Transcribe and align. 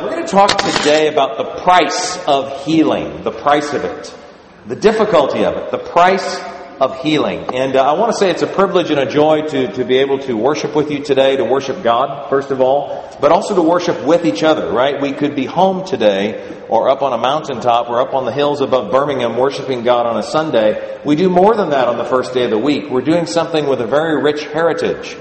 We're 0.00 0.10
going 0.10 0.24
to 0.24 0.30
talk 0.30 0.56
today 0.58 1.08
about 1.08 1.38
the 1.38 1.60
price 1.62 2.24
of 2.28 2.64
healing, 2.64 3.24
the 3.24 3.32
price 3.32 3.72
of 3.74 3.84
it, 3.84 4.14
the 4.64 4.76
difficulty 4.76 5.44
of 5.44 5.56
it, 5.56 5.72
the 5.72 5.78
price 5.78 6.38
of 6.80 7.00
healing. 7.00 7.52
And 7.52 7.74
uh, 7.74 7.82
I 7.82 7.98
want 7.98 8.12
to 8.12 8.16
say 8.16 8.30
it's 8.30 8.42
a 8.42 8.46
privilege 8.46 8.92
and 8.92 9.00
a 9.00 9.10
joy 9.10 9.42
to, 9.48 9.72
to 9.72 9.84
be 9.84 9.98
able 9.98 10.20
to 10.20 10.36
worship 10.36 10.76
with 10.76 10.92
you 10.92 11.02
today, 11.02 11.36
to 11.36 11.44
worship 11.44 11.82
God, 11.82 12.30
first 12.30 12.52
of 12.52 12.60
all, 12.60 13.12
but 13.20 13.32
also 13.32 13.56
to 13.56 13.62
worship 13.62 14.04
with 14.04 14.24
each 14.24 14.44
other, 14.44 14.70
right? 14.70 15.02
We 15.02 15.14
could 15.14 15.34
be 15.34 15.46
home 15.46 15.84
today 15.84 16.64
or 16.68 16.88
up 16.90 17.02
on 17.02 17.12
a 17.12 17.18
mountaintop 17.18 17.90
or 17.90 18.00
up 18.00 18.14
on 18.14 18.24
the 18.24 18.32
hills 18.32 18.60
above 18.60 18.92
Birmingham 18.92 19.36
worshiping 19.36 19.82
God 19.82 20.06
on 20.06 20.16
a 20.16 20.22
Sunday. 20.22 21.00
We 21.04 21.16
do 21.16 21.28
more 21.28 21.56
than 21.56 21.70
that 21.70 21.88
on 21.88 21.98
the 21.98 22.04
first 22.04 22.34
day 22.34 22.44
of 22.44 22.50
the 22.50 22.58
week. 22.58 22.88
We're 22.88 23.00
doing 23.00 23.26
something 23.26 23.66
with 23.66 23.80
a 23.80 23.86
very 23.86 24.22
rich 24.22 24.44
heritage. 24.44 25.16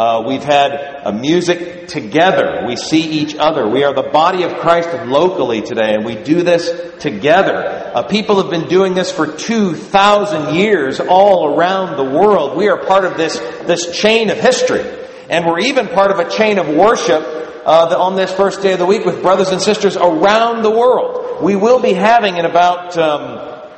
Uh, 0.00 0.24
we've 0.26 0.42
had 0.42 0.72
a 1.04 1.12
music 1.12 1.88
together. 1.88 2.64
We 2.66 2.76
see 2.76 3.02
each 3.02 3.36
other. 3.36 3.68
We 3.68 3.84
are 3.84 3.92
the 3.92 4.08
body 4.08 4.44
of 4.44 4.56
Christ 4.56 4.88
locally 5.04 5.60
today, 5.60 5.92
and 5.92 6.06
we 6.06 6.14
do 6.14 6.42
this 6.42 7.02
together. 7.02 7.92
Uh, 7.94 8.04
people 8.04 8.40
have 8.40 8.50
been 8.50 8.66
doing 8.66 8.94
this 8.94 9.12
for 9.12 9.26
2,000 9.26 10.54
years 10.54 11.00
all 11.00 11.54
around 11.54 11.98
the 11.98 12.18
world. 12.18 12.56
We 12.56 12.68
are 12.68 12.78
part 12.78 13.04
of 13.04 13.18
this, 13.18 13.38
this 13.66 13.94
chain 13.94 14.30
of 14.30 14.38
history. 14.38 14.80
And 15.28 15.44
we're 15.44 15.60
even 15.60 15.88
part 15.88 16.10
of 16.10 16.18
a 16.18 16.30
chain 16.30 16.58
of 16.58 16.66
worship 16.66 17.22
uh, 17.66 17.94
on 17.98 18.16
this 18.16 18.32
first 18.32 18.62
day 18.62 18.72
of 18.72 18.78
the 18.78 18.86
week 18.86 19.04
with 19.04 19.20
brothers 19.20 19.50
and 19.50 19.60
sisters 19.60 19.98
around 19.98 20.62
the 20.62 20.70
world. 20.70 21.42
We 21.42 21.56
will 21.56 21.78
be 21.78 21.92
having 21.92 22.38
in 22.38 22.46
about, 22.46 22.96
um, 22.96 23.68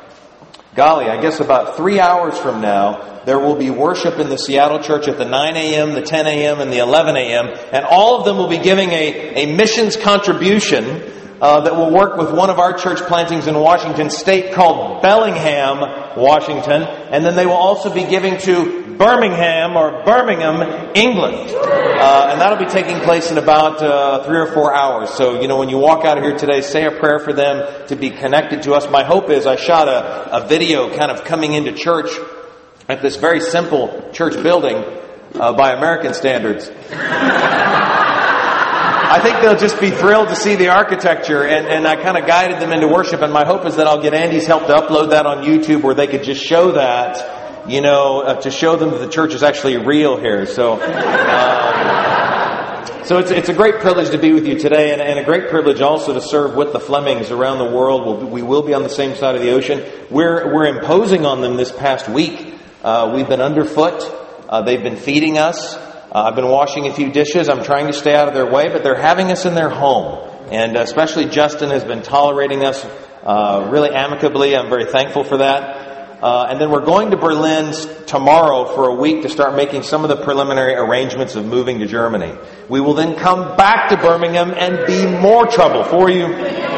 golly, 0.77 1.07
I 1.07 1.21
guess 1.21 1.41
about 1.41 1.77
three 1.77 1.99
hours 1.99 2.39
from 2.39 2.61
now, 2.61 3.12
there 3.25 3.39
will 3.39 3.57
be 3.57 3.71
worship 3.71 4.19
in 4.19 4.29
the 4.29 4.39
Seattle 4.39 4.81
church 4.81 5.09
at 5.09 5.19
the 5.19 5.25
9 5.25 5.57
a.m., 5.57 5.95
the 5.95 6.03
10 6.03 6.27
a.m., 6.27 6.61
and 6.61 6.73
the 6.73 6.79
11 6.79 7.17
a.m., 7.17 7.47
and 7.73 7.85
all 7.85 8.19
of 8.19 8.25
them 8.25 8.37
will 8.37 8.49
be 8.49 8.59
giving 8.59 8.91
a, 8.91 9.45
a 9.45 9.57
missions 9.57 9.97
contribution 9.97 10.85
uh, 11.41 11.61
that 11.63 11.75
will 11.75 11.91
work 11.91 12.17
with 12.17 12.33
one 12.33 12.51
of 12.51 12.61
our 12.61 12.73
church 12.73 13.01
plantings 13.01 13.49
in 13.49 13.59
Washington 13.59 14.11
state 14.11 14.55
called 14.55 15.03
Bellingham, 15.03 15.81
Washington, 16.17 16.83
and 16.83 17.25
then 17.25 17.35
they 17.35 17.47
will 17.47 17.53
also 17.53 17.93
be 17.93 18.05
giving 18.05 18.39
to 18.39 18.97
Birmingham 18.97 19.77
or 19.77 20.05
Birmingham, 20.05 20.93
England. 20.95 21.51
Uh, 21.51 22.29
and 22.31 22.41
that'll 22.41 22.65
be 22.65 22.71
taking 22.71 23.01
place 23.01 23.33
in 23.33 23.39
about 23.39 23.83
uh, 23.83 24.23
three 24.25 24.39
or 24.39 24.53
four 24.53 24.73
hours. 24.73 25.11
So, 25.11 25.41
you 25.41 25.49
know, 25.49 25.59
when 25.59 25.69
you 25.69 25.79
walk 25.79 26.05
out 26.05 26.17
of 26.17 26.23
here 26.23 26.37
today, 26.37 26.61
say 26.61 26.85
a 26.87 26.93
prayer 26.93 27.19
for 27.19 27.33
them 27.33 27.89
to 27.89 27.97
be 27.97 28.11
connected 28.11 28.63
to 28.63 28.75
us. 28.75 28.89
My 28.89 29.03
hope 29.03 29.31
is 29.31 29.47
I 29.47 29.57
shot 29.57 29.89
a, 29.89 30.45
a 30.45 30.47
video 30.47 30.97
kind 30.97 31.11
of 31.11 31.25
coming 31.25 31.55
into 31.55 31.73
church 31.73 32.11
at 32.89 33.03
this 33.03 33.17
very 33.17 33.41
simple 33.41 34.11
church 34.13 34.35
building 34.43 34.77
uh, 35.35 35.53
by 35.53 35.73
American 35.73 36.15
standards. 36.15 36.71
I 39.15 39.21
think 39.23 39.43
they'll 39.43 39.59
just 39.59 39.79
be 39.79 39.91
thrilled 39.91 40.29
to 40.29 40.37
see 40.37 40.57
the 40.57 40.69
architecture, 40.69 41.45
and, 41.45 41.67
and 41.67 41.87
I 41.87 41.97
kind 41.97 42.17
of 42.17 42.27
guided 42.27 42.61
them 42.61 42.73
into 42.73 42.89
worship, 42.89 43.21
and 43.21 43.31
my 43.31 43.45
hope 43.45 43.67
is 43.67 43.77
that 43.77 43.87
I'll 43.87 44.01
get 44.01 44.15
Andy's 44.15 44.47
help 44.47 44.67
to 44.69 44.73
upload 44.73 45.11
that 45.11 45.27
on 45.27 45.45
YouTube 45.45 45.83
where 45.83 45.95
they 45.95 46.07
could 46.07 46.23
just 46.23 46.43
show 46.43 46.73
that, 46.73 47.69
you 47.69 47.83
know, 47.83 48.23
uh, 48.23 48.41
to 48.41 48.51
show 48.51 48.77
them 48.77 48.91
that 48.91 49.01
the 49.01 49.11
church 49.11 49.35
is 49.35 49.43
actually 49.43 49.77
real 49.77 50.17
here. 50.17 50.47
So, 50.47 50.73
um, 50.73 50.81
so 53.05 53.19
it's, 53.19 53.31
it's 53.31 53.51
a 53.51 53.55
great 53.55 53.81
privilege 53.81 54.11
to 54.13 54.19
be 54.19 54.33
with 54.33 54.47
you 54.47 54.59
today, 54.59 54.93
and, 54.95 55.03
and, 55.03 55.19
a 55.19 55.25
great 55.25 55.51
privilege 55.51 55.83
also 55.83 56.15
to 56.15 56.23
serve 56.23 56.55
with 56.55 56.73
the 56.73 56.81
Flemings 56.81 57.31
around 57.31 57.59
the 57.59 57.71
world. 57.71 58.07
We'll, 58.07 58.31
we 58.31 58.41
will 58.41 58.63
be 58.63 58.73
on 58.73 58.83
the 58.83 58.89
same 58.89 59.15
side 59.15 59.35
of 59.35 59.43
the 59.43 59.51
ocean. 59.51 59.85
We're, 60.09 60.55
we're 60.55 60.67
imposing 60.67 61.27
on 61.27 61.43
them 61.43 61.57
this 61.57 61.71
past 61.71 62.09
week 62.09 62.52
uh, 62.83 63.13
we've 63.15 63.29
been 63.29 63.41
underfoot. 63.41 64.03
Uh, 64.49 64.63
they've 64.63 64.83
been 64.83 64.97
feeding 64.97 65.39
us. 65.39 65.77
Uh, 65.77 66.25
I've 66.27 66.35
been 66.35 66.49
washing 66.49 66.89
a 66.89 66.93
few 66.93 67.13
dishes. 67.13 67.49
I'm 67.49 67.63
trying 67.63 67.87
to 67.87 67.93
stay 67.93 68.15
out 68.15 68.27
of 68.27 68.35
their 68.35 68.51
way, 68.51 68.69
but 68.69 68.83
they're 68.83 69.01
having 69.01 69.31
us 69.31 69.47
in 69.47 69.55
their 69.55 69.71
home. 69.71 70.29
And 70.51 70.77
especially 70.77 71.27
Justin 71.27 71.71
has 71.71 71.85
been 71.85 72.03
tolerating 72.03 72.65
us 72.65 72.85
uh, 73.23 73.69
really 73.71 73.91
amicably. 73.91 74.57
I'm 74.57 74.69
very 74.69 74.87
thankful 74.87 75.23
for 75.23 75.39
that. 75.39 76.19
Uh, 76.23 76.47
and 76.51 76.61
then 76.61 76.71
we're 76.71 76.85
going 76.85 77.13
to 77.13 77.17
Berlin 77.17 77.73
tomorrow 78.07 78.75
for 78.75 78.89
a 78.89 78.95
week 78.95 79.23
to 79.23 79.29
start 79.29 79.55
making 79.55 79.85
some 79.85 80.05
of 80.05 80.09
the 80.09 80.23
preliminary 80.25 80.75
arrangements 80.75 81.37
of 81.37 81.47
moving 81.47 81.79
to 81.79 81.87
Germany. 81.87 82.37
We 82.69 82.81
will 82.81 82.95
then 82.95 83.17
come 83.17 83.57
back 83.57 83.91
to 83.91 83.97
Birmingham 83.97 84.53
and 84.57 84.87
be 84.87 85.07
more 85.07 85.47
trouble 85.47 85.85
for 85.85 86.11
you 86.11 86.72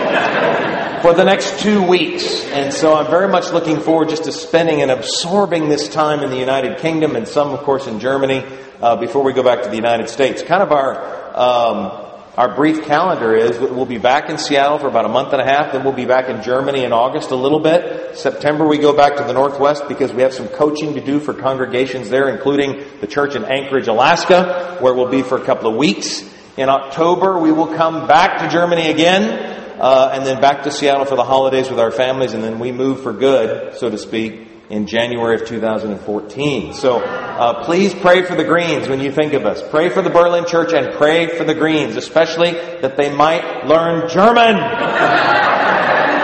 for 1.04 1.12
the 1.12 1.22
next 1.22 1.60
two 1.60 1.82
weeks. 1.82 2.46
And 2.46 2.72
so 2.72 2.94
I'm 2.94 3.10
very 3.10 3.28
much 3.28 3.52
looking 3.52 3.78
forward 3.78 4.08
just 4.08 4.24
to 4.24 4.32
spending 4.32 4.80
and 4.80 4.90
absorbing 4.90 5.68
this 5.68 5.86
time 5.86 6.20
in 6.20 6.30
the 6.30 6.38
United 6.38 6.78
Kingdom 6.78 7.14
and 7.14 7.28
some, 7.28 7.50
of 7.50 7.60
course, 7.60 7.86
in 7.86 8.00
Germany 8.00 8.42
uh, 8.80 8.96
before 8.96 9.22
we 9.22 9.34
go 9.34 9.42
back 9.42 9.64
to 9.64 9.68
the 9.68 9.76
United 9.76 10.08
States. 10.08 10.40
Kind 10.40 10.62
of 10.62 10.72
our, 10.72 10.96
um, 11.36 12.16
our 12.38 12.56
brief 12.56 12.86
calendar 12.86 13.36
is 13.36 13.58
we'll 13.58 13.84
be 13.84 13.98
back 13.98 14.30
in 14.30 14.38
Seattle 14.38 14.78
for 14.78 14.88
about 14.88 15.04
a 15.04 15.10
month 15.10 15.34
and 15.34 15.42
a 15.42 15.44
half, 15.44 15.72
then 15.72 15.84
we'll 15.84 15.92
be 15.92 16.06
back 16.06 16.30
in 16.30 16.42
Germany 16.42 16.84
in 16.84 16.94
August 16.94 17.32
a 17.32 17.36
little 17.36 17.60
bit. 17.60 18.16
September 18.16 18.66
we 18.66 18.78
go 18.78 18.96
back 18.96 19.16
to 19.16 19.24
the 19.24 19.34
Northwest 19.34 19.86
because 19.88 20.10
we 20.10 20.22
have 20.22 20.32
some 20.32 20.48
coaching 20.48 20.94
to 20.94 21.02
do 21.02 21.20
for 21.20 21.34
congregations 21.34 22.08
there, 22.08 22.30
including 22.30 22.82
the 23.02 23.06
church 23.06 23.34
in 23.34 23.44
Anchorage, 23.44 23.88
Alaska, 23.88 24.78
where 24.80 24.94
we'll 24.94 25.10
be 25.10 25.20
for 25.20 25.36
a 25.36 25.44
couple 25.44 25.70
of 25.70 25.76
weeks. 25.76 26.22
In 26.56 26.70
October, 26.70 27.38
we 27.38 27.52
will 27.52 27.76
come 27.76 28.06
back 28.06 28.38
to 28.38 28.48
Germany 28.48 28.88
again 28.88 29.54
uh, 29.78 30.10
and 30.12 30.24
then 30.24 30.40
back 30.40 30.62
to 30.64 30.70
Seattle 30.70 31.04
for 31.04 31.16
the 31.16 31.24
holidays 31.24 31.68
with 31.68 31.80
our 31.80 31.90
families, 31.90 32.32
and 32.32 32.42
then 32.42 32.58
we 32.58 32.72
move 32.72 33.02
for 33.02 33.12
good, 33.12 33.76
so 33.76 33.90
to 33.90 33.98
speak, 33.98 34.48
in 34.70 34.86
January 34.86 35.34
of 35.34 35.46
2014. 35.46 36.74
So 36.74 37.00
uh, 37.00 37.64
please 37.64 37.94
pray 37.94 38.22
for 38.22 38.34
the 38.34 38.44
Greens 38.44 38.88
when 38.88 39.00
you 39.00 39.12
think 39.12 39.32
of 39.34 39.44
us. 39.44 39.62
Pray 39.68 39.88
for 39.88 40.02
the 40.02 40.10
Berlin 40.10 40.46
Church 40.46 40.72
and 40.72 40.94
pray 40.94 41.26
for 41.26 41.44
the 41.44 41.54
Greens, 41.54 41.96
especially 41.96 42.52
that 42.52 42.96
they 42.96 43.14
might 43.14 43.66
learn 43.66 44.08
German. 44.08 44.56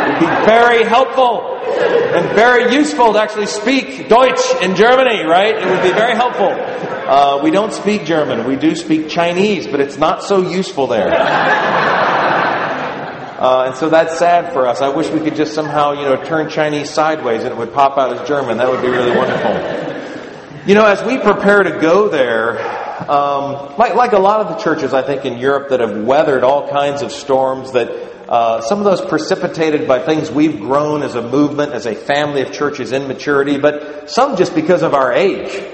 it 0.00 0.12
would 0.12 0.20
be 0.20 0.46
very 0.46 0.84
helpful 0.84 1.58
and 2.16 2.34
very 2.34 2.74
useful 2.74 3.12
to 3.12 3.20
actually 3.20 3.46
speak 3.46 4.08
Deutsch 4.08 4.54
in 4.62 4.74
Germany, 4.74 5.24
right? 5.24 5.54
It 5.54 5.66
would 5.66 5.82
be 5.82 5.92
very 5.92 6.14
helpful. 6.14 6.50
Uh, 6.50 7.40
we 7.42 7.50
don't 7.50 7.72
speak 7.72 8.04
German. 8.04 8.46
We 8.46 8.56
do 8.56 8.74
speak 8.74 9.08
Chinese, 9.08 9.66
but 9.66 9.80
it's 9.80 9.96
not 9.96 10.22
so 10.22 10.48
useful 10.48 10.86
there. 10.86 11.10
Uh, 13.40 13.68
and 13.68 13.76
so 13.76 13.88
that's 13.88 14.18
sad 14.18 14.52
for 14.52 14.66
us. 14.66 14.82
I 14.82 14.90
wish 14.90 15.08
we 15.08 15.20
could 15.20 15.34
just 15.34 15.54
somehow, 15.54 15.92
you 15.92 16.02
know, 16.02 16.22
turn 16.22 16.50
Chinese 16.50 16.90
sideways 16.90 17.42
and 17.42 17.52
it 17.52 17.56
would 17.56 17.72
pop 17.72 17.96
out 17.96 18.12
as 18.12 18.28
German. 18.28 18.58
That 18.58 18.68
would 18.68 18.82
be 18.82 18.88
really 18.88 19.16
wonderful. 19.16 20.68
You 20.68 20.74
know, 20.74 20.84
as 20.84 21.02
we 21.02 21.16
prepare 21.16 21.62
to 21.62 21.80
go 21.80 22.10
there, 22.10 22.58
um, 23.10 23.78
like, 23.78 23.94
like 23.94 24.12
a 24.12 24.18
lot 24.18 24.42
of 24.42 24.48
the 24.48 24.62
churches, 24.62 24.92
I 24.92 25.00
think, 25.00 25.24
in 25.24 25.38
Europe 25.38 25.70
that 25.70 25.80
have 25.80 26.04
weathered 26.04 26.44
all 26.44 26.68
kinds 26.68 27.00
of 27.00 27.12
storms 27.12 27.72
that 27.72 27.88
uh, 28.28 28.60
some 28.60 28.78
of 28.78 28.84
those 28.84 29.00
precipitated 29.00 29.88
by 29.88 30.00
things 30.00 30.30
we've 30.30 30.60
grown 30.60 31.02
as 31.02 31.14
a 31.14 31.22
movement, 31.22 31.72
as 31.72 31.86
a 31.86 31.94
family 31.94 32.42
of 32.42 32.52
churches 32.52 32.92
in 32.92 33.08
maturity, 33.08 33.56
but 33.56 34.10
some 34.10 34.36
just 34.36 34.54
because 34.54 34.82
of 34.82 34.92
our 34.92 35.14
age. 35.14 35.64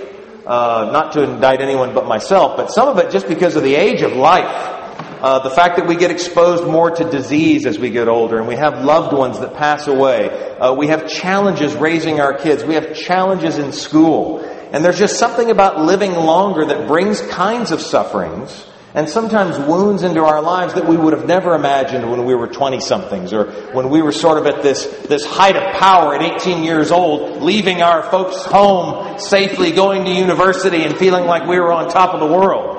Uh, 0.46 0.90
not 0.92 1.14
to 1.14 1.24
indict 1.24 1.60
anyone 1.60 1.92
but 1.92 2.06
myself, 2.06 2.56
but 2.56 2.70
some 2.70 2.86
of 2.86 2.98
it 2.98 3.10
just 3.10 3.26
because 3.26 3.56
of 3.56 3.64
the 3.64 3.74
age 3.74 4.02
of 4.02 4.12
life. 4.12 4.85
Uh, 5.26 5.40
the 5.40 5.50
fact 5.50 5.76
that 5.76 5.88
we 5.88 5.96
get 5.96 6.12
exposed 6.12 6.64
more 6.68 6.88
to 6.88 7.02
disease 7.10 7.66
as 7.66 7.80
we 7.80 7.90
get 7.90 8.06
older, 8.06 8.38
and 8.38 8.46
we 8.46 8.54
have 8.54 8.84
loved 8.84 9.12
ones 9.12 9.40
that 9.40 9.54
pass 9.54 9.88
away. 9.88 10.28
Uh, 10.30 10.72
we 10.72 10.86
have 10.86 11.08
challenges 11.08 11.74
raising 11.74 12.20
our 12.20 12.38
kids. 12.38 12.62
We 12.62 12.74
have 12.74 12.94
challenges 12.94 13.58
in 13.58 13.72
school. 13.72 14.38
And 14.70 14.84
there's 14.84 15.00
just 15.00 15.18
something 15.18 15.50
about 15.50 15.80
living 15.80 16.12
longer 16.12 16.66
that 16.66 16.86
brings 16.86 17.20
kinds 17.22 17.72
of 17.72 17.80
sufferings 17.80 18.68
and 18.94 19.08
sometimes 19.08 19.58
wounds 19.58 20.04
into 20.04 20.20
our 20.20 20.40
lives 20.40 20.74
that 20.74 20.86
we 20.86 20.96
would 20.96 21.12
have 21.12 21.26
never 21.26 21.56
imagined 21.56 22.08
when 22.08 22.24
we 22.24 22.36
were 22.36 22.46
20 22.46 22.78
somethings 22.78 23.32
or 23.32 23.50
when 23.72 23.90
we 23.90 24.02
were 24.02 24.12
sort 24.12 24.38
of 24.38 24.46
at 24.46 24.62
this, 24.62 24.86
this 25.08 25.26
height 25.26 25.56
of 25.56 25.74
power 25.74 26.14
at 26.14 26.22
18 26.22 26.62
years 26.62 26.92
old, 26.92 27.42
leaving 27.42 27.82
our 27.82 28.08
folks 28.12 28.44
home 28.44 29.18
safely, 29.18 29.72
going 29.72 30.04
to 30.04 30.12
university 30.12 30.84
and 30.84 30.96
feeling 30.96 31.24
like 31.24 31.48
we 31.48 31.58
were 31.58 31.72
on 31.72 31.90
top 31.90 32.14
of 32.14 32.20
the 32.20 32.32
world 32.32 32.75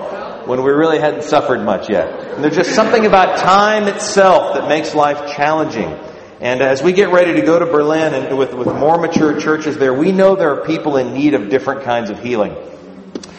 when 0.47 0.63
we 0.63 0.71
really 0.71 0.99
hadn't 0.99 1.23
suffered 1.23 1.61
much 1.63 1.89
yet. 1.89 2.07
And 2.33 2.43
there's 2.43 2.55
just 2.55 2.73
something 2.73 3.05
about 3.05 3.37
time 3.37 3.87
itself 3.87 4.55
that 4.55 4.67
makes 4.67 4.95
life 4.95 5.35
challenging. 5.35 5.93
And 6.39 6.61
as 6.61 6.81
we 6.81 6.93
get 6.93 7.09
ready 7.09 7.33
to 7.33 7.41
go 7.41 7.57
to 7.59 7.65
Berlin 7.65 8.13
and 8.13 8.37
with, 8.37 8.53
with 8.53 8.67
more 8.67 8.97
mature 8.99 9.39
churches 9.39 9.77
there, 9.77 9.93
we 9.93 10.11
know 10.11 10.35
there 10.35 10.59
are 10.59 10.65
people 10.65 10.97
in 10.97 11.13
need 11.13 11.33
of 11.33 11.49
different 11.49 11.83
kinds 11.83 12.09
of 12.09 12.21
healing. 12.21 12.55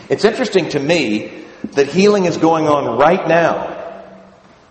It's 0.09 0.25
interesting 0.25 0.71
to 0.71 0.81
me 0.81 1.45
that 1.75 1.89
healing 1.89 2.25
is 2.25 2.37
going 2.37 2.67
on 2.67 2.99
right 2.99 3.27
now. 3.29 3.77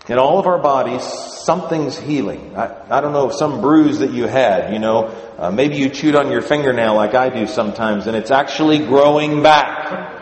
In 0.08 0.18
all 0.18 0.40
of 0.40 0.48
our 0.48 0.60
bodies, 0.60 1.04
something's 1.04 1.98
healing. 1.98 2.56
I, 2.56 2.98
I 2.98 3.02
don't 3.02 3.14
know, 3.14 3.30
some 3.30 3.62
bruise 3.62 4.00
that 4.00 4.12
you 4.12 4.26
had, 4.26 4.74
you 4.74 4.80
know, 4.80 5.08
uh, 5.38 5.52
maybe 5.52 5.78
you 5.78 5.90
chewed 5.90 6.16
on 6.16 6.32
your 6.32 6.42
fingernail 6.42 6.96
like 6.96 7.14
I 7.14 7.30
do 7.30 7.48
sometimes, 7.48 8.08
and 8.08 8.16
it's 8.16 8.32
actually 8.32 8.80
growing 8.80 9.44
back. 9.44 10.17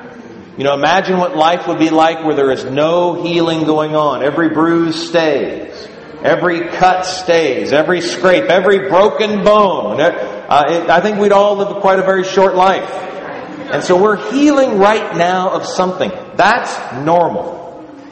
You 0.57 0.63
know, 0.63 0.73
imagine 0.73 1.17
what 1.17 1.35
life 1.35 1.67
would 1.67 1.79
be 1.79 1.89
like 1.89 2.23
where 2.23 2.35
there 2.35 2.51
is 2.51 2.63
no 2.63 3.21
healing 3.23 3.65
going 3.65 3.95
on. 3.95 4.23
Every 4.23 4.49
bruise 4.49 5.09
stays. 5.09 5.87
Every 6.23 6.69
cut 6.69 7.05
stays. 7.05 7.73
Every 7.73 7.99
scrape. 7.99 8.45
Every 8.45 8.87
broken 8.87 9.43
bone. 9.43 9.99
Uh, 9.99 10.63
it, 10.69 10.89
I 10.89 11.01
think 11.01 11.19
we'd 11.19 11.33
all 11.33 11.57
live 11.57 11.81
quite 11.81 11.99
a 11.99 12.03
very 12.03 12.23
short 12.23 12.55
life. 12.55 12.89
And 12.89 13.83
so 13.83 14.01
we're 14.01 14.31
healing 14.31 14.77
right 14.77 15.17
now 15.17 15.49
of 15.49 15.65
something. 15.65 16.11
That's 16.35 17.03
normal. 17.03 17.55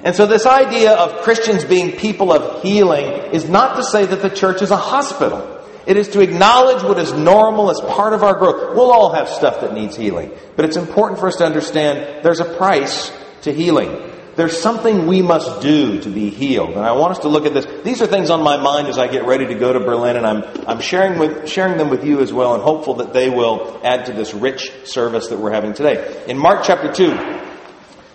And 0.03 0.13
so, 0.13 0.25
this 0.25 0.45
idea 0.45 0.91
of 0.91 1.21
Christians 1.21 1.63
being 1.63 1.93
people 1.93 2.33
of 2.33 2.61
healing 2.61 3.05
is 3.33 3.47
not 3.47 3.77
to 3.77 3.83
say 3.83 4.05
that 4.05 4.21
the 4.21 4.29
church 4.29 4.61
is 4.61 4.69
a 4.69 4.77
hospital. 4.77 5.52
It 5.85 5.97
is 5.97 6.09
to 6.09 6.21
acknowledge 6.21 6.83
what 6.83 6.97
is 6.97 7.11
normal 7.11 7.69
as 7.69 7.81
part 7.81 8.13
of 8.13 8.23
our 8.23 8.35
growth. 8.35 8.75
We'll 8.75 8.91
all 8.91 9.13
have 9.13 9.27
stuff 9.27 9.61
that 9.61 9.73
needs 9.73 9.95
healing, 9.95 10.31
but 10.55 10.65
it's 10.65 10.77
important 10.77 11.19
for 11.19 11.27
us 11.27 11.37
to 11.37 11.45
understand 11.45 12.23
there's 12.23 12.39
a 12.39 12.55
price 12.55 13.11
to 13.41 13.53
healing. 13.53 14.11
There's 14.35 14.59
something 14.59 15.05
we 15.05 15.21
must 15.21 15.61
do 15.61 16.01
to 16.01 16.09
be 16.09 16.29
healed. 16.29 16.71
And 16.71 16.79
I 16.79 16.93
want 16.93 17.11
us 17.11 17.19
to 17.19 17.27
look 17.27 17.45
at 17.45 17.53
this. 17.53 17.67
These 17.83 18.01
are 18.01 18.07
things 18.07 18.31
on 18.31 18.41
my 18.41 18.57
mind 18.57 18.87
as 18.87 18.97
I 18.97 19.07
get 19.07 19.25
ready 19.27 19.45
to 19.47 19.53
go 19.55 19.73
to 19.73 19.79
Berlin, 19.79 20.15
and 20.15 20.25
I'm, 20.25 20.43
I'm 20.67 20.79
sharing, 20.79 21.19
with, 21.19 21.47
sharing 21.47 21.77
them 21.77 21.89
with 21.89 22.03
you 22.03 22.19
as 22.19 22.33
well, 22.33 22.55
and 22.55 22.63
hopeful 22.63 22.95
that 22.95 23.13
they 23.13 23.29
will 23.29 23.79
add 23.83 24.07
to 24.07 24.13
this 24.13 24.33
rich 24.33 24.71
service 24.85 25.27
that 25.27 25.37
we're 25.37 25.51
having 25.51 25.73
today. 25.73 26.23
In 26.27 26.37
Mark 26.37 26.63
chapter 26.63 26.91
2, 26.91 27.09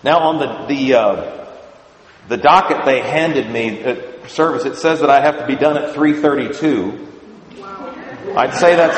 now 0.02 0.18
on 0.18 0.38
the, 0.38 0.74
the, 0.74 0.94
uh, 0.94 1.54
the 2.28 2.36
docket 2.36 2.84
they 2.84 3.00
handed 3.00 3.48
me 3.50 3.80
at 3.82 4.28
service, 4.28 4.64
it 4.64 4.76
says 4.76 5.00
that 5.00 5.10
I 5.10 5.20
have 5.20 5.38
to 5.38 5.46
be 5.46 5.54
done 5.54 5.76
at 5.76 5.94
332. 5.94 7.07
I'd 8.38 8.54
say 8.54 8.76
that's, 8.76 8.96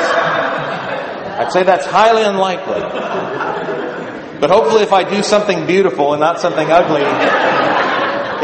I'd 1.39 1.51
say 1.51 1.63
that's 1.63 1.87
highly 1.87 2.21
unlikely. 2.21 2.79
But 4.39 4.51
hopefully, 4.51 4.83
if 4.83 4.93
I 4.93 5.03
do 5.03 5.23
something 5.23 5.65
beautiful 5.65 6.13
and 6.13 6.19
not 6.19 6.39
something 6.39 6.69
ugly, 6.69 7.01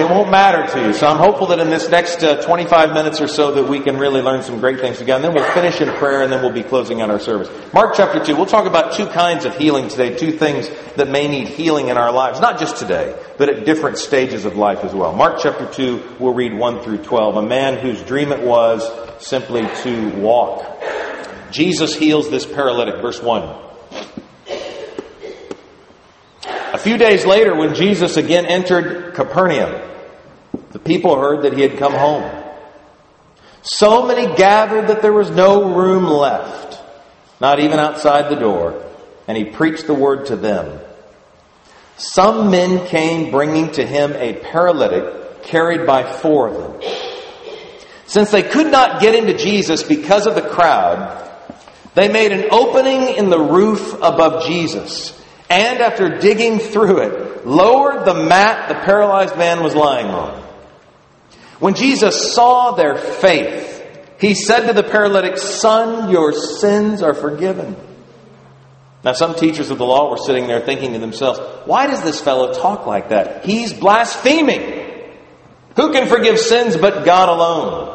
it 0.02 0.10
won't 0.10 0.32
matter 0.32 0.66
to 0.74 0.88
you. 0.88 0.94
So 0.94 1.06
I'm 1.06 1.18
hopeful 1.18 1.46
that 1.48 1.60
in 1.60 1.70
this 1.70 1.88
next 1.90 2.24
uh, 2.24 2.42
25 2.42 2.94
minutes 2.94 3.22
or 3.22 3.28
so 3.28 3.52
that 3.52 3.70
we 3.70 3.80
can 3.80 3.98
really 3.98 4.22
learn 4.22 4.42
some 4.42 4.60
great 4.60 4.80
things 4.80 4.98
together. 4.98 5.22
Then 5.22 5.36
we'll 5.36 5.54
finish 5.54 5.82
in 5.82 5.90
prayer 5.98 6.24
and 6.24 6.34
then 6.34 6.42
we'll 6.42 6.52
be 6.52 6.64
closing 6.64 7.00
out 7.02 7.12
our 7.12 7.20
service. 7.20 7.48
Mark 7.74 7.94
chapter 7.96 8.24
2, 8.24 8.36
we'll 8.36 8.48
talk 8.48 8.66
about 8.66 8.94
two 8.94 9.06
kinds 9.06 9.46
of 9.46 9.56
healing 9.56 9.90
today, 9.90 10.16
two 10.16 10.32
things 10.32 10.68
that 10.96 11.08
may 11.10 11.28
need 11.28 11.48
healing 11.48 11.90
in 11.90 11.98
our 11.98 12.12
lives, 12.12 12.40
not 12.40 12.60
just 12.60 12.78
today, 12.78 13.16
but 13.38 13.50
at 13.50 13.66
different 13.66 14.00
stages 14.00 14.46
of 14.46 14.56
life 14.56 14.84
as 14.84 14.96
well. 14.96 15.14
Mark 15.14 15.38
chapter 15.44 15.72
2, 15.72 16.16
we'll 16.20 16.34
read 16.34 16.56
1 16.56 16.82
through 16.82 17.04
12. 17.04 17.36
A 17.38 17.44
man 17.44 17.78
whose 17.78 18.02
dream 18.02 18.32
it 18.32 18.42
was 18.42 18.82
simply 19.20 19.62
to 19.84 20.10
walk. 20.18 20.66
Jesus 21.52 21.96
heals 21.96 22.30
this 22.30 22.46
paralytic, 22.46 23.02
verse 23.02 23.22
1. 23.22 23.64
A 26.74 26.78
few 26.78 26.98
days 26.98 27.26
later, 27.26 27.56
when 27.56 27.74
Jesus 27.74 28.18
again 28.18 28.46
entered 28.46 29.16
Capernaum, 29.16 29.82
the 30.72 30.80
people 30.80 31.20
heard 31.20 31.44
that 31.44 31.54
he 31.54 31.62
had 31.62 31.78
come 31.78 31.94
home. 31.94 32.44
So 33.62 34.06
many 34.06 34.36
gathered 34.36 34.88
that 34.88 35.02
there 35.02 35.14
was 35.14 35.30
no 35.30 35.76
room 35.76 36.06
left, 36.06 36.80
not 37.42 37.60
even 37.60 37.80
outside 37.80 38.30
the 38.30 38.40
door, 38.40 38.84
and 39.28 39.38
he 39.38 39.46
preached 39.46 39.88
the 39.88 39.94
word 39.94 40.28
to 40.28 40.36
them. 40.36 40.80
Some 41.98 42.52
men 42.52 42.86
came 42.88 43.32
bringing 43.32 43.72
to 43.72 43.86
him 43.86 44.14
a 44.14 44.34
paralytic 44.34 45.44
carried 45.44 45.88
by 45.88 46.04
four 46.04 46.48
of 46.48 46.82
them. 46.82 47.07
Since 48.08 48.32
they 48.32 48.44
could 48.44 48.72
not 48.72 49.02
get 49.02 49.16
into 49.16 49.38
Jesus 49.38 49.84
because 49.84 50.26
of 50.26 50.36
the 50.36 50.42
crowd, 50.42 51.24
they 51.94 52.10
made 52.10 52.32
an 52.32 52.50
opening 52.52 53.16
in 53.16 53.30
the 53.30 53.40
roof 53.40 53.94
above 54.02 54.46
Jesus 54.46 55.18
and 55.50 55.80
after 55.80 56.18
digging 56.18 56.60
through 56.60 57.00
it, 57.00 57.46
lowered 57.46 58.06
the 58.06 58.14
mat 58.14 58.68
the 58.68 58.76
paralyzed 58.76 59.38
man 59.38 59.64
was 59.64 59.76
lying 59.76 60.08
on. 60.08 60.44
When 61.60 61.74
Jesus 61.74 62.34
saw 62.34 62.72
their 62.72 62.98
faith, 62.98 63.76
he 64.20 64.36
said 64.36 64.68
to 64.68 64.74
the 64.74 64.84
paralytic, 64.84 65.38
Son, 65.38 66.12
your 66.12 66.34
sins 66.34 67.02
are 67.02 67.14
forgiven. 67.14 67.76
Now, 69.04 69.14
some 69.14 69.36
teachers 69.36 69.70
of 69.70 69.78
the 69.78 69.86
law 69.86 70.10
were 70.10 70.18
sitting 70.18 70.48
there 70.48 70.60
thinking 70.60 70.94
to 70.94 71.00
themselves, 71.00 71.40
Why 71.66 71.88
does 71.88 72.04
this 72.04 72.20
fellow 72.20 72.54
talk 72.54 72.86
like 72.86 73.10
that? 73.10 73.46
He's 73.46 73.72
blaspheming. 73.72 74.84
Who 75.78 75.94
can 75.94 76.10
forgive 76.10 76.40
sins 76.40 76.76
but 76.76 77.06
God 77.06 77.30
alone? 77.30 77.87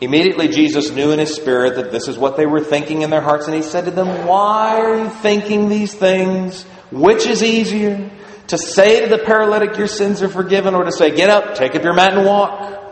Immediately, 0.00 0.48
Jesus 0.48 0.90
knew 0.90 1.12
in 1.12 1.18
his 1.18 1.34
spirit 1.34 1.76
that 1.76 1.92
this 1.92 2.08
is 2.08 2.18
what 2.18 2.36
they 2.36 2.46
were 2.46 2.60
thinking 2.60 3.02
in 3.02 3.10
their 3.10 3.20
hearts, 3.20 3.46
and 3.46 3.54
he 3.54 3.62
said 3.62 3.84
to 3.84 3.90
them, 3.90 4.26
Why 4.26 4.80
are 4.80 5.04
you 5.04 5.08
thinking 5.08 5.68
these 5.68 5.94
things? 5.94 6.64
Which 6.90 7.26
is 7.26 7.42
easier? 7.42 8.10
To 8.48 8.58
say 8.58 9.00
to 9.02 9.08
the 9.08 9.22
paralytic, 9.22 9.78
Your 9.78 9.86
sins 9.86 10.20
are 10.22 10.28
forgiven, 10.28 10.74
or 10.74 10.84
to 10.84 10.92
say, 10.92 11.14
Get 11.14 11.30
up, 11.30 11.54
take 11.54 11.74
up 11.74 11.82
your 11.84 11.94
mat, 11.94 12.14
and 12.14 12.26
walk? 12.26 12.82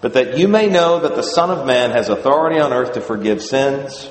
But 0.00 0.12
that 0.14 0.36
you 0.36 0.48
may 0.48 0.68
know 0.68 1.00
that 1.00 1.16
the 1.16 1.22
Son 1.22 1.50
of 1.50 1.66
Man 1.66 1.90
has 1.92 2.10
authority 2.10 2.60
on 2.60 2.72
earth 2.72 2.92
to 2.92 3.00
forgive 3.00 3.42
sins, 3.42 4.10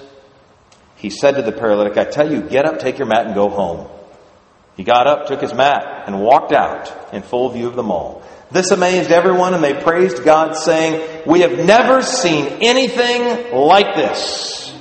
he 0.95 1.09
said 1.09 1.33
to 1.35 1.41
the 1.41 1.51
paralytic, 1.51 1.97
I 1.97 2.05
tell 2.05 2.31
you, 2.31 2.41
get 2.41 2.65
up, 2.65 2.79
take 2.79 2.97
your 2.97 3.07
mat, 3.07 3.27
and 3.27 3.35
go 3.35 3.49
home. 3.49 3.89
He 4.75 4.83
got 4.83 5.05
up, 5.05 5.27
took 5.27 5.41
his 5.41 5.53
mat, 5.53 6.05
and 6.07 6.21
walked 6.21 6.51
out 6.51 7.13
in 7.13 7.21
full 7.21 7.49
view 7.49 7.67
of 7.67 7.75
them 7.75 7.91
all. 7.91 8.23
This 8.53 8.69
amazed 8.69 9.09
everyone, 9.09 9.55
and 9.55 9.63
they 9.63 9.73
praised 9.73 10.23
God, 10.23 10.55
saying, 10.55 11.23
We 11.25 11.41
have 11.41 11.65
never 11.65 12.03
seen 12.03 12.45
anything 12.61 13.51
like 13.51 13.95
this. 13.95 14.71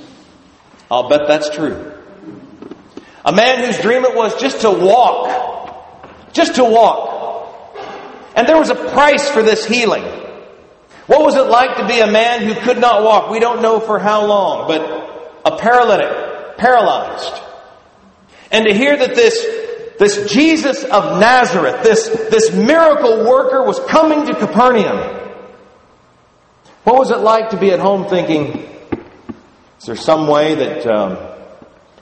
I'll 0.91 1.09
bet 1.09 1.21
that's 1.27 1.49
true. 1.49 1.91
A 3.25 3.31
man 3.31 3.65
whose 3.65 3.79
dream 3.79 4.05
it 4.05 4.15
was 4.15 4.39
just 4.39 4.61
to 4.61 4.69
walk. 4.69 6.33
Just 6.33 6.55
to 6.55 6.63
walk. 6.63 7.79
And 8.35 8.47
there 8.47 8.59
was 8.59 8.69
a 8.69 8.75
price 8.75 9.27
for 9.27 9.41
this 9.41 9.65
healing. 9.65 10.03
What 11.07 11.21
was 11.21 11.35
it 11.35 11.47
like 11.47 11.77
to 11.77 11.87
be 11.87 11.99
a 11.99 12.11
man 12.11 12.43
who 12.43 12.53
could 12.53 12.77
not 12.77 13.03
walk? 13.03 13.31
We 13.31 13.39
don't 13.39 13.63
know 13.63 13.79
for 13.79 13.97
how 13.97 14.27
long, 14.27 14.67
but 14.67 15.41
a 15.45 15.57
paralytic, 15.57 16.57
paralyzed. 16.57 17.41
And 18.51 18.67
to 18.67 18.73
hear 18.73 18.95
that 18.95 19.15
this 19.15 19.62
this 19.99 20.31
Jesus 20.31 20.83
of 20.83 21.19
Nazareth, 21.19 21.83
this, 21.83 22.07
this 22.07 22.53
miracle 22.53 23.25
worker 23.25 23.63
was 23.63 23.79
coming 23.81 24.25
to 24.25 24.35
Capernaum. 24.35 25.21
What 26.83 26.97
was 26.97 27.11
it 27.11 27.19
like 27.19 27.51
to 27.51 27.57
be 27.57 27.71
at 27.71 27.79
home 27.79 28.07
thinking, 28.07 28.67
is 29.79 29.85
there 29.85 29.95
some 29.95 30.27
way 30.27 30.55
that 30.55 30.87
um, 30.87 31.17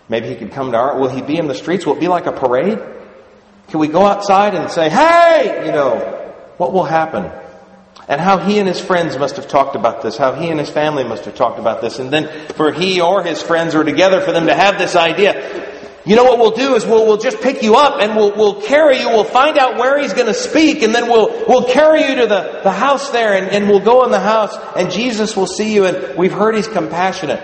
maybe 0.09 0.29
he 0.29 0.35
could 0.35 0.51
come 0.51 0.71
to 0.71 0.77
our, 0.77 0.99
will 0.99 1.09
he 1.09 1.21
be 1.21 1.37
in 1.37 1.47
the 1.47 1.55
streets? 1.55 1.85
Will 1.85 1.95
it 1.95 1.99
be 1.99 2.07
like 2.07 2.25
a 2.25 2.31
parade? 2.31 2.79
Can 3.67 3.79
we 3.79 3.87
go 3.87 4.05
outside 4.05 4.55
and 4.55 4.71
say, 4.71 4.89
hey, 4.89 5.65
you 5.65 5.71
know, 5.71 5.95
what 6.57 6.73
will 6.73 6.83
happen? 6.83 7.31
And 8.07 8.19
how 8.19 8.39
he 8.39 8.59
and 8.59 8.67
his 8.67 8.79
friends 8.79 9.17
must 9.17 9.35
have 9.35 9.47
talked 9.47 9.75
about 9.75 10.01
this, 10.01 10.17
how 10.17 10.33
he 10.33 10.49
and 10.49 10.59
his 10.59 10.69
family 10.69 11.03
must 11.03 11.25
have 11.25 11.35
talked 11.35 11.59
about 11.59 11.81
this. 11.81 11.99
And 11.99 12.11
then 12.11 12.47
for 12.49 12.71
he 12.71 12.99
or 12.99 13.23
his 13.23 13.41
friends 13.41 13.75
or 13.75 13.83
together 13.83 14.21
for 14.21 14.31
them 14.31 14.47
to 14.47 14.55
have 14.55 14.77
this 14.77 14.95
idea. 14.95 15.70
You 16.03 16.15
know 16.15 16.23
what 16.23 16.39
we'll 16.39 16.51
do 16.51 16.75
is 16.75 16.85
we'll, 16.85 17.05
we'll 17.05 17.19
just 17.19 17.41
pick 17.41 17.61
you 17.61 17.75
up 17.75 18.01
and 18.01 18.15
we'll, 18.15 18.35
we'll 18.35 18.61
carry 18.61 18.99
you. 18.99 19.09
We'll 19.09 19.23
find 19.23 19.57
out 19.57 19.77
where 19.77 19.99
he's 19.99 20.13
going 20.13 20.27
to 20.27 20.33
speak 20.33 20.81
and 20.81 20.95
then 20.95 21.07
we'll, 21.07 21.45
we'll 21.47 21.71
carry 21.71 22.01
you 22.07 22.15
to 22.15 22.27
the, 22.27 22.61
the 22.63 22.71
house 22.71 23.11
there 23.11 23.35
and, 23.35 23.47
and 23.51 23.69
we'll 23.69 23.83
go 23.83 24.03
in 24.03 24.11
the 24.11 24.19
house 24.19 24.55
and 24.75 24.91
Jesus 24.91 25.35
will 25.35 25.45
see 25.45 25.75
you 25.75 25.85
and 25.85 26.17
we've 26.17 26.33
heard 26.33 26.55
he's 26.55 26.67
compassionate 26.67 27.39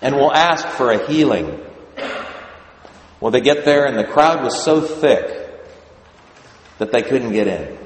and 0.00 0.16
we'll 0.16 0.32
ask 0.32 0.66
for 0.66 0.90
a 0.90 1.06
healing. 1.06 1.60
Well, 3.20 3.30
they 3.30 3.40
get 3.40 3.64
there 3.64 3.86
and 3.86 3.96
the 3.96 4.04
crowd 4.04 4.42
was 4.42 4.64
so 4.64 4.80
thick 4.80 5.48
that 6.78 6.90
they 6.90 7.02
couldn't 7.02 7.32
get 7.32 7.46
in. 7.46 7.78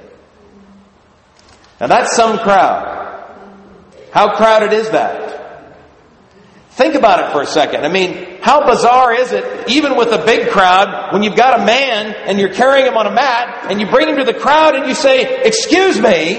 Now 1.78 1.88
that's 1.88 2.16
some 2.16 2.38
crowd. 2.38 2.94
How 4.10 4.34
crowded 4.36 4.72
is 4.72 4.88
that? 4.92 5.35
Think 6.76 6.94
about 6.94 7.24
it 7.24 7.32
for 7.32 7.40
a 7.40 7.46
second. 7.46 7.86
I 7.86 7.88
mean, 7.88 8.36
how 8.42 8.66
bizarre 8.66 9.14
is 9.14 9.32
it, 9.32 9.70
even 9.70 9.96
with 9.96 10.08
a 10.08 10.22
big 10.26 10.50
crowd, 10.50 11.10
when 11.10 11.22
you've 11.22 11.34
got 11.34 11.58
a 11.58 11.64
man 11.64 12.14
and 12.14 12.38
you're 12.38 12.52
carrying 12.52 12.86
him 12.86 12.98
on 12.98 13.06
a 13.06 13.10
mat 13.10 13.70
and 13.70 13.80
you 13.80 13.86
bring 13.86 14.10
him 14.10 14.18
to 14.18 14.24
the 14.24 14.34
crowd 14.34 14.74
and 14.74 14.86
you 14.86 14.94
say, 14.94 15.42
Excuse 15.42 15.98
me, 15.98 16.36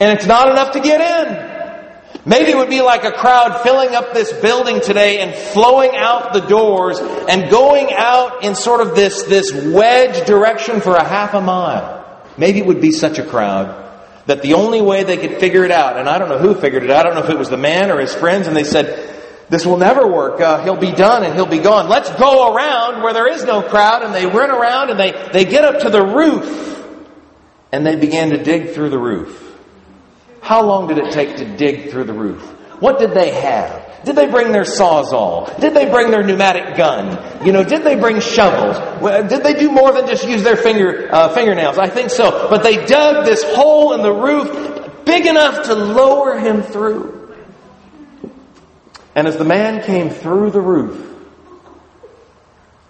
and 0.00 0.18
it's 0.18 0.24
not 0.24 0.48
enough 0.48 0.72
to 0.72 0.80
get 0.80 0.98
in. 1.02 2.24
Maybe 2.24 2.52
it 2.52 2.56
would 2.56 2.70
be 2.70 2.80
like 2.80 3.04
a 3.04 3.12
crowd 3.12 3.62
filling 3.62 3.94
up 3.94 4.14
this 4.14 4.32
building 4.32 4.80
today 4.80 5.20
and 5.20 5.34
flowing 5.34 5.90
out 5.94 6.32
the 6.32 6.40
doors 6.40 6.98
and 7.00 7.50
going 7.50 7.92
out 7.92 8.44
in 8.44 8.54
sort 8.54 8.80
of 8.80 8.96
this, 8.96 9.24
this 9.24 9.52
wedge 9.52 10.26
direction 10.26 10.80
for 10.80 10.96
a 10.96 11.04
half 11.04 11.34
a 11.34 11.42
mile. 11.42 12.18
Maybe 12.38 12.60
it 12.60 12.66
would 12.66 12.80
be 12.80 12.92
such 12.92 13.18
a 13.18 13.26
crowd 13.26 13.89
that 14.30 14.42
the 14.42 14.54
only 14.54 14.80
way 14.80 15.02
they 15.02 15.16
could 15.16 15.38
figure 15.38 15.64
it 15.64 15.72
out, 15.72 15.96
and 15.98 16.08
I 16.08 16.18
don't 16.18 16.28
know 16.28 16.38
who 16.38 16.54
figured 16.54 16.84
it 16.84 16.90
out, 16.90 17.04
I 17.04 17.10
don't 17.10 17.18
know 17.18 17.24
if 17.24 17.30
it 17.30 17.38
was 17.38 17.50
the 17.50 17.56
man 17.56 17.90
or 17.90 18.00
his 18.00 18.14
friends, 18.14 18.46
and 18.46 18.56
they 18.56 18.64
said, 18.64 19.10
this 19.50 19.66
will 19.66 19.78
never 19.78 20.06
work. 20.06 20.40
Uh, 20.40 20.62
he'll 20.62 20.76
be 20.76 20.92
done 20.92 21.24
and 21.24 21.34
he'll 21.34 21.44
be 21.44 21.58
gone. 21.58 21.88
Let's 21.88 22.08
go 22.10 22.54
around 22.54 23.02
where 23.02 23.12
there 23.12 23.26
is 23.26 23.44
no 23.44 23.62
crowd. 23.62 24.04
And 24.04 24.14
they 24.14 24.24
run 24.24 24.48
around 24.48 24.90
and 24.90 25.00
they, 25.00 25.10
they 25.32 25.44
get 25.44 25.64
up 25.64 25.80
to 25.80 25.90
the 25.90 26.00
roof 26.00 26.86
and 27.72 27.84
they 27.84 27.96
began 27.96 28.30
to 28.30 28.40
dig 28.40 28.74
through 28.74 28.90
the 28.90 28.98
roof. 28.98 29.58
How 30.40 30.62
long 30.62 30.86
did 30.86 30.98
it 30.98 31.12
take 31.12 31.38
to 31.38 31.44
dig 31.44 31.90
through 31.90 32.04
the 32.04 32.12
roof? 32.12 32.48
What 32.80 32.98
did 32.98 33.12
they 33.12 33.30
have? 33.30 34.04
Did 34.04 34.16
they 34.16 34.26
bring 34.26 34.52
their 34.52 34.64
sawzall? 34.64 35.60
Did 35.60 35.74
they 35.74 35.90
bring 35.90 36.10
their 36.10 36.22
pneumatic 36.22 36.76
gun? 36.76 37.46
You 37.46 37.52
know, 37.52 37.62
did 37.62 37.84
they 37.84 37.96
bring 37.96 38.20
shovels? 38.20 38.78
Did 39.28 39.42
they 39.42 39.54
do 39.54 39.70
more 39.70 39.92
than 39.92 40.06
just 40.06 40.26
use 40.26 40.42
their 40.42 40.56
finger 40.56 41.08
uh, 41.12 41.34
fingernails? 41.34 41.76
I 41.76 41.88
think 41.88 42.08
so. 42.08 42.48
But 42.48 42.62
they 42.62 42.86
dug 42.86 43.26
this 43.26 43.42
hole 43.54 43.92
in 43.92 44.02
the 44.02 44.12
roof 44.12 45.04
big 45.04 45.26
enough 45.26 45.66
to 45.66 45.74
lower 45.74 46.38
him 46.38 46.62
through. 46.62 47.36
And 49.14 49.28
as 49.28 49.36
the 49.36 49.44
man 49.44 49.82
came 49.82 50.08
through 50.08 50.50
the 50.52 50.60
roof, 50.60 51.08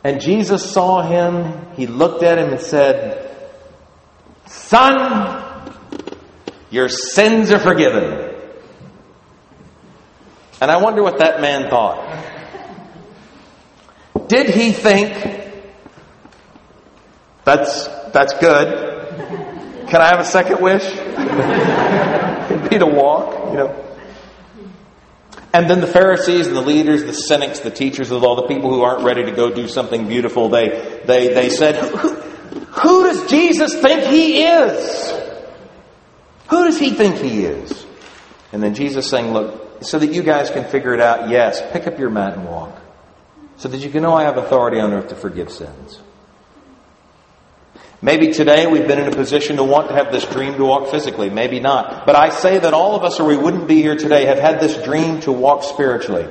And 0.04 0.20
Jesus 0.20 0.72
saw 0.72 1.02
him, 1.02 1.74
he 1.74 1.86
looked 1.86 2.22
at 2.22 2.38
him 2.38 2.50
and 2.50 2.60
said, 2.60 3.36
Son, 4.46 5.74
your 6.70 6.88
sins 6.88 7.50
are 7.50 7.58
forgiven. 7.58 8.29
And 10.60 10.70
I 10.70 10.76
wonder 10.82 11.02
what 11.02 11.18
that 11.18 11.40
man 11.40 11.70
thought. 11.70 12.06
Did 14.28 14.50
he 14.50 14.72
think, 14.72 15.14
that's, 17.44 17.88
that's 18.12 18.34
good. 18.34 19.88
Can 19.88 20.00
I 20.00 20.08
have 20.08 20.20
a 20.20 20.24
second 20.24 20.60
wish? 20.60 20.84
It'd 22.50 22.70
be 22.70 22.78
to 22.78 22.86
walk, 22.86 23.50
you 23.50 23.56
know. 23.56 23.86
And 25.52 25.68
then 25.68 25.80
the 25.80 25.86
Pharisees 25.86 26.46
and 26.46 26.54
the 26.54 26.60
leaders, 26.60 27.04
the 27.04 27.12
cynics, 27.12 27.60
the 27.60 27.70
teachers 27.70 28.12
all 28.12 28.36
the 28.36 28.46
people 28.46 28.70
who 28.70 28.82
aren't 28.82 29.02
ready 29.02 29.24
to 29.24 29.32
go 29.32 29.50
do 29.52 29.66
something 29.66 30.06
beautiful, 30.06 30.48
they, 30.48 31.00
they, 31.06 31.34
they 31.34 31.48
said, 31.48 31.76
who, 31.76 32.14
who 32.14 33.02
does 33.04 33.28
Jesus 33.28 33.74
think 33.80 34.02
he 34.02 34.44
is? 34.44 35.10
Who 36.50 36.64
does 36.64 36.78
he 36.78 36.90
think 36.90 37.16
he 37.16 37.44
is? 37.44 37.86
And 38.52 38.62
then 38.62 38.74
Jesus 38.74 39.08
saying, 39.08 39.32
look, 39.32 39.69
so 39.80 39.98
that 39.98 40.12
you 40.12 40.22
guys 40.22 40.50
can 40.50 40.64
figure 40.64 40.94
it 40.94 41.00
out, 41.00 41.28
yes, 41.30 41.62
pick 41.72 41.86
up 41.86 41.98
your 41.98 42.10
mat 42.10 42.34
and 42.34 42.46
walk. 42.46 42.80
So 43.56 43.68
that 43.68 43.78
you 43.78 43.90
can 43.90 44.02
know 44.02 44.14
I 44.14 44.24
have 44.24 44.36
authority 44.36 44.80
on 44.80 44.92
earth 44.92 45.08
to 45.08 45.14
forgive 45.14 45.50
sins. 45.50 46.00
Maybe 48.02 48.32
today 48.32 48.66
we've 48.66 48.86
been 48.86 48.98
in 48.98 49.12
a 49.12 49.16
position 49.16 49.56
to 49.56 49.64
want 49.64 49.88
to 49.88 49.94
have 49.94 50.10
this 50.10 50.24
dream 50.24 50.54
to 50.54 50.64
walk 50.64 50.90
physically. 50.90 51.28
Maybe 51.28 51.60
not. 51.60 52.06
But 52.06 52.16
I 52.16 52.30
say 52.30 52.58
that 52.58 52.72
all 52.72 52.96
of 52.96 53.04
us, 53.04 53.20
or 53.20 53.26
we 53.26 53.36
wouldn't 53.36 53.68
be 53.68 53.82
here 53.82 53.96
today, 53.96 54.24
have 54.24 54.38
had 54.38 54.60
this 54.60 54.82
dream 54.82 55.20
to 55.22 55.32
walk 55.32 55.64
spiritually. 55.64 56.26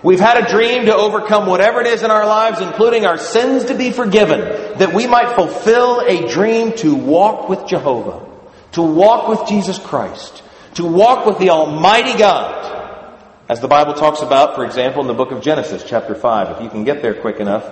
We've 0.00 0.20
had 0.20 0.44
a 0.44 0.48
dream 0.48 0.86
to 0.86 0.94
overcome 0.94 1.46
whatever 1.46 1.80
it 1.80 1.88
is 1.88 2.04
in 2.04 2.12
our 2.12 2.24
lives, 2.24 2.60
including 2.60 3.04
our 3.04 3.18
sins 3.18 3.64
to 3.64 3.74
be 3.74 3.90
forgiven, 3.90 4.40
that 4.78 4.94
we 4.94 5.08
might 5.08 5.34
fulfill 5.34 6.00
a 6.00 6.28
dream 6.28 6.72
to 6.76 6.94
walk 6.94 7.48
with 7.48 7.66
Jehovah, 7.66 8.24
to 8.72 8.82
walk 8.82 9.26
with 9.26 9.48
Jesus 9.48 9.80
Christ, 9.80 10.44
to 10.78 10.84
walk 10.84 11.26
with 11.26 11.38
the 11.38 11.50
Almighty 11.50 12.16
God. 12.16 13.18
As 13.48 13.58
the 13.58 13.66
Bible 13.66 13.94
talks 13.94 14.22
about, 14.22 14.54
for 14.54 14.64
example, 14.64 15.00
in 15.02 15.08
the 15.08 15.14
book 15.14 15.32
of 15.32 15.42
Genesis, 15.42 15.82
chapter 15.84 16.14
5. 16.14 16.56
If 16.56 16.62
you 16.62 16.70
can 16.70 16.84
get 16.84 17.02
there 17.02 17.14
quick 17.14 17.40
enough. 17.40 17.64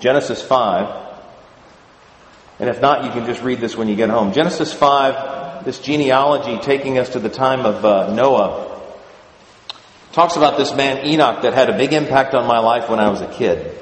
Genesis 0.00 0.40
5. 0.40 1.06
And 2.60 2.70
if 2.70 2.80
not, 2.80 3.04
you 3.04 3.10
can 3.10 3.26
just 3.26 3.42
read 3.42 3.60
this 3.60 3.76
when 3.76 3.88
you 3.88 3.94
get 3.94 4.08
home. 4.08 4.32
Genesis 4.32 4.72
5, 4.72 5.66
this 5.66 5.80
genealogy 5.80 6.58
taking 6.62 6.98
us 6.98 7.10
to 7.10 7.18
the 7.18 7.28
time 7.28 7.66
of 7.66 7.84
uh, 7.84 8.14
Noah, 8.14 8.80
talks 10.12 10.36
about 10.36 10.56
this 10.56 10.74
man 10.74 11.04
Enoch 11.04 11.42
that 11.42 11.52
had 11.52 11.68
a 11.68 11.76
big 11.76 11.92
impact 11.92 12.32
on 12.32 12.46
my 12.46 12.58
life 12.58 12.88
when 12.88 13.00
I 13.00 13.10
was 13.10 13.20
a 13.20 13.30
kid. 13.30 13.78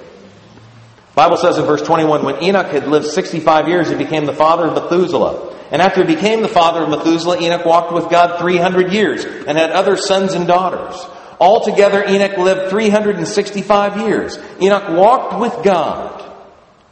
Bible 1.16 1.38
says 1.38 1.56
in 1.56 1.64
verse 1.64 1.80
21, 1.80 2.25
when 2.25 2.42
Enoch 2.42 2.66
had 2.66 2.88
lived 2.88 3.06
65 3.06 3.68
years, 3.68 3.88
he 3.88 3.96
became 3.96 4.26
the 4.26 4.35
father 4.35 4.66
of 4.66 4.75
Methuselah. 4.75 5.56
And 5.70 5.80
after 5.80 6.04
he 6.04 6.14
became 6.14 6.42
the 6.42 6.49
father 6.49 6.82
of 6.82 6.90
Methuselah, 6.90 7.40
Enoch 7.40 7.64
walked 7.64 7.90
with 7.90 8.11
God 8.11 8.38
300 8.38 8.92
years 8.92 9.25
and 9.25 9.56
had 9.56 9.70
other 9.70 9.96
sons 9.96 10.35
and 10.35 10.46
daughters. 10.46 10.94
Altogether, 11.40 12.04
Enoch 12.04 12.37
lived 12.37 12.68
365 12.68 13.96
years. 13.96 14.38
Enoch 14.61 14.90
walked 14.90 15.40
with 15.40 15.64
God. 15.64 16.23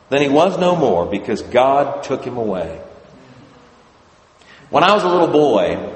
Then 0.08 0.22
he 0.22 0.30
was 0.30 0.58
no 0.58 0.74
more 0.74 1.04
because 1.04 1.42
God 1.42 2.02
took 2.02 2.24
him 2.24 2.38
away. 2.38 2.80
When 4.70 4.84
I 4.84 4.94
was 4.94 5.04
a 5.04 5.08
little 5.08 5.28
boy, 5.28 5.94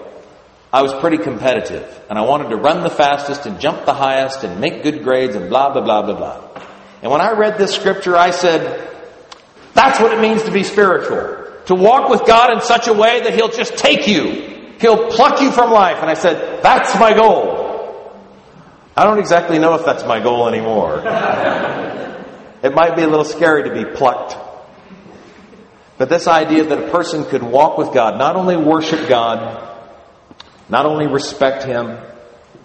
I 0.71 0.83
was 0.83 0.93
pretty 0.93 1.17
competitive 1.17 1.99
and 2.11 2.19
I 2.19 2.23
wanted 2.23 2.51
to 2.51 2.57
run 2.57 2.83
the 2.83 2.91
fastest 2.91 3.47
and 3.47 3.59
jump 3.59 3.87
the 3.87 3.95
highest 3.95 4.45
and 4.45 4.61
make 4.61 4.83
good 4.83 5.03
grades 5.03 5.35
and 5.35 5.49
blah, 5.49 5.73
blah, 5.73 5.83
blah, 5.83 6.03
blah, 6.03 6.15
blah. 6.15 6.48
And 7.03 7.11
when 7.13 7.21
I 7.21 7.33
read 7.33 7.59
this 7.59 7.75
scripture, 7.75 8.17
I 8.17 8.31
said, 8.31 8.89
that's 9.75 10.01
what 10.01 10.13
it 10.13 10.21
means 10.21 10.43
to 10.45 10.51
be 10.51 10.65
spiritual. 10.65 11.47
To 11.67 11.75
walk 11.75 12.09
with 12.09 12.27
God 12.27 12.53
in 12.53 12.61
such 12.61 12.89
a 12.89 12.93
way 12.93 13.21
that 13.21 13.35
He'll 13.35 13.51
just 13.51 13.77
take 13.77 14.09
you. 14.09 14.75
He'll 14.81 15.09
pluck 15.11 15.41
you 15.41 15.53
from 15.53 15.71
life. 15.71 15.99
And 16.01 16.11
I 16.11 16.15
said, 16.15 16.63
that's 16.63 16.99
my 16.99 17.15
goal. 17.15 17.67
I 18.97 19.05
don't 19.05 19.19
exactly 19.21 19.59
know 19.59 19.75
if 19.75 19.85
that's 19.85 20.05
my 20.05 20.21
goal 20.21 20.49
anymore. 20.49 21.03
It 22.61 22.75
might 22.75 22.97
be 22.97 23.03
a 23.03 23.07
little 23.07 23.25
scary 23.25 23.69
to 23.69 23.73
be 23.73 23.85
plucked. 23.85 24.37
But 25.97 26.09
this 26.09 26.27
idea 26.27 26.65
that 26.65 26.89
a 26.89 26.91
person 26.91 27.25
could 27.25 27.45
walk 27.45 27.79
with 27.79 27.95
God, 27.95 28.19
not 28.19 28.35
only 28.35 28.57
worship 28.57 29.09
God, 29.09 29.79
not 30.69 30.85
only 30.85 31.07
respect 31.07 31.63
Him, 31.63 31.97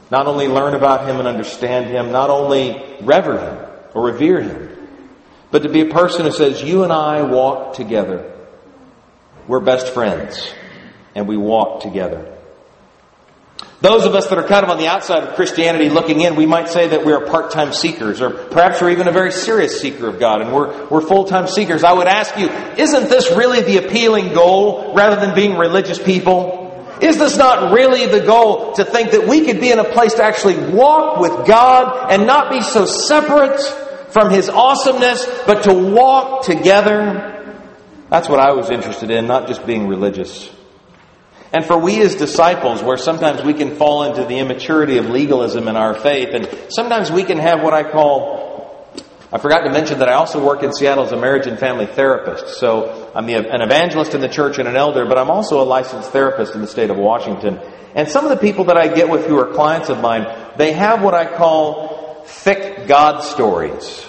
not 0.09 0.25
only 0.25 0.47
learn 0.47 0.73
about 0.73 1.07
Him 1.07 1.17
and 1.19 1.27
understand 1.27 1.91
Him, 1.91 2.11
not 2.11 2.31
only 2.31 2.83
rever 3.03 3.39
Him 3.39 3.62
or 3.93 4.05
revere 4.05 4.41
Him, 4.41 4.69
but 5.51 5.63
to 5.63 5.69
be 5.69 5.81
a 5.81 5.93
person 5.93 6.25
who 6.25 6.31
says, 6.31 6.61
You 6.61 6.83
and 6.83 6.91
I 6.91 7.23
walk 7.23 7.75
together. 7.75 8.31
We're 9.47 9.59
best 9.59 9.93
friends, 9.93 10.53
and 11.15 11.27
we 11.27 11.37
walk 11.37 11.81
together. 11.81 12.33
Those 13.81 14.05
of 14.05 14.15
us 14.15 14.27
that 14.27 14.37
are 14.37 14.47
kind 14.47 14.63
of 14.63 14.69
on 14.69 14.77
the 14.77 14.87
outside 14.87 15.23
of 15.23 15.35
Christianity 15.35 15.89
looking 15.89 16.21
in, 16.21 16.37
we 16.37 16.45
might 16.45 16.69
say 16.69 16.87
that 16.87 17.05
we're 17.05 17.25
part-time 17.25 17.73
seekers, 17.73 18.21
or 18.21 18.29
perhaps 18.29 18.81
we're 18.81 18.91
even 18.91 19.09
a 19.09 19.11
very 19.11 19.33
serious 19.33 19.81
seeker 19.81 20.07
of 20.07 20.21
God, 20.21 20.39
and 20.39 20.53
we're, 20.53 20.87
we're 20.87 21.01
full-time 21.01 21.47
seekers. 21.47 21.83
I 21.83 21.91
would 21.91 22.07
ask 22.07 22.37
you, 22.37 22.47
isn't 22.47 23.09
this 23.09 23.29
really 23.31 23.59
the 23.59 23.85
appealing 23.85 24.33
goal 24.33 24.93
rather 24.95 25.17
than 25.17 25.35
being 25.35 25.57
religious 25.57 26.01
people? 26.01 26.63
Is 27.01 27.17
this 27.17 27.35
not 27.35 27.73
really 27.73 28.05
the 28.05 28.25
goal 28.25 28.71
to 28.75 28.85
think 28.85 29.11
that 29.11 29.27
we 29.27 29.43
could 29.43 29.59
be 29.59 29.69
in 29.69 29.79
a 29.79 29.83
place 29.83 30.13
to 30.13 30.23
actually 30.23 30.71
walk 30.71 31.19
with 31.19 31.45
God 31.45 32.09
and 32.09 32.25
not 32.25 32.49
be 32.49 32.61
so 32.61 32.85
separate 32.85 33.59
from 34.13 34.29
His 34.29 34.47
awesomeness, 34.49 35.25
but 35.45 35.63
to 35.63 35.73
walk 35.73 36.45
together? 36.45 37.31
That's 38.09 38.29
what 38.29 38.39
I 38.39 38.53
was 38.53 38.69
interested 38.69 39.09
in, 39.09 39.25
not 39.25 39.47
just 39.47 39.65
being 39.65 39.87
religious. 39.87 40.49
And 41.51 41.65
for 41.65 41.77
we 41.77 42.01
as 42.01 42.15
disciples, 42.15 42.81
where 42.81 42.97
sometimes 42.97 43.43
we 43.43 43.53
can 43.53 43.75
fall 43.75 44.03
into 44.03 44.23
the 44.23 44.39
immaturity 44.39 44.97
of 44.97 45.07
legalism 45.09 45.67
in 45.67 45.75
our 45.75 45.93
faith, 45.93 46.29
and 46.33 46.49
sometimes 46.69 47.11
we 47.11 47.23
can 47.23 47.37
have 47.37 47.61
what 47.61 47.73
I 47.73 47.83
call, 47.83 48.87
I 49.31 49.39
forgot 49.39 49.61
to 49.61 49.71
mention 49.71 49.99
that 49.99 50.09
I 50.09 50.13
also 50.13 50.43
work 50.43 50.63
in 50.63 50.73
Seattle 50.73 51.05
as 51.05 51.11
a 51.11 51.17
marriage 51.17 51.45
and 51.45 51.59
family 51.59 51.85
therapist. 51.85 52.59
So 52.59 53.11
I'm 53.15 53.29
an 53.29 53.61
evangelist 53.61 54.15
in 54.15 54.21
the 54.21 54.29
church 54.29 54.57
and 54.57 54.67
an 54.67 54.75
elder, 54.75 55.05
but 55.05 55.17
I'm 55.19 55.29
also 55.29 55.61
a 55.61 55.65
licensed 55.65 56.11
therapist 56.11 56.55
in 56.55 56.61
the 56.61 56.67
state 56.67 56.89
of 56.89 56.97
Washington. 56.97 57.59
And 57.95 58.09
some 58.09 58.25
of 58.25 58.31
the 58.31 58.37
people 58.37 58.65
that 58.65 58.77
I 58.77 58.87
get 58.87 59.09
with 59.09 59.27
who 59.27 59.37
are 59.37 59.53
clients 59.53 59.89
of 59.89 60.01
mine, 60.01 60.25
they 60.57 60.73
have 60.73 61.03
what 61.03 61.13
I 61.13 61.35
call 61.35 61.92
thick 62.25 62.87
God 62.87 63.21
stories 63.23 64.05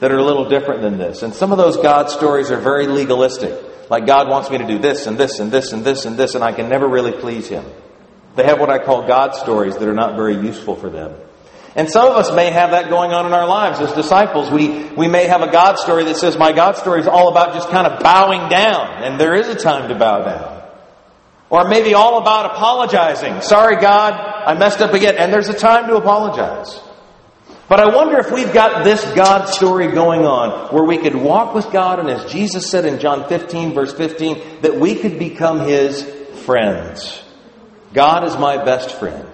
that 0.00 0.10
are 0.10 0.18
a 0.18 0.24
little 0.24 0.48
different 0.48 0.82
than 0.82 0.98
this. 0.98 1.22
And 1.22 1.34
some 1.34 1.52
of 1.52 1.58
those 1.58 1.76
God 1.76 2.10
stories 2.10 2.50
are 2.50 2.60
very 2.60 2.86
legalistic. 2.86 3.90
Like 3.90 4.06
God 4.06 4.28
wants 4.28 4.50
me 4.50 4.58
to 4.58 4.66
do 4.66 4.78
this 4.78 5.06
and 5.06 5.16
this 5.16 5.40
and 5.40 5.50
this 5.50 5.72
and 5.72 5.84
this 5.84 6.04
and 6.04 6.16
this, 6.16 6.34
and 6.34 6.42
I 6.42 6.52
can 6.52 6.68
never 6.68 6.88
really 6.88 7.12
please 7.12 7.48
Him. 7.48 7.64
They 8.36 8.44
have 8.44 8.58
what 8.58 8.70
I 8.70 8.78
call 8.78 9.06
God 9.06 9.34
stories 9.34 9.76
that 9.76 9.88
are 9.88 9.94
not 9.94 10.16
very 10.16 10.34
useful 10.34 10.74
for 10.74 10.90
them. 10.90 11.14
And 11.76 11.90
some 11.90 12.08
of 12.08 12.16
us 12.16 12.32
may 12.34 12.50
have 12.50 12.70
that 12.70 12.88
going 12.88 13.12
on 13.12 13.26
in 13.26 13.32
our 13.32 13.46
lives 13.46 13.80
as 13.80 13.92
disciples. 13.92 14.50
We, 14.50 14.84
we 14.90 15.08
may 15.08 15.26
have 15.26 15.42
a 15.42 15.50
God 15.50 15.76
story 15.78 16.04
that 16.04 16.16
says, 16.16 16.36
my 16.36 16.52
God 16.52 16.76
story 16.76 17.00
is 17.00 17.08
all 17.08 17.30
about 17.30 17.52
just 17.52 17.68
kind 17.68 17.86
of 17.86 18.00
bowing 18.00 18.48
down, 18.48 19.02
and 19.02 19.20
there 19.20 19.34
is 19.34 19.48
a 19.48 19.56
time 19.56 19.88
to 19.88 19.94
bow 19.96 20.24
down. 20.24 20.62
Or 21.50 21.68
maybe 21.68 21.94
all 21.94 22.18
about 22.18 22.46
apologizing. 22.52 23.40
Sorry, 23.40 23.76
God, 23.76 24.14
I 24.14 24.54
messed 24.54 24.80
up 24.80 24.92
again, 24.92 25.16
and 25.16 25.32
there's 25.32 25.48
a 25.48 25.58
time 25.58 25.88
to 25.88 25.96
apologize. 25.96 26.80
But 27.68 27.80
I 27.80 27.94
wonder 27.94 28.18
if 28.18 28.30
we've 28.30 28.52
got 28.52 28.84
this 28.84 29.02
God 29.14 29.46
story 29.46 29.88
going 29.88 30.26
on 30.26 30.74
where 30.74 30.84
we 30.84 30.98
could 30.98 31.14
walk 31.14 31.54
with 31.54 31.70
God, 31.72 31.98
and 31.98 32.10
as 32.10 32.30
Jesus 32.30 32.68
said 32.68 32.84
in 32.84 33.00
John 33.00 33.26
15, 33.28 33.72
verse 33.72 33.94
15, 33.94 34.60
that 34.60 34.78
we 34.78 34.96
could 34.96 35.18
become 35.18 35.60
His 35.60 36.02
friends. 36.44 37.22
God 37.94 38.24
is 38.24 38.36
my 38.36 38.62
best 38.62 38.92
friend. 38.92 39.28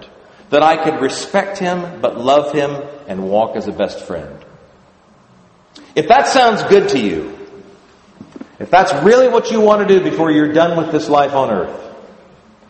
That 0.50 0.62
I 0.62 0.82
could 0.82 1.00
respect 1.00 1.58
Him, 1.58 2.00
but 2.00 2.18
love 2.20 2.52
Him, 2.52 2.70
and 3.08 3.28
walk 3.28 3.56
as 3.56 3.66
a 3.66 3.72
best 3.72 4.00
friend. 4.00 4.44
If 5.96 6.06
that 6.08 6.28
sounds 6.28 6.62
good 6.64 6.90
to 6.90 7.00
you, 7.00 7.37
if 8.60 8.70
that's 8.70 8.92
really 9.04 9.28
what 9.28 9.50
you 9.50 9.60
want 9.60 9.87
to 9.87 9.99
do 9.99 10.04
before 10.08 10.30
you're 10.30 10.52
done 10.52 10.76
with 10.76 10.92
this 10.92 11.08
life 11.08 11.34
on 11.34 11.50
earth, 11.50 11.80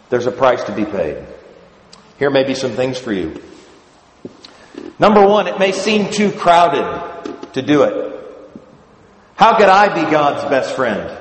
there's 0.09 0.26
a 0.26 0.33
price 0.33 0.64
to 0.64 0.73
be 0.73 0.87
paid. 0.87 1.26
Here 2.19 2.31
may 2.31 2.45
be 2.45 2.55
some 2.55 2.73
things 2.73 2.99
for 2.99 3.12
you. 3.12 3.43
Number 4.99 5.27
one, 5.27 5.47
it 5.47 5.59
may 5.59 5.73
seem 5.73 6.11
too 6.11 6.31
crowded 6.31 7.53
to 7.55 7.63
do 7.63 7.83
it. 7.85 8.11
How 9.37 9.57
could 9.57 9.69
I 9.69 9.95
be 9.95 10.11
God's 10.11 10.49
best 10.51 10.77
friend? 10.77 11.17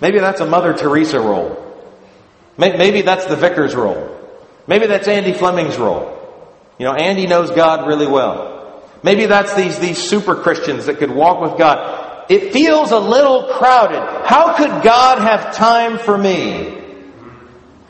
Maybe 0.00 0.18
that's 0.18 0.40
a 0.40 0.46
Mother 0.46 0.74
Teresa 0.74 1.20
role. 1.20 1.60
Maybe 2.58 3.02
that's 3.02 3.26
the 3.26 3.36
vicar's 3.36 3.74
role. 3.74 4.10
Maybe 4.66 4.86
that's 4.86 5.08
Andy 5.08 5.32
Fleming's 5.32 5.78
role. 5.78 6.10
You 6.78 6.86
know, 6.86 6.94
Andy 6.94 7.26
knows 7.26 7.50
God 7.50 7.86
really 7.86 8.06
well. 8.06 8.82
Maybe 9.02 9.26
that's 9.26 9.54
these, 9.54 9.78
these 9.78 9.98
super 9.98 10.34
Christians 10.34 10.86
that 10.86 10.98
could 10.98 11.10
walk 11.10 11.40
with 11.40 11.58
God. 11.58 12.26
It 12.30 12.52
feels 12.52 12.90
a 12.90 12.98
little 12.98 13.54
crowded. 13.54 14.00
How 14.26 14.56
could 14.56 14.82
God 14.82 15.18
have 15.18 15.54
time 15.54 15.98
for 15.98 16.16
me? 16.16 16.83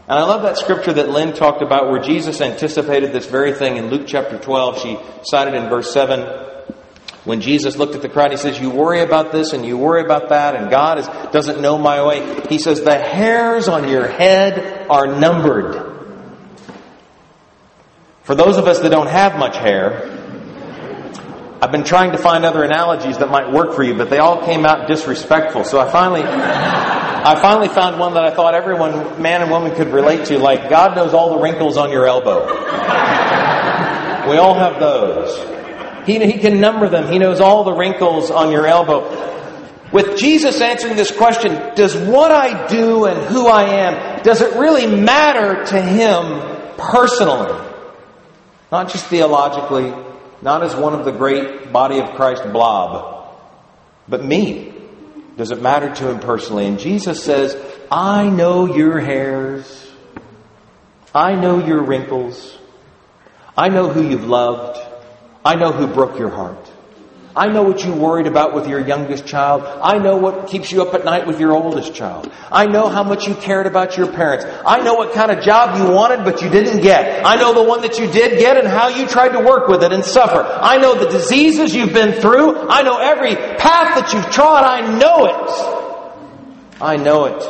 And 0.07 0.19
I 0.19 0.25
love 0.25 0.43
that 0.43 0.59
scripture 0.59 0.93
that 0.93 1.09
Lynn 1.09 1.33
talked 1.33 1.63
about 1.63 1.89
where 1.91 1.99
Jesus 1.99 2.43
anticipated 2.43 3.13
this 3.13 3.25
very 3.27 3.55
thing 3.55 3.79
in 3.79 3.89
Luke 3.89 4.07
chapter 4.07 4.39
12. 4.39 4.81
She 4.81 4.99
cited 5.23 5.55
in 5.55 5.71
verse 5.71 5.93
7. 5.95 6.21
When 7.25 7.41
Jesus 7.41 7.77
looked 7.77 7.95
at 7.95 8.03
the 8.03 8.11
crowd, 8.11 8.31
he 8.31 8.37
says, 8.37 8.61
You 8.61 8.69
worry 8.69 9.01
about 9.01 9.33
this 9.33 9.55
and 9.55 9.65
you 9.65 9.79
worry 9.79 10.03
about 10.03 10.29
that, 10.29 10.57
and 10.57 10.71
God 10.71 10.99
is, 10.99 11.07
doesn't 11.33 11.63
know 11.63 11.79
my 11.79 12.07
way. 12.07 12.43
He 12.51 12.59
says, 12.59 12.83
The 12.83 12.99
hairs 12.99 13.67
on 13.67 13.89
your 13.89 14.07
head 14.07 14.89
are 14.91 15.07
numbered. 15.07 15.93
For 18.25 18.35
those 18.35 18.59
of 18.59 18.67
us 18.67 18.81
that 18.81 18.91
don't 18.91 19.09
have 19.09 19.39
much 19.39 19.57
hair, 19.57 20.11
I've 21.63 21.73
been 21.73 21.85
trying 21.85 22.13
to 22.13 22.19
find 22.19 22.45
other 22.45 22.63
analogies 22.63 23.17
that 23.19 23.31
might 23.31 23.51
work 23.51 23.73
for 23.73 23.83
you, 23.83 23.95
but 23.95 24.11
they 24.11 24.19
all 24.19 24.45
came 24.45 24.67
out 24.67 24.87
disrespectful. 24.87 25.65
So 25.65 25.81
I 25.81 25.91
finally, 25.91 26.21
I 27.27 27.41
finally 27.41 27.69
found 27.69 27.99
one 27.99 28.13
that 28.15 28.25
I 28.25 28.35
thought 28.35 28.55
everyone, 28.55 29.23
man 29.23 29.41
and 29.41 29.51
woman, 29.51 29.75
could 29.75 29.89
relate 29.89 30.27
to. 30.27 30.39
Like 30.39 30.69
God 30.69 30.95
knows 30.95 31.15
all 31.15 31.31
the 31.31 31.43
wrinkles 31.43 31.79
on 31.79 31.91
your 31.91 32.07
elbow. 32.07 32.45
We 34.31 34.37
all 34.37 34.53
have 34.53 34.79
those. 34.79 36.07
He, 36.07 36.23
he 36.27 36.39
can 36.39 36.61
number 36.61 36.87
them. 36.87 37.11
He 37.11 37.19
knows 37.19 37.41
all 37.41 37.65
the 37.65 37.73
wrinkles 37.73 38.31
on 38.31 38.53
your 38.53 38.67
elbow. 38.67 39.33
With 39.91 40.19
Jesus 40.19 40.61
answering 40.61 40.97
this 40.97 41.11
question, 41.11 41.75
does 41.75 41.97
what 41.97 42.31
I 42.31 42.67
do 42.67 43.07
and 43.07 43.19
who 43.29 43.47
I 43.47 43.87
am, 43.87 44.23
does 44.23 44.43
it 44.43 44.59
really 44.59 44.87
matter 44.87 45.65
to 45.65 45.81
Him 45.81 46.77
personally? 46.77 47.59
Not 48.71 48.91
just 48.91 49.07
theologically, 49.07 49.95
not 50.43 50.63
as 50.63 50.77
one 50.77 50.93
of 50.93 51.07
the 51.07 51.13
great 51.13 51.73
body 51.73 52.01
of 52.01 52.17
Christ 52.17 52.43
blob, 52.53 53.35
but 54.09 54.23
me. 54.23 54.74
Does 55.37 55.51
it 55.51 55.61
matter 55.61 55.93
to 55.95 56.11
him 56.11 56.21
personally? 56.21 56.67
And 56.67 56.79
Jesus 56.79 57.23
says, 57.23 57.57
I 57.91 58.29
know 58.29 58.75
your 58.75 59.01
hairs. 59.01 59.91
I 61.15 61.35
know 61.35 61.65
your 61.65 61.83
wrinkles. 61.83 62.57
I 63.57 63.69
know 63.69 63.89
who 63.89 64.03
you've 64.03 64.27
loved. 64.27 64.81
I 65.45 65.57
know 65.57 65.73
who 65.73 65.87
broke 65.87 66.19
your 66.19 66.31
heart. 66.31 66.71
I 67.37 67.49
know 67.49 67.65
what 67.65 67.85
you 67.85 67.93
worried 67.93 68.29
about 68.29 68.55
with 68.55 68.69
your 68.69 68.79
youngest 68.79 69.27
child. 69.27 69.65
I 69.65 69.99
know 69.99 70.17
what 70.17 70.47
keeps 70.47 70.71
you 70.71 70.83
up 70.83 70.95
at 70.95 71.05
night 71.05 71.27
with 71.27 71.41
your 71.41 71.53
oldest 71.53 71.93
child. 71.93 72.31
I 72.51 72.67
know 72.67 72.89
how 72.89 73.03
much 73.03 73.27
you 73.27 73.35
cared 73.35 73.67
about 73.67 73.97
your 73.97 74.07
parents. 74.13 74.45
I 74.65 74.81
know 74.83 74.95
what 74.95 75.15
kind 75.15 75.33
of 75.33 75.43
job 75.43 75.77
you 75.77 75.93
wanted 75.93 76.23
but 76.25 76.43
you 76.43 76.49
didn't 76.49 76.81
get. 76.81 77.27
I 77.27 77.35
know 77.35 77.53
the 77.53 77.69
one 77.69 77.83
that 77.83 77.99
you 77.99 78.07
did 78.07 78.39
get 78.39 78.57
and 78.57 78.69
how 78.69 78.87
you 78.89 79.09
tried 79.09 79.31
to 79.31 79.41
work 79.41 79.67
with 79.67 79.83
it 79.83 79.93
and 79.93 80.05
suffer. 80.05 80.43
I 80.43 80.77
know 80.77 80.95
the 80.95 81.11
diseases 81.11 81.75
you've 81.75 81.93
been 81.93 82.21
through. 82.21 82.69
I 82.69 82.83
know 82.83 82.99
every 82.99 83.35
path 83.35 83.97
that 83.99 84.13
you've 84.13 84.31
trod. 84.31 84.65
I 84.65 84.97
know 84.97 85.27
it. 85.27 86.81
I 86.81 86.97
know 86.97 87.25
it. 87.25 87.43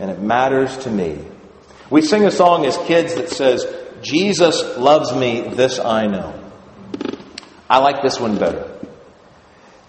And 0.00 0.10
it 0.10 0.20
matters 0.20 0.76
to 0.78 0.90
me. 0.90 1.24
We 1.88 2.02
sing 2.02 2.24
a 2.24 2.32
song 2.32 2.66
as 2.66 2.76
kids 2.78 3.14
that 3.14 3.28
says, 3.28 3.64
Jesus 4.02 4.76
loves 4.76 5.14
me, 5.14 5.42
this 5.42 5.78
I 5.78 6.06
know. 6.06 6.34
I 7.68 7.78
like 7.78 8.02
this 8.02 8.18
one 8.18 8.38
better. 8.38 8.68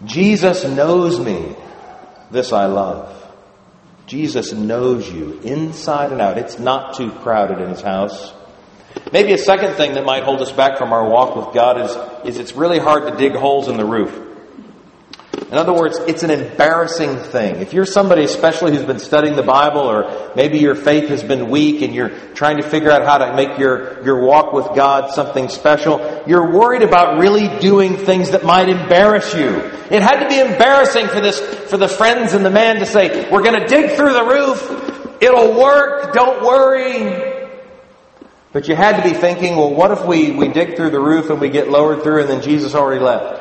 Jesus 0.05 0.63
knows 0.63 1.19
me. 1.19 1.55
This 2.31 2.53
I 2.53 2.65
love. 2.65 3.17
Jesus 4.07 4.51
knows 4.51 5.09
you 5.09 5.39
inside 5.43 6.11
and 6.11 6.21
out. 6.21 6.37
It's 6.37 6.59
not 6.59 6.95
too 6.95 7.11
crowded 7.11 7.61
in 7.61 7.69
his 7.69 7.81
house. 7.81 8.33
Maybe 9.13 9.31
a 9.33 9.37
second 9.37 9.75
thing 9.75 9.93
that 9.93 10.05
might 10.05 10.23
hold 10.23 10.41
us 10.41 10.51
back 10.51 10.77
from 10.77 10.91
our 10.91 11.07
walk 11.07 11.35
with 11.35 11.53
God 11.53 11.79
is, 11.79 12.35
is 12.35 12.39
it's 12.39 12.53
really 12.53 12.79
hard 12.79 13.11
to 13.11 13.17
dig 13.17 13.33
holes 13.33 13.67
in 13.67 13.77
the 13.77 13.85
roof. 13.85 14.30
In 15.51 15.57
other 15.57 15.73
words, 15.73 15.97
it's 16.07 16.23
an 16.23 16.31
embarrassing 16.31 17.17
thing. 17.17 17.57
If 17.57 17.73
you're 17.73 17.85
somebody, 17.85 18.23
especially 18.23 18.73
who's 18.73 18.85
been 18.85 18.99
studying 18.99 19.35
the 19.35 19.43
Bible, 19.43 19.81
or 19.81 20.31
maybe 20.33 20.59
your 20.59 20.75
faith 20.75 21.09
has 21.09 21.23
been 21.23 21.49
weak 21.49 21.81
and 21.81 21.93
you're 21.93 22.11
trying 22.35 22.55
to 22.55 22.63
figure 22.63 22.89
out 22.89 23.03
how 23.03 23.17
to 23.17 23.35
make 23.35 23.59
your, 23.59 24.01
your 24.05 24.21
walk 24.21 24.53
with 24.53 24.73
God 24.73 25.13
something 25.13 25.49
special, 25.49 26.23
you're 26.25 26.49
worried 26.51 26.83
about 26.83 27.19
really 27.19 27.59
doing 27.59 27.97
things 27.97 28.31
that 28.31 28.45
might 28.45 28.69
embarrass 28.69 29.33
you. 29.33 29.49
It 29.91 30.01
had 30.01 30.21
to 30.21 30.29
be 30.29 30.39
embarrassing 30.39 31.09
for 31.09 31.19
this, 31.19 31.41
for 31.69 31.75
the 31.75 31.89
friends 31.89 32.33
and 32.33 32.45
the 32.45 32.49
man 32.49 32.77
to 32.77 32.85
say, 32.85 33.29
we're 33.29 33.43
gonna 33.43 33.67
dig 33.67 33.97
through 33.97 34.13
the 34.13 34.23
roof, 34.23 35.21
it'll 35.21 35.59
work, 35.59 36.13
don't 36.13 36.45
worry. 36.45 37.41
But 38.53 38.69
you 38.69 38.75
had 38.77 39.03
to 39.03 39.09
be 39.09 39.13
thinking, 39.13 39.57
well, 39.57 39.73
what 39.73 39.91
if 39.91 40.05
we, 40.05 40.31
we 40.31 40.47
dig 40.47 40.77
through 40.77 40.91
the 40.91 41.01
roof 41.01 41.29
and 41.29 41.41
we 41.41 41.49
get 41.49 41.69
lowered 41.69 42.03
through 42.03 42.21
and 42.21 42.29
then 42.29 42.41
Jesus 42.41 42.73
already 42.73 43.03
left? 43.03 43.40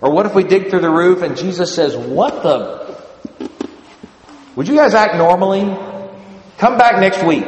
Or 0.00 0.10
what 0.10 0.26
if 0.26 0.34
we 0.34 0.44
dig 0.44 0.70
through 0.70 0.80
the 0.80 0.90
roof 0.90 1.22
and 1.22 1.36
Jesus 1.36 1.74
says, 1.74 1.96
What 1.96 2.42
the? 2.42 2.86
Would 4.56 4.68
you 4.68 4.76
guys 4.76 4.94
act 4.94 5.16
normally? 5.16 5.62
Come 6.58 6.78
back 6.78 6.98
next 6.98 7.22
week. 7.22 7.46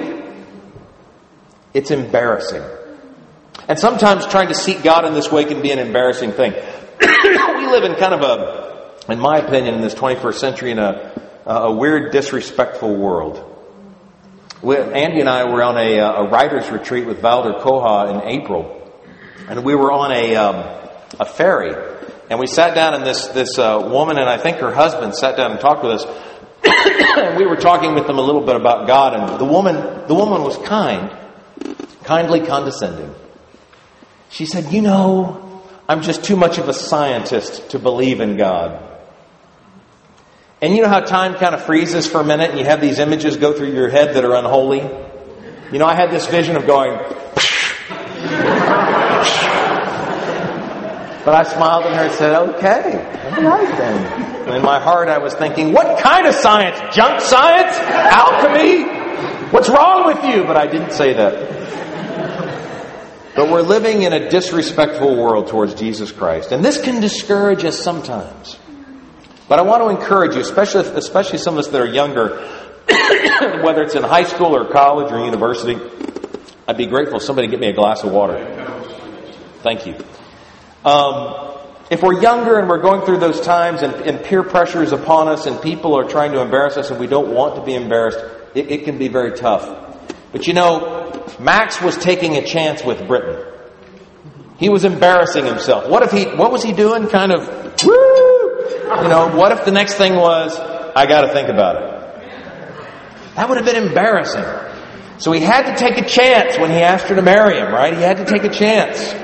It's 1.73 1.91
embarrassing. 1.91 2.63
And 3.67 3.79
sometimes 3.79 4.27
trying 4.27 4.49
to 4.49 4.55
seek 4.55 4.83
God 4.83 5.05
in 5.05 5.15
this 5.15 5.31
way 5.31 5.45
can 5.45 5.63
be 5.63 5.71
an 5.71 5.79
embarrassing 5.79 6.33
thing. 6.33 6.53
we 7.01 7.67
live 7.67 7.85
in 7.85 7.95
kind 7.97 8.15
of 8.15 8.23
a, 8.23 9.13
in 9.13 9.19
my 9.21 9.39
opinion, 9.39 9.75
in 9.77 9.81
this 9.81 9.95
21st 9.95 10.35
century, 10.35 10.71
in 10.71 10.79
a, 10.79 11.13
a 11.47 11.73
weird, 11.73 12.13
disrespectful 12.13 12.95
world. 12.95 13.45
We, 14.63 14.77
Andy 14.77 15.21
and 15.21 15.29
I 15.29 15.45
were 15.45 15.63
on 15.63 15.77
a, 15.77 15.99
a 15.99 16.29
writer's 16.29 16.71
retreat 16.71 17.07
with 17.07 17.21
Valder 17.21 17.61
Koha 17.61 18.15
in 18.15 18.29
April, 18.29 18.75
and 19.49 19.65
we 19.65 19.75
were 19.75 19.93
on 19.93 20.13
a, 20.13 20.37
um, 20.37 20.57
a 21.21 21.25
ferry 21.25 21.73
and 22.31 22.39
we 22.39 22.47
sat 22.47 22.75
down, 22.75 22.95
and 22.95 23.05
this 23.07 23.29
this 23.29 23.59
uh, 23.59 23.89
woman 23.91 24.19
and 24.19 24.29
I 24.29 24.39
think 24.39 24.59
her 24.59 24.73
husband 24.75 25.15
sat 25.15 25.37
down 25.37 25.53
and 25.53 25.61
talked 25.61 25.83
with 25.83 25.93
us. 25.93 26.05
and 27.17 27.37
we 27.39 27.47
were 27.47 27.57
talking 27.57 27.95
with 27.95 28.07
them 28.07 28.19
a 28.19 28.23
little 28.23 28.45
bit 28.45 28.57
about 28.57 28.87
God, 28.87 29.15
and 29.15 29.41
the 29.41 29.45
woman 29.45 29.77
the 30.07 30.15
woman 30.15 30.43
was 30.43 30.57
kind, 30.59 31.11
kindly 32.05 32.41
condescending. 32.47 33.15
She 34.31 34.45
said, 34.45 34.73
"You 34.73 34.83
know, 34.83 35.63
I'm 35.89 36.03
just 36.03 36.25
too 36.25 36.37
much 36.37 36.59
of 36.59 36.69
a 36.69 36.75
scientist 36.75 37.71
to 37.71 37.79
believe 37.79 38.21
in 38.21 38.37
God." 38.37 38.85
And 40.61 40.75
you 40.75 40.83
know 40.83 40.89
how 40.89 41.01
time 41.01 41.35
kind 41.35 41.55
of 41.55 41.65
freezes 41.65 42.07
for 42.07 42.21
a 42.21 42.25
minute, 42.25 42.51
and 42.51 42.59
you 42.59 42.65
have 42.65 42.81
these 42.81 42.99
images 42.99 43.37
go 43.37 43.53
through 43.53 43.73
your 43.73 43.89
head 43.89 44.17
that 44.17 44.25
are 44.25 44.35
unholy. 44.35 44.81
You 45.73 45.79
know, 45.79 45.87
I 45.87 45.95
had 45.95 46.11
this 46.11 46.27
vision 46.27 46.57
of 46.57 46.67
going. 46.67 46.99
But 51.29 51.47
I 51.47 51.53
smiled 51.55 51.85
at 51.85 51.95
her 51.95 52.05
and 52.05 52.15
said, 52.15 52.35
okay, 52.57 53.05
all 53.37 53.43
right 53.43 53.77
then. 53.77 54.47
And 54.47 54.57
in 54.57 54.63
my 54.63 54.81
heart 54.81 55.09
I 55.09 55.19
was 55.19 55.35
thinking, 55.35 55.75
what 55.75 55.99
kind 55.99 56.27
of 56.27 56.35
science? 56.35 56.97
Junk 56.97 57.21
science? 57.21 57.77
Alchemy? 57.77 58.85
What's 59.51 59.69
wrong 59.69 60.07
with 60.07 60.25
you? 60.25 60.45
But 60.45 60.57
I 60.57 60.67
didn't 60.67 60.93
say 60.93 61.13
that. 61.13 61.35
But 63.37 63.51
we're 63.51 63.61
living 63.61 64.05
in 64.05 64.15
a 64.15 64.31
disrespectful 64.31 65.23
world 65.23 65.49
towards 65.49 65.75
Jesus 65.75 66.11
Christ. 66.11 66.51
And 66.51 66.65
this 66.65 66.81
can 66.81 67.03
discourage 67.03 67.63
us 67.63 67.79
sometimes. 67.79 68.57
But 69.51 69.59
I 69.59 69.63
want 69.65 69.83
to 69.83 69.91
encourage 69.91 70.35
you, 70.35 70.41
especially, 70.41 70.87
especially 70.97 71.41
some 71.41 71.59
of 71.59 71.59
us 71.59 71.69
that 71.69 71.83
are 71.83 71.87
younger, 71.87 72.39
whether 73.63 73.83
it's 73.83 73.95
in 73.95 74.03
high 74.03 74.25
school 74.25 74.57
or 74.57 74.73
college 74.73 75.13
or 75.13 75.23
university, 75.23 75.77
I'd 76.67 76.79
be 76.79 76.87
grateful 76.87 77.19
if 77.19 77.23
somebody 77.23 77.49
get 77.49 77.61
me 77.61 77.69
a 77.69 77.75
glass 77.75 78.03
of 78.03 78.13
water. 78.13 78.43
Thank 79.63 79.87
you. 79.87 79.95
Um, 80.85 81.49
if 81.91 82.03
we're 82.03 82.21
younger 82.21 82.59
and 82.59 82.69
we're 82.69 82.83
going 82.83 83.05
through 83.05 83.19
those 83.19 83.41
times 83.41 83.83
and, 83.83 83.95
and, 83.95 84.23
peer 84.23 84.43
pressure 84.43 84.83
is 84.83 84.93
upon 84.93 85.29
us 85.29 85.47
and 85.47 85.61
people 85.61 85.99
are 85.99 86.05
trying 86.05 86.33
to 86.33 86.41
embarrass 86.41 86.77
us 86.77 86.91
and 86.91 87.01
we 87.01 87.07
don't 87.07 87.35
want 87.35 87.57
to 87.57 87.63
be 87.63 87.75
embarrassed, 87.75 88.19
it, 88.55 88.71
it 88.71 88.85
can 88.85 88.99
be 88.99 89.09
very 89.09 89.33
tough. 89.33 89.67
But 90.31 90.47
you 90.47 90.55
know, 90.55 91.27
Max 91.41 91.81
was 91.81 91.97
taking 91.97 92.37
a 92.37 92.45
chance 92.45 92.85
with 92.85 93.07
Britain. 93.07 93.45
He 94.59 94.69
was 94.69 94.85
embarrassing 94.85 95.47
himself. 95.47 95.89
What 95.89 96.03
if 96.03 96.11
he, 96.11 96.25
what 96.37 96.53
was 96.53 96.63
he 96.63 96.73
doing? 96.73 97.09
Kind 97.09 97.33
of, 97.33 97.49
woo! 97.85 97.93
You 99.03 99.09
know, 99.09 99.33
what 99.35 99.53
if 99.53 99.65
the 99.65 99.71
next 99.71 99.95
thing 99.95 100.17
was, 100.17 100.59
I 100.59 101.07
gotta 101.07 101.33
think 101.33 101.49
about 101.49 101.77
it? 101.77 101.99
That 103.37 103.49
would 103.49 103.57
have 103.57 103.67
been 103.67 103.83
embarrassing. 103.83 104.45
So 105.19 105.33
he 105.33 105.41
had 105.41 105.73
to 105.73 105.77
take 105.77 105.99
a 105.99 106.09
chance 106.09 106.59
when 106.59 106.71
he 106.71 106.79
asked 106.79 107.07
her 107.07 107.15
to 107.15 107.23
marry 107.23 107.59
him, 107.59 107.73
right? 107.73 107.95
He 107.95 108.03
had 108.03 108.19
to 108.19 108.25
take 108.25 108.45
a 108.45 108.51
chance. 108.51 109.15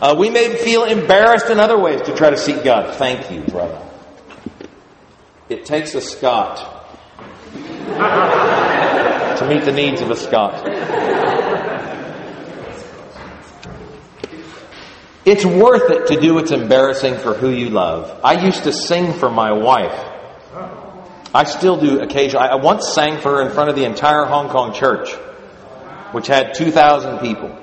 Uh, 0.00 0.16
we 0.18 0.30
may 0.30 0.56
feel 0.56 0.84
embarrassed 0.84 1.50
in 1.50 1.60
other 1.60 1.78
ways 1.78 2.00
to 2.02 2.14
try 2.14 2.30
to 2.30 2.38
seek 2.38 2.64
God. 2.64 2.96
Thank 2.96 3.30
you, 3.30 3.42
brother. 3.42 3.86
It 5.50 5.66
takes 5.66 5.94
a 5.94 6.00
Scot 6.00 6.56
to 9.38 9.46
meet 9.46 9.64
the 9.64 9.72
needs 9.72 10.00
of 10.00 10.10
a 10.10 10.16
Scot. 10.16 10.66
It's 15.26 15.44
worth 15.44 15.90
it 15.90 16.06
to 16.06 16.20
do 16.20 16.34
what's 16.34 16.50
embarrassing 16.50 17.18
for 17.18 17.34
who 17.34 17.50
you 17.50 17.68
love. 17.68 18.20
I 18.24 18.42
used 18.42 18.64
to 18.64 18.72
sing 18.72 19.12
for 19.12 19.28
my 19.28 19.52
wife. 19.52 20.06
I 21.34 21.44
still 21.44 21.78
do 21.78 22.00
occasionally. 22.00 22.48
I 22.48 22.54
once 22.54 22.94
sang 22.94 23.20
for 23.20 23.36
her 23.36 23.42
in 23.42 23.52
front 23.52 23.68
of 23.68 23.76
the 23.76 23.84
entire 23.84 24.24
Hong 24.24 24.48
Kong 24.48 24.72
church, 24.72 25.12
which 26.12 26.26
had 26.26 26.54
2,000 26.54 27.18
people. 27.18 27.54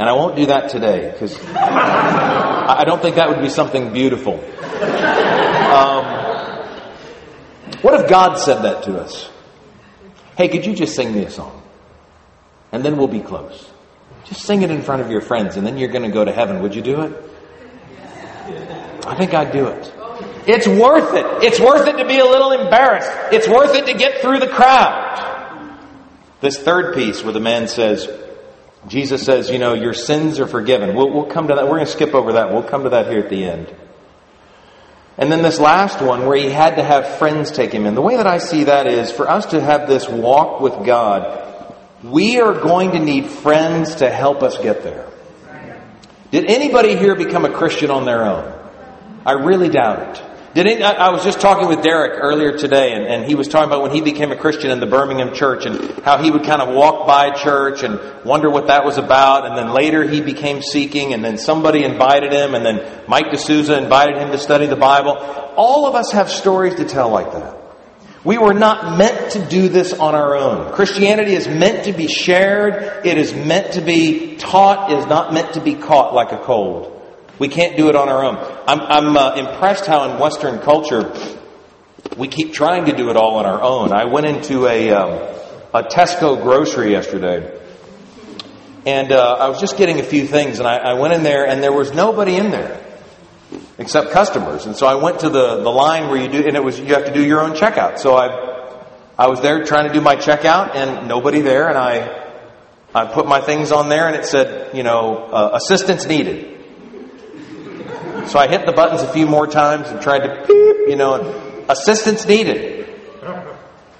And 0.00 0.08
I 0.08 0.14
won't 0.14 0.34
do 0.34 0.46
that 0.46 0.70
today 0.70 1.10
because 1.12 1.38
I 1.44 2.84
don't 2.86 3.02
think 3.02 3.16
that 3.16 3.28
would 3.28 3.42
be 3.42 3.50
something 3.50 3.92
beautiful. 3.92 4.32
Um, 4.32 6.04
what 7.82 8.00
if 8.00 8.08
God 8.08 8.36
said 8.38 8.62
that 8.62 8.84
to 8.84 8.98
us? 8.98 9.28
Hey, 10.38 10.48
could 10.48 10.64
you 10.64 10.74
just 10.74 10.96
sing 10.96 11.12
me 11.12 11.26
a 11.26 11.30
song? 11.30 11.62
And 12.72 12.82
then 12.82 12.96
we'll 12.96 13.08
be 13.08 13.20
close. 13.20 13.68
Just 14.24 14.40
sing 14.46 14.62
it 14.62 14.70
in 14.70 14.80
front 14.80 15.02
of 15.02 15.10
your 15.10 15.20
friends 15.20 15.58
and 15.58 15.66
then 15.66 15.76
you're 15.76 15.90
going 15.90 16.04
to 16.04 16.10
go 16.10 16.24
to 16.24 16.32
heaven. 16.32 16.62
Would 16.62 16.74
you 16.74 16.80
do 16.80 17.02
it? 17.02 17.12
I 19.06 19.14
think 19.18 19.34
I'd 19.34 19.52
do 19.52 19.66
it. 19.66 19.92
It's 20.46 20.66
worth 20.66 21.12
it. 21.12 21.44
It's 21.44 21.60
worth 21.60 21.86
it 21.86 21.98
to 21.98 22.08
be 22.08 22.20
a 22.20 22.24
little 22.24 22.52
embarrassed. 22.52 23.10
It's 23.32 23.46
worth 23.46 23.74
it 23.74 23.84
to 23.84 23.92
get 23.92 24.22
through 24.22 24.38
the 24.38 24.48
crowd. 24.48 25.76
This 26.40 26.58
third 26.58 26.94
piece 26.94 27.22
where 27.22 27.34
the 27.34 27.40
man 27.40 27.68
says, 27.68 28.08
Jesus 28.88 29.24
says, 29.24 29.50
you 29.50 29.58
know, 29.58 29.74
your 29.74 29.92
sins 29.92 30.40
are 30.40 30.46
forgiven. 30.46 30.94
We'll, 30.94 31.10
we'll 31.10 31.26
come 31.26 31.48
to 31.48 31.54
that. 31.54 31.64
We're 31.64 31.76
going 31.76 31.86
to 31.86 31.92
skip 31.92 32.14
over 32.14 32.34
that. 32.34 32.50
We'll 32.52 32.62
come 32.62 32.84
to 32.84 32.90
that 32.90 33.10
here 33.10 33.20
at 33.20 33.28
the 33.28 33.44
end. 33.44 33.74
And 35.18 35.30
then 35.30 35.42
this 35.42 35.60
last 35.60 36.00
one 36.00 36.24
where 36.24 36.36
he 36.36 36.48
had 36.48 36.76
to 36.76 36.82
have 36.82 37.18
friends 37.18 37.50
take 37.50 37.72
him 37.72 37.84
in. 37.84 37.94
The 37.94 38.00
way 38.00 38.16
that 38.16 38.26
I 38.26 38.38
see 38.38 38.64
that 38.64 38.86
is 38.86 39.12
for 39.12 39.28
us 39.28 39.46
to 39.46 39.60
have 39.60 39.86
this 39.86 40.08
walk 40.08 40.62
with 40.62 40.86
God, 40.86 41.74
we 42.02 42.40
are 42.40 42.54
going 42.54 42.92
to 42.92 42.98
need 42.98 43.26
friends 43.26 43.96
to 43.96 44.08
help 44.08 44.42
us 44.42 44.56
get 44.56 44.82
there. 44.82 45.06
Did 46.30 46.46
anybody 46.46 46.96
here 46.96 47.14
become 47.14 47.44
a 47.44 47.52
Christian 47.52 47.90
on 47.90 48.06
their 48.06 48.24
own? 48.24 48.50
I 49.26 49.32
really 49.32 49.68
doubt 49.68 50.16
it. 50.16 50.22
Did 50.52 50.66
it, 50.66 50.82
I 50.82 51.10
was 51.10 51.22
just 51.22 51.40
talking 51.40 51.68
with 51.68 51.80
Derek 51.80 52.18
earlier 52.20 52.58
today, 52.58 52.92
and, 52.92 53.04
and, 53.06 53.24
he 53.24 53.36
was 53.36 53.46
talking 53.46 53.68
about 53.68 53.82
when 53.82 53.92
he 53.92 54.00
became 54.00 54.32
a 54.32 54.36
Christian 54.36 54.72
in 54.72 54.80
the 54.80 54.86
Birmingham 54.86 55.32
church 55.32 55.64
and 55.64 56.02
how 56.02 56.20
he 56.20 56.28
would 56.28 56.42
kind 56.42 56.60
of 56.60 56.74
walk 56.74 57.06
by 57.06 57.30
church 57.30 57.84
and 57.84 58.24
wonder 58.24 58.50
what 58.50 58.66
that 58.66 58.84
was 58.84 58.98
about. 58.98 59.46
And 59.46 59.56
then 59.56 59.72
later 59.72 60.02
he 60.02 60.20
became 60.20 60.60
seeking, 60.60 61.12
and 61.12 61.24
then 61.24 61.38
somebody 61.38 61.84
invited 61.84 62.32
him, 62.32 62.56
and 62.56 62.66
then 62.66 63.04
Mike 63.06 63.30
D'Souza 63.30 63.80
invited 63.80 64.18
him 64.18 64.32
to 64.32 64.38
study 64.38 64.66
the 64.66 64.74
Bible. 64.74 65.12
All 65.54 65.86
of 65.86 65.94
us 65.94 66.10
have 66.10 66.28
stories 66.28 66.74
to 66.76 66.84
tell 66.84 67.10
like 67.10 67.30
that. 67.30 67.56
We 68.24 68.36
were 68.36 68.52
not 68.52 68.98
meant 68.98 69.32
to 69.32 69.46
do 69.46 69.68
this 69.68 69.92
on 69.92 70.16
our 70.16 70.34
own. 70.34 70.72
Christianity 70.72 71.34
is 71.34 71.46
meant 71.46 71.84
to 71.84 71.92
be 71.92 72.08
shared. 72.08 73.06
It 73.06 73.18
is 73.18 73.32
meant 73.32 73.74
to 73.74 73.82
be 73.82 74.36
taught. 74.36 74.90
It 74.90 74.98
is 74.98 75.06
not 75.06 75.32
meant 75.32 75.54
to 75.54 75.60
be 75.60 75.76
caught 75.76 76.12
like 76.12 76.32
a 76.32 76.38
cold. 76.38 76.96
We 77.38 77.48
can't 77.48 77.76
do 77.76 77.88
it 77.88 77.96
on 77.96 78.08
our 78.08 78.24
own. 78.24 78.49
I'm, 78.66 78.80
I'm 78.80 79.16
uh, 79.16 79.34
impressed 79.34 79.86
how 79.86 80.10
in 80.10 80.18
Western 80.18 80.60
culture 80.60 81.12
we 82.16 82.28
keep 82.28 82.52
trying 82.52 82.86
to 82.86 82.96
do 82.96 83.10
it 83.10 83.16
all 83.16 83.36
on 83.36 83.46
our 83.46 83.60
own. 83.62 83.92
I 83.92 84.04
went 84.04 84.26
into 84.26 84.66
a, 84.66 84.90
um, 84.90 85.10
a 85.74 85.82
Tesco 85.82 86.42
grocery 86.42 86.90
yesterday. 86.92 87.58
And 88.86 89.12
uh, 89.12 89.36
I 89.38 89.48
was 89.48 89.60
just 89.60 89.76
getting 89.76 90.00
a 90.00 90.02
few 90.02 90.26
things, 90.26 90.58
and 90.58 90.66
I, 90.66 90.76
I 90.76 90.92
went 90.94 91.12
in 91.12 91.22
there, 91.22 91.46
and 91.46 91.62
there 91.62 91.72
was 91.72 91.92
nobody 91.92 92.36
in 92.36 92.50
there 92.50 92.80
except 93.78 94.10
customers. 94.10 94.66
And 94.66 94.76
so 94.76 94.86
I 94.86 94.94
went 94.94 95.20
to 95.20 95.28
the, 95.28 95.62
the 95.62 95.70
line 95.70 96.08
where 96.08 96.20
you 96.20 96.28
do, 96.28 96.46
and 96.46 96.56
it 96.56 96.62
was 96.62 96.78
you 96.78 96.94
have 96.94 97.06
to 97.06 97.12
do 97.12 97.24
your 97.24 97.40
own 97.40 97.52
checkout. 97.52 97.98
So 97.98 98.16
I 98.16 98.60
I 99.18 99.26
was 99.26 99.40
there 99.40 99.64
trying 99.64 99.88
to 99.88 99.92
do 99.92 100.00
my 100.00 100.16
checkout, 100.16 100.74
and 100.74 101.08
nobody 101.08 101.40
there, 101.40 101.68
and 101.68 101.76
I 101.76 102.20
I 102.94 103.06
put 103.06 103.26
my 103.26 103.40
things 103.40 103.72
on 103.72 103.88
there, 103.88 104.06
and 104.06 104.16
it 104.16 104.26
said, 104.26 104.74
you 104.76 104.82
know, 104.82 105.16
uh, 105.16 105.50
assistance 105.54 106.06
needed. 106.06 106.59
So 108.28 108.38
I 108.38 108.48
hit 108.48 108.66
the 108.66 108.72
buttons 108.72 109.02
a 109.02 109.12
few 109.12 109.26
more 109.26 109.46
times 109.46 109.88
and 109.88 110.00
tried 110.00 110.20
to 110.20 110.44
beep, 110.46 110.88
you 110.88 110.96
know, 110.96 111.64
assistance 111.68 112.26
needed. 112.26 112.88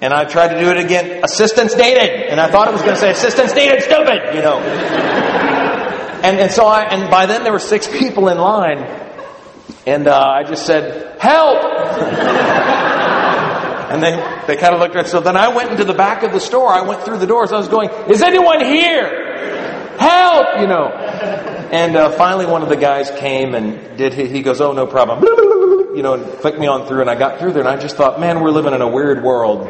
And 0.01 0.13
I 0.13 0.25
tried 0.25 0.55
to 0.55 0.59
do 0.59 0.71
it 0.71 0.77
again, 0.77 1.23
assistance 1.23 1.75
needed. 1.75 2.09
And 2.29 2.39
I 2.39 2.49
thought 2.49 2.67
it 2.67 2.73
was 2.73 2.81
going 2.81 2.95
to 2.95 2.99
say 2.99 3.11
assistance 3.11 3.53
needed, 3.53 3.83
stupid, 3.83 4.35
you 4.35 4.41
know. 4.41 4.57
And, 6.23 6.39
and 6.39 6.51
so 6.51 6.65
I, 6.65 6.83
and 6.85 7.09
by 7.09 7.27
then 7.27 7.43
there 7.43 7.53
were 7.53 7.59
six 7.59 7.87
people 7.87 8.27
in 8.29 8.37
line. 8.37 8.79
And 9.85 10.07
uh, 10.07 10.19
I 10.19 10.43
just 10.43 10.65
said, 10.65 11.19
help! 11.19 11.63
and 13.91 14.01
they, 14.01 14.15
they 14.47 14.55
kind 14.55 14.73
of 14.73 14.79
looked 14.79 14.95
at 14.95 15.05
me. 15.05 15.09
So 15.09 15.19
then 15.19 15.37
I 15.37 15.49
went 15.49 15.71
into 15.71 15.83
the 15.83 15.93
back 15.93 16.23
of 16.23 16.31
the 16.31 16.39
store. 16.39 16.69
I 16.69 16.81
went 16.81 17.03
through 17.03 17.17
the 17.17 17.27
doors. 17.27 17.51
I 17.51 17.57
was 17.57 17.67
going, 17.67 17.89
is 18.09 18.21
anyone 18.23 18.63
here? 18.63 19.30
Help! 20.01 20.59
You 20.59 20.67
know. 20.67 20.87
And 21.71 21.95
uh, 21.95 22.11
finally, 22.11 22.45
one 22.47 22.63
of 22.63 22.69
the 22.69 22.75
guys 22.75 23.09
came 23.11 23.53
and 23.55 23.97
did. 23.97 24.13
He, 24.13 24.27
he 24.27 24.41
goes, 24.41 24.59
"Oh, 24.59 24.73
no 24.73 24.87
problem," 24.87 25.23
you 25.95 26.01
know, 26.01 26.15
and 26.15 26.39
clicked 26.39 26.59
me 26.59 26.67
on 26.67 26.87
through, 26.87 27.01
and 27.01 27.09
I 27.09 27.15
got 27.15 27.39
through 27.39 27.53
there, 27.53 27.61
and 27.61 27.69
I 27.69 27.77
just 27.77 27.95
thought, 27.95 28.19
"Man, 28.19 28.41
we're 28.41 28.49
living 28.49 28.73
in 28.73 28.81
a 28.81 28.89
weird 28.89 29.23
world." 29.23 29.69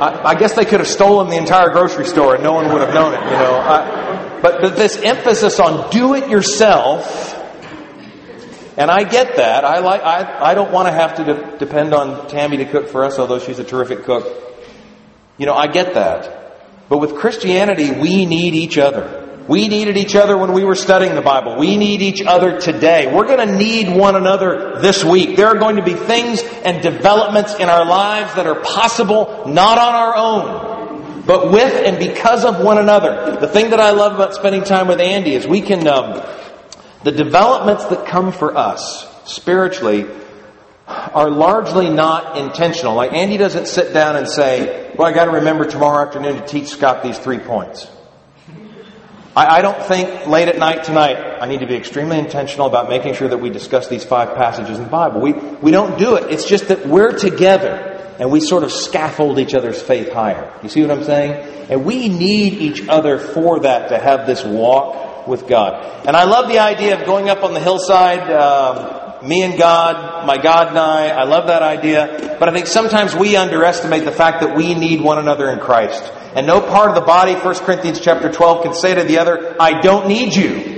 I, 0.00 0.20
I, 0.26 0.34
guess 0.36 0.54
they 0.54 0.64
could 0.64 0.78
have 0.78 0.88
stolen 0.88 1.28
the 1.28 1.36
entire 1.36 1.70
grocery 1.70 2.04
store, 2.04 2.36
and 2.36 2.44
no 2.44 2.52
one 2.52 2.72
would 2.72 2.82
have 2.82 2.94
known 2.94 3.14
it, 3.14 3.24
you 3.24 3.30
know. 3.30 3.54
I, 3.56 4.38
but, 4.40 4.60
but 4.60 4.76
this 4.76 4.96
emphasis 4.96 5.58
on 5.58 5.90
do 5.90 6.14
it 6.14 6.28
yourself. 6.28 7.34
And 8.76 8.92
I 8.92 9.02
get 9.02 9.36
that. 9.36 9.64
I 9.64 9.80
like. 9.80 10.02
I, 10.02 10.50
I 10.50 10.54
don't 10.54 10.70
want 10.70 10.86
to 10.86 10.92
have 10.92 11.16
to 11.16 11.24
de- 11.24 11.58
depend 11.58 11.94
on 11.94 12.28
Tammy 12.28 12.58
to 12.58 12.64
cook 12.64 12.90
for 12.90 13.04
us, 13.04 13.18
although 13.18 13.40
she's 13.40 13.58
a 13.58 13.64
terrific 13.64 14.04
cook. 14.04 14.24
You 15.36 15.46
know, 15.46 15.54
I 15.54 15.66
get 15.66 15.94
that. 15.94 16.37
But 16.88 16.98
with 16.98 17.16
Christianity, 17.16 17.90
we 17.90 18.24
need 18.24 18.54
each 18.54 18.78
other. 18.78 19.26
We 19.48 19.68
needed 19.68 19.96
each 19.96 20.14
other 20.14 20.36
when 20.36 20.52
we 20.52 20.62
were 20.62 20.74
studying 20.74 21.14
the 21.14 21.22
Bible. 21.22 21.56
We 21.56 21.78
need 21.78 22.02
each 22.02 22.20
other 22.20 22.60
today. 22.60 23.12
We're 23.12 23.26
going 23.26 23.48
to 23.48 23.56
need 23.56 23.88
one 23.88 24.14
another 24.14 24.78
this 24.80 25.02
week. 25.02 25.36
There 25.36 25.46
are 25.46 25.58
going 25.58 25.76
to 25.76 25.82
be 25.82 25.94
things 25.94 26.42
and 26.42 26.82
developments 26.82 27.54
in 27.54 27.70
our 27.70 27.86
lives 27.86 28.34
that 28.34 28.46
are 28.46 28.60
possible 28.60 29.44
not 29.46 29.78
on 29.78 29.94
our 29.94 30.16
own, 30.16 31.24
but 31.24 31.50
with 31.50 31.86
and 31.86 31.98
because 31.98 32.44
of 32.44 32.60
one 32.60 32.76
another. 32.76 33.38
The 33.40 33.48
thing 33.48 33.70
that 33.70 33.80
I 33.80 33.92
love 33.92 34.14
about 34.14 34.34
spending 34.34 34.64
time 34.64 34.86
with 34.86 35.00
Andy 35.00 35.32
is 35.32 35.46
we 35.46 35.62
can, 35.62 35.86
um, 35.88 36.22
the 37.04 37.12
developments 37.12 37.86
that 37.86 38.06
come 38.06 38.32
for 38.32 38.54
us 38.54 39.06
spiritually 39.24 40.06
are 40.88 41.30
largely 41.30 41.90
not 41.90 42.38
intentional. 42.38 42.94
Like 42.94 43.12
Andy 43.12 43.36
doesn't 43.36 43.68
sit 43.68 43.92
down 43.92 44.16
and 44.16 44.28
say, 44.28 44.92
well, 44.96 45.06
I 45.06 45.12
got 45.12 45.26
to 45.26 45.32
remember 45.32 45.66
tomorrow 45.66 46.06
afternoon 46.06 46.36
to 46.40 46.46
teach 46.46 46.68
Scott 46.68 47.02
these 47.02 47.18
three 47.18 47.38
points. 47.38 47.86
I, 49.36 49.58
I 49.58 49.62
don't 49.62 49.80
think 49.82 50.26
late 50.26 50.48
at 50.48 50.58
night 50.58 50.84
tonight 50.84 51.16
I 51.40 51.46
need 51.46 51.60
to 51.60 51.66
be 51.66 51.74
extremely 51.74 52.18
intentional 52.18 52.66
about 52.66 52.88
making 52.88 53.14
sure 53.14 53.28
that 53.28 53.38
we 53.38 53.50
discuss 53.50 53.88
these 53.88 54.04
five 54.04 54.34
passages 54.34 54.78
in 54.78 54.84
the 54.84 54.90
Bible. 54.90 55.20
We, 55.20 55.32
we 55.32 55.70
don't 55.70 55.98
do 55.98 56.16
it. 56.16 56.32
It's 56.32 56.44
just 56.44 56.68
that 56.68 56.86
we're 56.86 57.16
together 57.16 57.94
and 58.18 58.32
we 58.32 58.40
sort 58.40 58.64
of 58.64 58.72
scaffold 58.72 59.38
each 59.38 59.54
other's 59.54 59.80
faith 59.80 60.12
higher. 60.12 60.52
You 60.62 60.68
see 60.68 60.80
what 60.82 60.90
I'm 60.90 61.04
saying? 61.04 61.68
And 61.70 61.84
we 61.84 62.08
need 62.08 62.54
each 62.54 62.88
other 62.88 63.18
for 63.18 63.60
that 63.60 63.90
to 63.90 63.98
have 63.98 64.26
this 64.26 64.42
walk 64.42 65.28
with 65.28 65.46
God. 65.46 66.06
And 66.06 66.16
I 66.16 66.24
love 66.24 66.48
the 66.48 66.58
idea 66.58 66.98
of 66.98 67.06
going 67.06 67.28
up 67.28 67.44
on 67.44 67.54
the 67.54 67.60
hillside, 67.60 68.30
um, 68.30 68.97
me 69.22 69.42
and 69.42 69.58
God, 69.58 70.26
my 70.26 70.38
God 70.38 70.68
and 70.68 70.78
I. 70.78 71.08
I 71.08 71.24
love 71.24 71.46
that 71.48 71.62
idea. 71.62 72.36
But 72.38 72.48
I 72.48 72.52
think 72.52 72.66
sometimes 72.66 73.14
we 73.14 73.36
underestimate 73.36 74.04
the 74.04 74.12
fact 74.12 74.40
that 74.42 74.56
we 74.56 74.74
need 74.74 75.00
one 75.00 75.18
another 75.18 75.50
in 75.50 75.58
Christ. 75.58 76.02
And 76.34 76.46
no 76.46 76.60
part 76.60 76.90
of 76.90 76.94
the 76.94 77.00
body, 77.02 77.34
1 77.34 77.54
Corinthians 77.64 78.00
chapter 78.00 78.30
12, 78.30 78.62
can 78.62 78.74
say 78.74 78.94
to 78.94 79.04
the 79.04 79.18
other, 79.18 79.56
I 79.60 79.80
don't 79.80 80.08
need 80.08 80.34
you. 80.34 80.76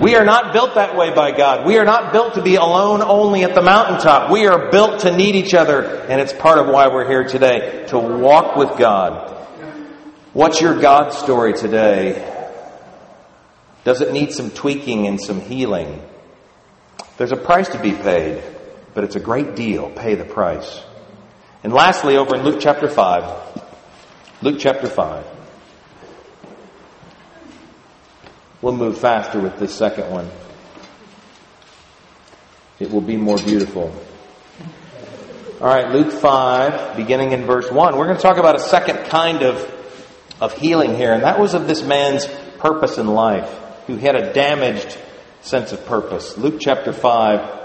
We 0.00 0.16
are 0.16 0.24
not 0.24 0.54
built 0.54 0.76
that 0.76 0.96
way 0.96 1.12
by 1.14 1.36
God. 1.36 1.66
We 1.66 1.76
are 1.76 1.84
not 1.84 2.12
built 2.12 2.34
to 2.34 2.42
be 2.42 2.54
alone 2.54 3.02
only 3.02 3.44
at 3.44 3.54
the 3.54 3.60
mountaintop. 3.60 4.30
We 4.30 4.46
are 4.46 4.70
built 4.70 5.00
to 5.00 5.14
need 5.14 5.34
each 5.34 5.52
other, 5.52 5.84
and 5.84 6.20
it's 6.20 6.32
part 6.32 6.58
of 6.58 6.68
why 6.68 6.88
we're 6.88 7.06
here 7.06 7.24
today, 7.24 7.84
to 7.88 7.98
walk 7.98 8.56
with 8.56 8.78
God. 8.78 9.36
What's 10.32 10.60
your 10.60 10.80
God 10.80 11.10
story 11.12 11.52
today? 11.52 12.26
Does 13.84 14.00
it 14.00 14.12
need 14.12 14.32
some 14.32 14.50
tweaking 14.50 15.06
and 15.06 15.20
some 15.20 15.40
healing? 15.40 16.00
There's 17.20 17.32
a 17.32 17.36
price 17.36 17.68
to 17.68 17.78
be 17.78 17.92
paid, 17.92 18.42
but 18.94 19.04
it's 19.04 19.14
a 19.14 19.20
great 19.20 19.54
deal. 19.54 19.90
Pay 19.90 20.14
the 20.14 20.24
price. 20.24 20.80
And 21.62 21.70
lastly, 21.70 22.16
over 22.16 22.34
in 22.34 22.44
Luke 22.44 22.60
chapter 22.62 22.88
5, 22.88 23.62
Luke 24.40 24.56
chapter 24.58 24.86
5. 24.86 25.26
We'll 28.62 28.74
move 28.74 28.96
faster 28.96 29.38
with 29.38 29.58
this 29.58 29.74
second 29.74 30.10
one. 30.10 30.30
It 32.78 32.90
will 32.90 33.02
be 33.02 33.18
more 33.18 33.36
beautiful. 33.36 33.94
All 35.60 35.66
right, 35.66 35.90
Luke 35.90 36.12
5, 36.12 36.96
beginning 36.96 37.32
in 37.32 37.44
verse 37.44 37.70
1. 37.70 37.98
We're 37.98 38.06
going 38.06 38.16
to 38.16 38.22
talk 38.22 38.38
about 38.38 38.56
a 38.56 38.60
second 38.60 39.10
kind 39.10 39.42
of, 39.42 39.58
of 40.40 40.56
healing 40.56 40.96
here, 40.96 41.12
and 41.12 41.24
that 41.24 41.38
was 41.38 41.52
of 41.52 41.66
this 41.66 41.82
man's 41.82 42.26
purpose 42.60 42.96
in 42.96 43.08
life, 43.08 43.54
who 43.88 43.96
had 43.96 44.14
a 44.14 44.32
damaged 44.32 44.96
sense 45.42 45.72
of 45.72 45.84
purpose. 45.86 46.36
Luke 46.36 46.56
chapter 46.60 46.92
5, 46.92 47.60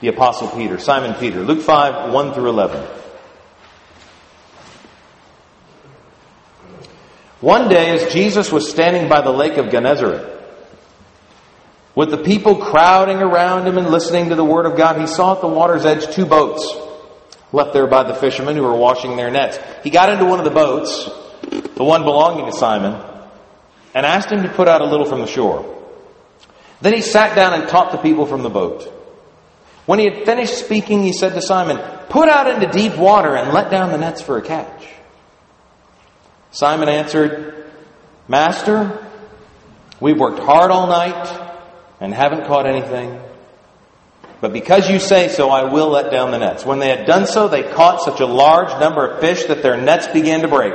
the 0.00 0.08
Apostle 0.08 0.48
Peter, 0.48 0.78
Simon 0.78 1.14
Peter. 1.14 1.40
Luke 1.42 1.62
5, 1.62 2.12
1 2.12 2.34
through 2.34 2.48
11. 2.48 2.86
One 7.40 7.68
day, 7.68 7.90
as 7.90 8.12
Jesus 8.12 8.50
was 8.50 8.70
standing 8.70 9.08
by 9.08 9.20
the 9.20 9.30
lake 9.30 9.58
of 9.58 9.70
Gennesaret, 9.70 10.34
with 11.94 12.10
the 12.10 12.18
people 12.18 12.56
crowding 12.56 13.18
around 13.18 13.66
him 13.66 13.78
and 13.78 13.88
listening 13.88 14.30
to 14.30 14.34
the 14.34 14.44
word 14.44 14.66
of 14.66 14.76
God, 14.76 15.00
he 15.00 15.06
saw 15.06 15.34
at 15.34 15.40
the 15.40 15.48
water's 15.48 15.86
edge 15.86 16.14
two 16.14 16.26
boats 16.26 16.74
left 17.52 17.72
there 17.72 17.86
by 17.86 18.02
the 18.02 18.14
fishermen 18.14 18.56
who 18.56 18.62
were 18.62 18.76
washing 18.76 19.16
their 19.16 19.30
nets. 19.30 19.58
He 19.82 19.90
got 19.90 20.10
into 20.10 20.24
one 20.24 20.38
of 20.38 20.44
the 20.44 20.50
boats, 20.50 21.04
the 21.74 21.84
one 21.84 22.02
belonging 22.02 22.46
to 22.46 22.52
Simon, 22.52 23.00
and 23.94 24.04
asked 24.04 24.30
him 24.30 24.42
to 24.42 24.48
put 24.48 24.68
out 24.68 24.82
a 24.82 24.86
little 24.86 25.06
from 25.06 25.20
the 25.20 25.26
shore. 25.26 25.72
Then 26.80 26.92
he 26.92 27.00
sat 27.00 27.34
down 27.34 27.54
and 27.54 27.68
taught 27.68 27.92
the 27.92 27.98
people 27.98 28.26
from 28.26 28.42
the 28.42 28.50
boat. 28.50 28.92
When 29.86 29.98
he 29.98 30.06
had 30.06 30.24
finished 30.24 30.58
speaking, 30.58 31.02
he 31.02 31.12
said 31.12 31.34
to 31.34 31.42
Simon, 31.42 31.78
Put 32.08 32.28
out 32.28 32.48
into 32.48 32.66
deep 32.70 32.96
water 32.96 33.36
and 33.36 33.52
let 33.52 33.70
down 33.70 33.92
the 33.92 33.98
nets 33.98 34.20
for 34.20 34.36
a 34.36 34.42
catch. 34.42 34.88
Simon 36.50 36.88
answered, 36.88 37.70
Master, 38.28 39.06
we've 40.00 40.18
worked 40.18 40.40
hard 40.40 40.70
all 40.70 40.86
night 40.86 41.52
and 42.00 42.12
haven't 42.12 42.46
caught 42.46 42.66
anything. 42.66 43.20
But 44.40 44.52
because 44.52 44.90
you 44.90 44.98
say 44.98 45.28
so, 45.28 45.50
I 45.50 45.72
will 45.72 45.88
let 45.88 46.10
down 46.10 46.30
the 46.30 46.38
nets. 46.38 46.64
When 46.64 46.78
they 46.78 46.88
had 46.88 47.06
done 47.06 47.26
so, 47.26 47.48
they 47.48 47.62
caught 47.62 48.02
such 48.02 48.20
a 48.20 48.26
large 48.26 48.68
number 48.80 49.06
of 49.06 49.20
fish 49.20 49.44
that 49.44 49.62
their 49.62 49.80
nets 49.80 50.08
began 50.08 50.42
to 50.42 50.48
break. 50.48 50.74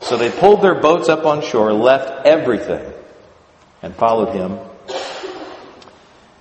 So 0.00 0.16
they 0.16 0.30
pulled 0.30 0.62
their 0.62 0.80
boats 0.80 1.08
up 1.08 1.24
on 1.26 1.42
shore, 1.42 1.72
left 1.72 2.26
everything, 2.26 2.92
and 3.82 3.94
followed 3.94 4.34
him. 4.34 4.58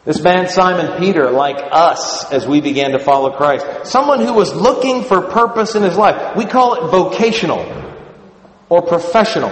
This 0.06 0.22
man, 0.22 0.48
Simon 0.48 0.98
Peter, 0.98 1.30
like 1.30 1.58
us 1.72 2.32
as 2.32 2.48
we 2.48 2.62
began 2.62 2.92
to 2.92 3.00
follow 3.00 3.32
Christ, 3.36 3.86
someone 3.86 4.22
who 4.22 4.34
was 4.34 4.56
looking 4.56 5.04
for 5.04 5.22
purpose 5.22 5.76
in 5.76 5.84
his 5.84 5.98
life. 5.98 6.36
We 6.36 6.46
call 6.46 6.76
it 6.76 6.90
vocational 6.90 7.60
or 8.70 8.82
professional. 8.82 9.52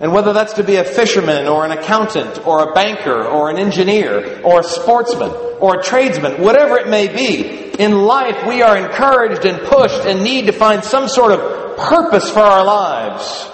And 0.00 0.12
whether 0.12 0.32
that's 0.32 0.54
to 0.54 0.64
be 0.64 0.76
a 0.76 0.84
fisherman 0.84 1.46
or 1.46 1.64
an 1.64 1.70
accountant 1.70 2.44
or 2.44 2.70
a 2.70 2.74
banker 2.74 3.24
or 3.24 3.50
an 3.50 3.58
engineer 3.58 4.40
or 4.42 4.60
a 4.60 4.64
sportsman 4.64 5.30
or 5.60 5.78
a 5.78 5.82
tradesman, 5.82 6.42
whatever 6.42 6.78
it 6.78 6.88
may 6.88 7.06
be, 7.06 7.70
in 7.78 7.92
life 8.02 8.44
we 8.48 8.62
are 8.62 8.76
encouraged 8.76 9.44
and 9.44 9.60
pushed 9.68 10.04
and 10.06 10.24
need 10.24 10.46
to 10.46 10.52
find 10.52 10.82
some 10.82 11.08
sort 11.08 11.30
of 11.30 11.61
purpose 11.76 12.30
for 12.30 12.40
our 12.40 12.64
lives. 12.64 13.48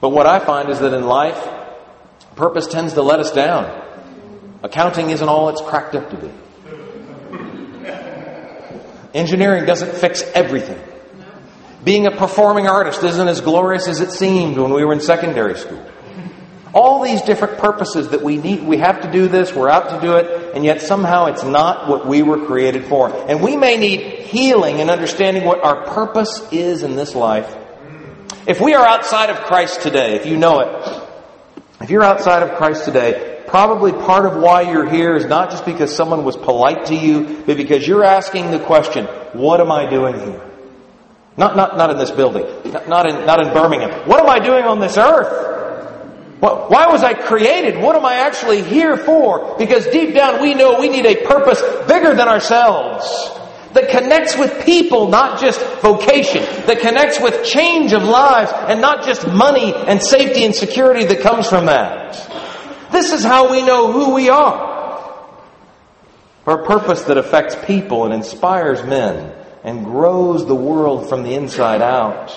But 0.00 0.10
what 0.10 0.26
I 0.26 0.38
find 0.38 0.70
is 0.70 0.78
that 0.80 0.94
in 0.94 1.04
life, 1.04 1.38
purpose 2.36 2.66
tends 2.66 2.94
to 2.94 3.02
let 3.02 3.20
us 3.20 3.32
down. 3.32 3.84
Accounting 4.62 5.10
isn't 5.10 5.28
all 5.28 5.48
it's 5.48 5.60
cracked 5.62 5.94
up 5.94 6.10
to 6.10 6.16
be. 6.16 6.30
Engineering 9.14 9.64
doesn't 9.64 9.94
fix 9.94 10.22
everything. 10.34 10.78
Being 11.82 12.06
a 12.06 12.10
performing 12.10 12.66
artist 12.66 13.02
isn't 13.02 13.28
as 13.28 13.40
glorious 13.40 13.88
as 13.88 14.00
it 14.00 14.10
seemed 14.10 14.58
when 14.58 14.72
we 14.72 14.84
were 14.84 14.92
in 14.92 15.00
secondary 15.00 15.56
school. 15.56 15.84
All 16.78 17.02
these 17.02 17.22
different 17.22 17.58
purposes 17.58 18.10
that 18.10 18.22
we 18.22 18.36
need, 18.36 18.62
we 18.62 18.76
have 18.76 19.00
to 19.00 19.10
do 19.10 19.26
this, 19.26 19.52
we're 19.52 19.68
out 19.68 19.90
to 19.90 20.00
do 20.00 20.14
it, 20.14 20.54
and 20.54 20.64
yet 20.64 20.80
somehow 20.80 21.26
it's 21.26 21.42
not 21.42 21.88
what 21.88 22.06
we 22.06 22.22
were 22.22 22.46
created 22.46 22.84
for. 22.84 23.10
And 23.28 23.42
we 23.42 23.56
may 23.56 23.76
need 23.76 24.00
healing 24.20 24.80
and 24.80 24.88
understanding 24.88 25.42
what 25.42 25.64
our 25.64 25.86
purpose 25.86 26.46
is 26.52 26.84
in 26.84 26.94
this 26.94 27.16
life. 27.16 27.52
If 28.46 28.60
we 28.60 28.74
are 28.74 28.86
outside 28.86 29.28
of 29.28 29.38
Christ 29.38 29.82
today, 29.82 30.14
if 30.14 30.26
you 30.26 30.36
know 30.36 30.60
it, 30.60 31.02
if 31.80 31.90
you're 31.90 32.04
outside 32.04 32.44
of 32.44 32.56
Christ 32.56 32.84
today, 32.84 33.42
probably 33.48 33.90
part 33.90 34.24
of 34.24 34.40
why 34.40 34.70
you're 34.70 34.88
here 34.88 35.16
is 35.16 35.24
not 35.24 35.50
just 35.50 35.64
because 35.64 35.92
someone 35.92 36.22
was 36.22 36.36
polite 36.36 36.86
to 36.86 36.94
you, 36.94 37.42
but 37.44 37.56
because 37.56 37.88
you're 37.88 38.04
asking 38.04 38.52
the 38.52 38.60
question, 38.60 39.06
what 39.32 39.60
am 39.60 39.72
I 39.72 39.90
doing 39.90 40.14
here? 40.14 40.48
Not, 41.36 41.56
not, 41.56 41.76
not 41.76 41.90
in 41.90 41.98
this 41.98 42.12
building, 42.12 42.44
not 42.86 43.10
in, 43.10 43.26
not 43.26 43.44
in 43.44 43.52
Birmingham. 43.52 44.08
What 44.08 44.20
am 44.20 44.28
I 44.28 44.38
doing 44.38 44.62
on 44.62 44.78
this 44.78 44.96
earth? 44.96 45.57
Why 46.40 46.86
was 46.86 47.02
I 47.02 47.14
created? 47.14 47.82
What 47.82 47.96
am 47.96 48.04
I 48.04 48.14
actually 48.14 48.62
here 48.62 48.96
for? 48.96 49.56
Because 49.58 49.86
deep 49.88 50.14
down 50.14 50.40
we 50.40 50.54
know 50.54 50.78
we 50.78 50.88
need 50.88 51.06
a 51.06 51.26
purpose 51.26 51.60
bigger 51.88 52.14
than 52.14 52.28
ourselves. 52.28 53.34
That 53.74 53.90
connects 53.90 54.36
with 54.38 54.64
people, 54.64 55.08
not 55.08 55.40
just 55.40 55.60
vocation. 55.82 56.42
That 56.66 56.80
connects 56.80 57.20
with 57.20 57.44
change 57.44 57.92
of 57.92 58.02
lives 58.02 58.50
and 58.52 58.80
not 58.80 59.04
just 59.04 59.26
money 59.28 59.74
and 59.74 60.02
safety 60.02 60.44
and 60.44 60.54
security 60.54 61.04
that 61.04 61.20
comes 61.20 61.48
from 61.48 61.66
that. 61.66 62.14
This 62.92 63.12
is 63.12 63.22
how 63.22 63.50
we 63.50 63.62
know 63.62 63.92
who 63.92 64.14
we 64.14 64.30
are. 64.30 64.68
For 66.44 66.62
a 66.62 66.66
purpose 66.66 67.02
that 67.02 67.18
affects 67.18 67.56
people 67.66 68.04
and 68.04 68.14
inspires 68.14 68.82
men 68.82 69.34
and 69.64 69.84
grows 69.84 70.46
the 70.46 70.54
world 70.54 71.08
from 71.08 71.24
the 71.24 71.34
inside 71.34 71.82
out. 71.82 72.32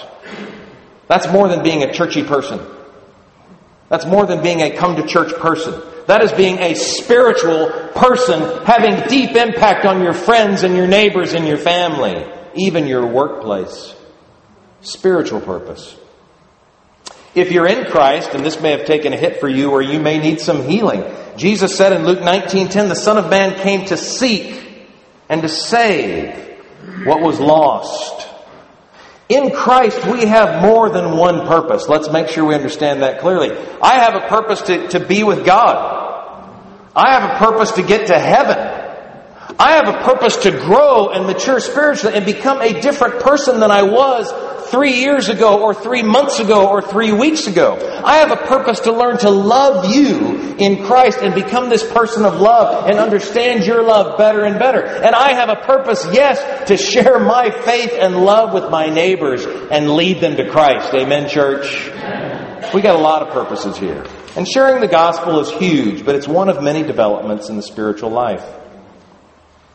That's 1.08 1.32
more 1.32 1.48
than 1.48 1.64
being 1.64 1.84
a 1.84 1.94
churchy 1.94 2.24
person. 2.24 2.60
That's 3.92 4.06
more 4.06 4.26
than 4.26 4.42
being 4.42 4.62
a 4.62 4.72
come 4.72 4.96
to 4.96 5.06
church 5.06 5.34
person. 5.34 5.82
That 6.08 6.24
is 6.24 6.32
being 6.32 6.60
a 6.60 6.76
spiritual 6.76 7.70
person 7.94 8.64
having 8.64 9.06
deep 9.10 9.36
impact 9.36 9.86
on 9.86 10.02
your 10.02 10.14
friends 10.14 10.64
and 10.64 10.78
your 10.78 10.88
neighbors 10.88 11.34
and 11.34 11.46
your 11.46 11.58
family, 11.58 12.26
even 12.56 12.88
your 12.88 13.06
workplace. 13.06 13.94
Spiritual 14.80 15.42
purpose. 15.42 15.94
If 17.36 17.52
you're 17.52 17.68
in 17.68 17.92
Christ, 17.92 18.34
and 18.34 18.46
this 18.46 18.62
may 18.62 18.72
have 18.72 18.86
taken 18.86 19.12
a 19.12 19.18
hit 19.18 19.42
for 19.42 19.50
you 19.50 19.72
or 19.72 19.82
you 19.82 20.00
may 20.00 20.20
need 20.20 20.40
some 20.40 20.64
healing, 20.64 21.04
Jesus 21.36 21.76
said 21.76 21.92
in 21.92 22.06
Luke 22.06 22.20
19:10, 22.22 22.88
the 22.88 22.96
Son 22.96 23.18
of 23.18 23.30
Man 23.30 23.56
came 23.60 23.86
to 23.88 23.98
seek 23.98 24.58
and 25.28 25.42
to 25.42 25.50
save 25.50 26.34
what 27.04 27.22
was 27.22 27.42
lost. 27.42 28.31
In 29.32 29.52
Christ, 29.52 30.06
we 30.06 30.26
have 30.26 30.62
more 30.62 30.89
than 30.89 31.15
one 31.15 31.48
purpose. 31.48 31.88
Let's 31.88 32.12
make 32.12 32.28
sure 32.28 32.44
we 32.44 32.54
understand 32.54 33.02
that 33.02 33.22
clearly. 33.22 33.52
I 33.82 34.00
have 34.00 34.15
a 34.15 34.28
purpose 34.28 34.62
to, 34.63 34.89
to 34.89 35.00
be 35.00 35.24
with 35.24 35.46
God. 35.46 36.00
I 36.94 37.13
have 37.13 37.32
a 37.32 37.38
purpose 37.38 37.72
to 37.74 37.84
get 37.84 38.08
to 38.08 38.20
heaven. 38.20 38.58
I 39.58 39.72
have 39.78 39.88
a 39.88 40.04
purpose 40.04 40.36
to 40.44 40.52
grow 40.52 41.12
and 41.12 41.28
mature 41.28 41.62
spiritually 41.62 42.17
and 42.17 42.26
become 42.26 42.62
a 42.62 42.82
different 42.82 43.22
person 43.22 43.62
than 43.62 43.72
I 43.72 43.84
was 43.84 44.30
three 44.72 45.02
years 45.02 45.30
ago 45.30 45.62
or 45.62 45.74
three 45.74 46.02
months 46.02 46.40
ago 46.40 46.70
or 46.70 46.82
three 46.82 47.12
weeks 47.12 47.46
ago. 47.46 47.78
I 48.04 48.18
have 48.18 48.32
a 48.32 48.38
purpose 48.38 48.80
to 48.82 48.94
learn 48.94 49.18
to 49.20 49.30
love 49.30 49.94
you 49.94 50.56
in 50.58 50.86
Christ 50.86 51.20
and 51.22 51.36
become 51.36 51.70
this 51.70 51.84
person 51.92 52.26
of 52.26 52.40
love 52.40 52.90
and 52.90 52.98
understand 52.98 53.66
your 53.66 53.84
love 53.84 54.18
better 54.18 54.46
and 54.46 54.58
better. 54.58 54.84
And 54.84 55.14
I 55.14 55.34
have 55.34 55.50
a 55.50 55.58
purpose, 55.58 56.08
yes, 56.12 56.68
to 56.70 56.78
share 56.78 57.20
my 57.20 57.52
faith 57.52 57.92
and 57.94 58.16
love 58.16 58.54
with 58.54 58.72
my 58.72 58.88
neighbors 58.88 59.46
and 59.46 59.92
lead 59.92 60.22
them 60.22 60.38
to 60.38 60.50
Christ. 60.50 60.94
Amen, 60.94 61.30
church? 61.30 61.92
We 62.74 62.82
got 62.82 62.96
a 62.96 63.02
lot 63.02 63.22
of 63.22 63.34
purposes 63.34 63.78
here. 63.78 64.06
And 64.38 64.48
sharing 64.48 64.80
the 64.80 64.88
gospel 64.88 65.40
is 65.42 65.52
huge, 65.52 66.06
but 66.06 66.16
it's 66.16 66.28
one 66.28 66.48
of 66.48 66.64
many 66.64 66.84
developments 66.84 67.50
in 67.50 67.58
the 67.58 67.64
spiritual 67.64 68.12
life. 68.12 68.46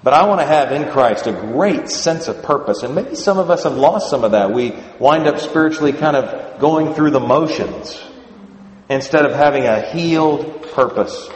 But 0.07 0.15
I 0.15 0.25
want 0.29 0.41
to 0.41 0.47
have 0.47 0.71
in 0.71 0.89
Christ 0.93 1.27
a 1.27 1.33
great 1.33 1.89
sense 1.89 2.29
of 2.29 2.41
purpose. 2.45 2.85
And 2.85 2.95
maybe 2.95 3.17
some 3.17 3.39
of 3.39 3.51
us 3.51 3.65
have 3.65 3.77
lost 3.77 4.09
some 4.09 4.23
of 4.23 4.31
that. 4.31 4.53
We 4.53 4.73
wind 5.01 5.27
up 5.27 5.41
spiritually 5.41 5.93
kind 5.93 6.15
of 6.15 6.61
going 6.61 6.95
through 6.95 7.11
the 7.11 7.19
motions 7.19 8.01
instead 8.89 9.27
of 9.27 9.33
having 9.33 9.65
a 9.65 9.81
healed 9.91 10.71
purpose. 10.75 11.29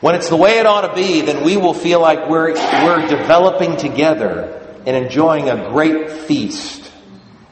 When 0.00 0.14
it's 0.14 0.28
the 0.28 0.36
way 0.36 0.60
it 0.60 0.66
ought 0.66 0.82
to 0.82 0.94
be, 0.94 1.22
then 1.22 1.44
we 1.44 1.56
will 1.56 1.74
feel 1.74 2.00
like 2.00 2.28
we're, 2.28 2.52
we're 2.52 3.08
developing 3.08 3.76
together 3.76 4.62
and 4.86 4.94
enjoying 4.94 5.50
a 5.50 5.68
great 5.70 6.08
feast. 6.08 6.88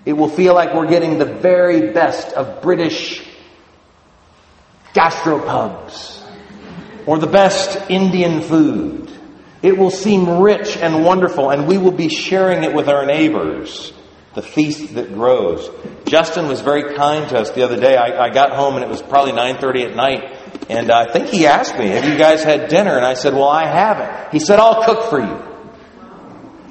It 0.06 0.12
will 0.12 0.28
feel 0.28 0.54
like 0.54 0.74
we're 0.74 0.86
getting 0.86 1.18
the 1.18 1.24
very 1.24 1.92
best 1.92 2.32
of 2.34 2.62
British 2.62 3.26
gastropubs 4.94 6.24
or 7.04 7.18
the 7.18 7.26
best 7.26 7.90
Indian 7.90 8.42
food 8.42 9.10
it 9.64 9.78
will 9.78 9.90
seem 9.90 10.40
rich 10.40 10.76
and 10.76 11.06
wonderful, 11.06 11.48
and 11.48 11.66
we 11.66 11.78
will 11.78 11.90
be 11.90 12.10
sharing 12.10 12.64
it 12.64 12.74
with 12.74 12.86
our 12.86 13.06
neighbors. 13.06 13.94
The 14.34 14.42
feast 14.42 14.94
that 14.94 15.14
grows. 15.14 15.70
Justin 16.04 16.48
was 16.48 16.60
very 16.60 16.94
kind 16.94 17.26
to 17.30 17.38
us 17.38 17.50
the 17.52 17.62
other 17.62 17.80
day. 17.80 17.96
I, 17.96 18.26
I 18.26 18.28
got 18.28 18.52
home 18.52 18.74
and 18.74 18.84
it 18.84 18.90
was 18.90 19.00
probably 19.00 19.32
9.30 19.32 19.90
at 19.90 19.96
night. 19.96 20.68
And 20.68 20.90
I 20.90 21.10
think 21.10 21.28
he 21.28 21.46
asked 21.46 21.78
me, 21.78 21.86
have 21.86 22.04
you 22.04 22.18
guys 22.18 22.42
had 22.42 22.68
dinner? 22.68 22.96
And 22.96 23.06
I 23.06 23.14
said, 23.14 23.32
well, 23.32 23.48
I 23.48 23.66
haven't. 23.66 24.32
He 24.32 24.40
said, 24.40 24.58
I'll 24.58 24.84
cook 24.84 25.08
for 25.08 25.20
you. 25.20 25.40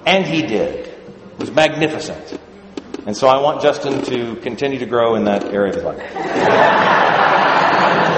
And 0.06 0.25
he 0.25 0.41
did. 0.41 0.88
It 0.88 1.39
was 1.39 1.49
magnificent. 1.51 2.38
And 3.08 3.17
so 3.17 3.27
I 3.27 3.41
want 3.41 3.62
Justin 3.62 4.03
to 4.03 4.36
continue 4.41 4.79
to 4.79 4.86
grow 4.86 5.15
in 5.15 5.23
that 5.23 5.45
area 5.45 5.77
of 5.77 5.84
life. 5.84 5.99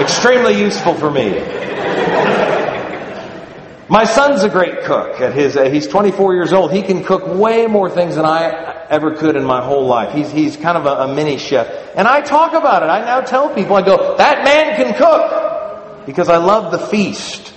Extremely 0.02 0.58
useful 0.60 0.94
for 0.94 1.10
me. 1.10 1.65
My 3.88 4.04
son's 4.04 4.42
a 4.42 4.48
great 4.48 4.82
cook. 4.82 5.20
At 5.20 5.32
his, 5.32 5.56
uh, 5.56 5.70
he's 5.70 5.86
24 5.86 6.34
years 6.34 6.52
old. 6.52 6.72
He 6.72 6.82
can 6.82 7.04
cook 7.04 7.24
way 7.26 7.66
more 7.66 7.88
things 7.88 8.16
than 8.16 8.24
I 8.24 8.86
ever 8.88 9.14
could 9.14 9.36
in 9.36 9.44
my 9.44 9.64
whole 9.64 9.86
life. 9.86 10.12
He's, 10.12 10.30
he's 10.30 10.56
kind 10.56 10.76
of 10.76 10.86
a, 10.86 11.04
a 11.04 11.14
mini 11.14 11.38
chef. 11.38 11.68
And 11.94 12.08
I 12.08 12.20
talk 12.20 12.52
about 12.52 12.82
it. 12.82 12.86
I 12.86 13.04
now 13.04 13.20
tell 13.20 13.54
people, 13.54 13.76
I 13.76 13.82
go, 13.82 14.16
that 14.16 14.42
man 14.44 14.74
can 14.74 14.94
cook 14.94 16.04
because 16.04 16.28
I 16.28 16.38
love 16.38 16.72
the 16.72 16.78
feast. 16.78 17.54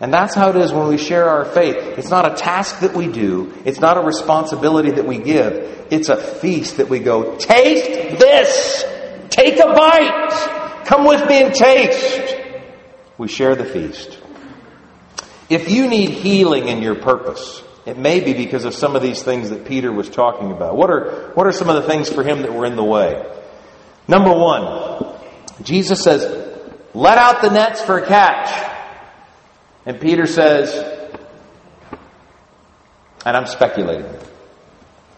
And 0.00 0.12
that's 0.12 0.34
how 0.34 0.50
it 0.50 0.56
is 0.56 0.72
when 0.72 0.88
we 0.88 0.98
share 0.98 1.28
our 1.28 1.44
faith. 1.44 1.76
It's 1.76 2.10
not 2.10 2.30
a 2.30 2.34
task 2.34 2.80
that 2.80 2.94
we 2.94 3.06
do. 3.06 3.52
It's 3.64 3.80
not 3.80 3.96
a 3.96 4.00
responsibility 4.00 4.92
that 4.92 5.06
we 5.06 5.18
give. 5.18 5.86
It's 5.90 6.08
a 6.08 6.16
feast 6.16 6.76
that 6.76 6.88
we 6.88 7.00
go, 7.00 7.36
taste 7.36 8.18
this! 8.18 8.84
Take 9.30 9.58
a 9.58 9.72
bite! 9.72 10.84
Come 10.86 11.04
with 11.04 11.28
me 11.28 11.42
and 11.42 11.54
taste! 11.54 12.36
We 13.16 13.28
share 13.28 13.56
the 13.56 13.64
feast. 13.64 14.17
If 15.48 15.70
you 15.70 15.88
need 15.88 16.10
healing 16.10 16.68
in 16.68 16.82
your 16.82 16.94
purpose, 16.94 17.62
it 17.86 17.96
may 17.96 18.20
be 18.20 18.34
because 18.34 18.64
of 18.64 18.74
some 18.74 18.96
of 18.96 19.02
these 19.02 19.22
things 19.22 19.50
that 19.50 19.64
Peter 19.66 19.90
was 19.90 20.10
talking 20.10 20.52
about. 20.52 20.76
What 20.76 20.90
are, 20.90 21.30
what 21.34 21.46
are 21.46 21.52
some 21.52 21.70
of 21.70 21.76
the 21.76 21.88
things 21.88 22.10
for 22.10 22.22
him 22.22 22.42
that 22.42 22.52
were 22.52 22.66
in 22.66 22.76
the 22.76 22.84
way? 22.84 23.24
Number 24.06 24.32
one, 24.32 25.16
Jesus 25.62 26.02
says, 26.02 26.22
let 26.92 27.16
out 27.16 27.40
the 27.42 27.50
nets 27.50 27.80
for 27.80 27.98
a 27.98 28.06
catch. 28.06 28.74
And 29.86 30.00
Peter 30.00 30.26
says, 30.26 30.74
and 33.24 33.36
I'm 33.36 33.46
speculating. 33.46 34.06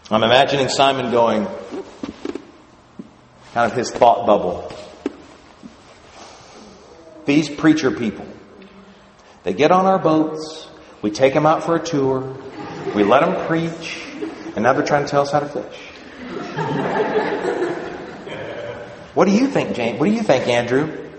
I'm 0.09 0.23
imagining 0.23 0.69
Simon 0.69 1.11
going, 1.11 1.45
kind 3.53 3.71
of 3.71 3.73
his 3.73 3.91
thought 3.91 4.25
bubble. 4.25 4.71
These 7.25 7.49
preacher 7.49 7.91
people, 7.91 8.25
they 9.43 9.53
get 9.53 9.71
on 9.71 9.85
our 9.85 9.99
boats, 9.99 10.67
we 11.01 11.11
take 11.11 11.33
them 11.33 11.45
out 11.45 11.63
for 11.63 11.75
a 11.75 11.79
tour, 11.79 12.35
we 12.95 13.03
let 13.03 13.21
them 13.21 13.47
preach, 13.47 14.03
and 14.55 14.63
now 14.63 14.73
they're 14.73 14.85
trying 14.85 15.05
to 15.05 15.09
tell 15.09 15.21
us 15.23 15.31
how 15.31 15.39
to 15.39 15.47
fish. 15.47 15.77
what 19.13 19.25
do 19.25 19.31
you 19.31 19.47
think, 19.47 19.75
James? 19.75 19.99
What 19.99 20.05
do 20.05 20.11
you 20.11 20.23
think, 20.23 20.47
Andrew? 20.47 21.09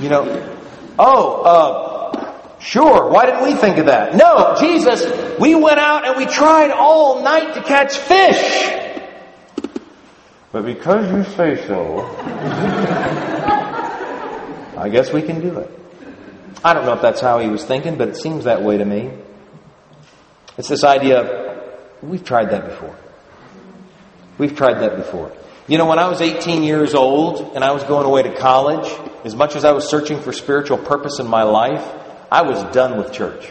You 0.00 0.08
know, 0.08 0.58
oh, 0.98 1.42
uh, 1.42 2.58
sure, 2.58 3.10
why 3.10 3.26
didn't 3.26 3.44
we 3.44 3.54
think 3.54 3.78
of 3.78 3.86
that? 3.86 4.14
No, 4.14 4.56
Jesus, 4.60 5.38
we 5.38 5.54
went 5.54 5.78
out 5.78 6.06
and 6.06 6.16
we 6.16 6.26
tried 6.26 6.70
all 6.70 7.22
night 7.22 7.54
to 7.54 7.62
catch 7.62 7.96
fish. 7.96 8.74
But 10.52 10.64
because 10.64 11.10
you 11.12 11.24
say 11.34 11.66
so, 11.66 12.00
I 14.76 14.88
guess 14.90 15.12
we 15.12 15.22
can 15.22 15.40
do 15.40 15.58
it. 15.58 15.70
I 16.64 16.74
don't 16.74 16.84
know 16.84 16.94
if 16.94 17.02
that's 17.02 17.20
how 17.20 17.38
he 17.38 17.48
was 17.48 17.64
thinking, 17.64 17.96
but 17.96 18.08
it 18.08 18.16
seems 18.16 18.44
that 18.44 18.62
way 18.62 18.78
to 18.78 18.84
me. 18.84 19.10
It's 20.56 20.68
this 20.68 20.84
idea 20.84 21.20
of, 21.20 22.02
we've 22.02 22.24
tried 22.24 22.50
that 22.50 22.68
before. 22.68 22.96
We've 24.38 24.56
tried 24.56 24.80
that 24.80 24.96
before. 24.96 25.32
You 25.68 25.78
know, 25.78 25.86
when 25.86 25.98
I 25.98 26.08
was 26.08 26.20
18 26.20 26.62
years 26.62 26.94
old 26.94 27.54
and 27.54 27.62
I 27.62 27.72
was 27.72 27.84
going 27.84 28.06
away 28.06 28.22
to 28.22 28.34
college, 28.34 28.90
as 29.24 29.36
much 29.36 29.54
as 29.54 29.64
I 29.64 29.72
was 29.72 29.88
searching 29.88 30.20
for 30.20 30.32
spiritual 30.32 30.78
purpose 30.78 31.20
in 31.20 31.26
my 31.26 31.42
life, 31.42 31.86
I 32.30 32.42
was 32.42 32.62
done 32.74 32.98
with 32.98 33.12
church. 33.12 33.48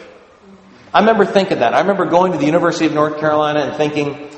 I 0.92 1.00
remember 1.00 1.24
thinking 1.24 1.60
that. 1.60 1.74
I 1.74 1.80
remember 1.80 2.06
going 2.06 2.32
to 2.32 2.38
the 2.38 2.46
University 2.46 2.86
of 2.86 2.92
North 2.92 3.20
Carolina 3.20 3.60
and 3.60 3.76
thinking, 3.76 4.30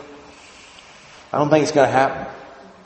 I 1.33 1.39
don't 1.39 1.49
think 1.49 1.63
it's 1.63 1.73
going 1.73 1.87
to 1.87 1.93
happen. 1.93 2.33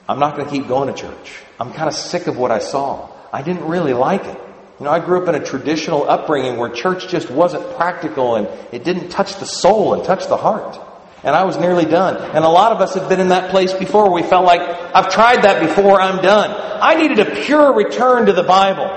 I'm 0.09 0.19
not 0.19 0.37
going 0.37 0.47
to 0.47 0.53
keep 0.53 0.69
going 0.69 0.95
to 0.95 1.01
church. 1.01 1.41
I'm 1.59 1.73
kind 1.73 1.89
of 1.89 1.95
sick 1.95 2.27
of 2.27 2.37
what 2.37 2.51
I 2.51 2.59
saw. 2.59 3.11
I 3.33 3.43
didn't 3.43 3.65
really 3.65 3.95
like 3.95 4.25
it. 4.25 4.39
You 4.79 4.87
know, 4.87 4.91
I 4.91 4.99
grew 4.99 5.23
up 5.23 5.29
in 5.29 5.41
a 5.41 5.45
traditional 5.45 6.09
upbringing 6.09 6.57
where 6.57 6.69
church 6.69 7.09
just 7.09 7.31
wasn't 7.31 7.77
practical 7.77 8.35
and 8.35 8.49
it 8.73 8.83
didn't 8.83 9.11
touch 9.11 9.37
the 9.37 9.47
soul 9.47 9.95
and 9.95 10.05
touch 10.05 10.27
the 10.27 10.37
heart. 10.37 10.81
And 11.23 11.35
I 11.35 11.45
was 11.45 11.57
nearly 11.57 11.85
done. 11.85 12.17
And 12.17 12.45
a 12.45 12.49
lot 12.49 12.73
of 12.73 12.81
us 12.81 12.95
have 12.95 13.09
been 13.09 13.21
in 13.21 13.29
that 13.29 13.51
place 13.51 13.73
before 13.73 14.13
we 14.13 14.23
felt 14.23 14.45
like, 14.45 14.61
I've 14.61 15.11
tried 15.11 15.43
that 15.45 15.63
before, 15.63 16.01
I'm 16.01 16.23
done. 16.23 16.51
I 16.83 16.95
needed 16.95 17.21
a 17.21 17.45
pure 17.45 17.73
return 17.73 18.27
to 18.27 18.33
the 18.33 18.43
Bible. 18.43 18.91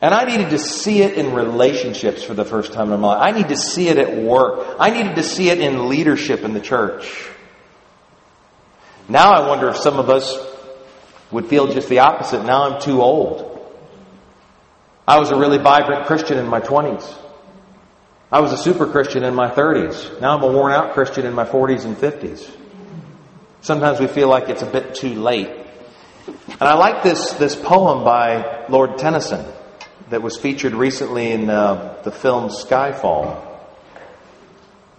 And 0.00 0.14
I 0.14 0.24
needed 0.24 0.50
to 0.50 0.58
see 0.58 1.02
it 1.02 1.14
in 1.14 1.34
relationships 1.34 2.22
for 2.22 2.32
the 2.32 2.44
first 2.44 2.72
time 2.72 2.92
in 2.92 3.00
my 3.00 3.08
life. 3.08 3.34
I 3.34 3.36
need 3.36 3.48
to 3.48 3.56
see 3.56 3.88
it 3.88 3.98
at 3.98 4.16
work. 4.16 4.76
I 4.78 4.90
needed 4.90 5.16
to 5.16 5.22
see 5.22 5.50
it 5.50 5.60
in 5.60 5.88
leadership 5.88 6.40
in 6.40 6.54
the 6.54 6.60
church. 6.60 7.28
Now 9.08 9.32
I 9.32 9.48
wonder 9.48 9.68
if 9.68 9.76
some 9.76 9.98
of 9.98 10.08
us 10.08 10.38
would 11.30 11.46
feel 11.46 11.66
just 11.72 11.88
the 11.88 11.98
opposite. 11.98 12.44
Now 12.44 12.70
I'm 12.70 12.80
too 12.80 13.02
old. 13.02 13.49
I 15.10 15.18
was 15.18 15.32
a 15.32 15.36
really 15.36 15.58
vibrant 15.58 16.06
Christian 16.06 16.38
in 16.38 16.46
my 16.46 16.60
20s. 16.60 17.18
I 18.30 18.38
was 18.38 18.52
a 18.52 18.56
super 18.56 18.86
Christian 18.86 19.24
in 19.24 19.34
my 19.34 19.50
30s. 19.50 20.20
Now 20.20 20.36
I'm 20.36 20.42
a 20.44 20.46
worn 20.46 20.70
out 20.70 20.92
Christian 20.92 21.26
in 21.26 21.34
my 21.34 21.44
40s 21.44 21.84
and 21.84 21.96
50s. 21.96 22.48
Sometimes 23.60 23.98
we 23.98 24.06
feel 24.06 24.28
like 24.28 24.48
it's 24.48 24.62
a 24.62 24.66
bit 24.66 24.94
too 24.94 25.14
late. 25.14 25.48
And 26.28 26.62
I 26.62 26.74
like 26.74 27.02
this, 27.02 27.32
this 27.32 27.56
poem 27.56 28.04
by 28.04 28.66
Lord 28.68 28.98
Tennyson 28.98 29.44
that 30.10 30.22
was 30.22 30.36
featured 30.36 30.74
recently 30.74 31.32
in 31.32 31.50
uh, 31.50 32.00
the 32.04 32.12
film 32.12 32.48
Skyfall. 32.48 33.44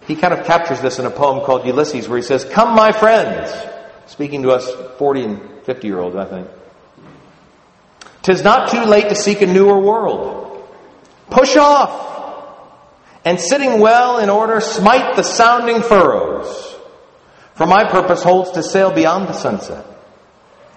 He 0.06 0.14
kind 0.14 0.34
of 0.34 0.44
captures 0.44 0.82
this 0.82 0.98
in 0.98 1.06
a 1.06 1.10
poem 1.10 1.42
called 1.42 1.64
Ulysses 1.64 2.06
where 2.06 2.18
he 2.18 2.22
says, 2.22 2.44
Come, 2.44 2.74
my 2.74 2.92
friends, 2.92 3.50
speaking 4.08 4.42
to 4.42 4.50
us 4.50 4.70
40 4.98 5.24
and 5.24 5.62
50 5.64 5.86
year 5.86 6.00
olds, 6.00 6.16
I 6.16 6.26
think. 6.26 6.48
Tis 8.22 8.42
not 8.42 8.70
too 8.70 8.84
late 8.84 9.08
to 9.08 9.14
seek 9.14 9.42
a 9.42 9.46
newer 9.46 9.78
world. 9.78 10.68
Push 11.30 11.56
off 11.56 12.10
and 13.24 13.40
sitting 13.40 13.80
well 13.80 14.18
in 14.18 14.30
order, 14.30 14.60
smite 14.60 15.16
the 15.16 15.22
sounding 15.22 15.82
furrows. 15.82 16.76
For 17.54 17.66
my 17.66 17.84
purpose 17.84 18.22
holds 18.22 18.52
to 18.52 18.62
sail 18.62 18.92
beyond 18.92 19.28
the 19.28 19.32
sunset 19.34 19.84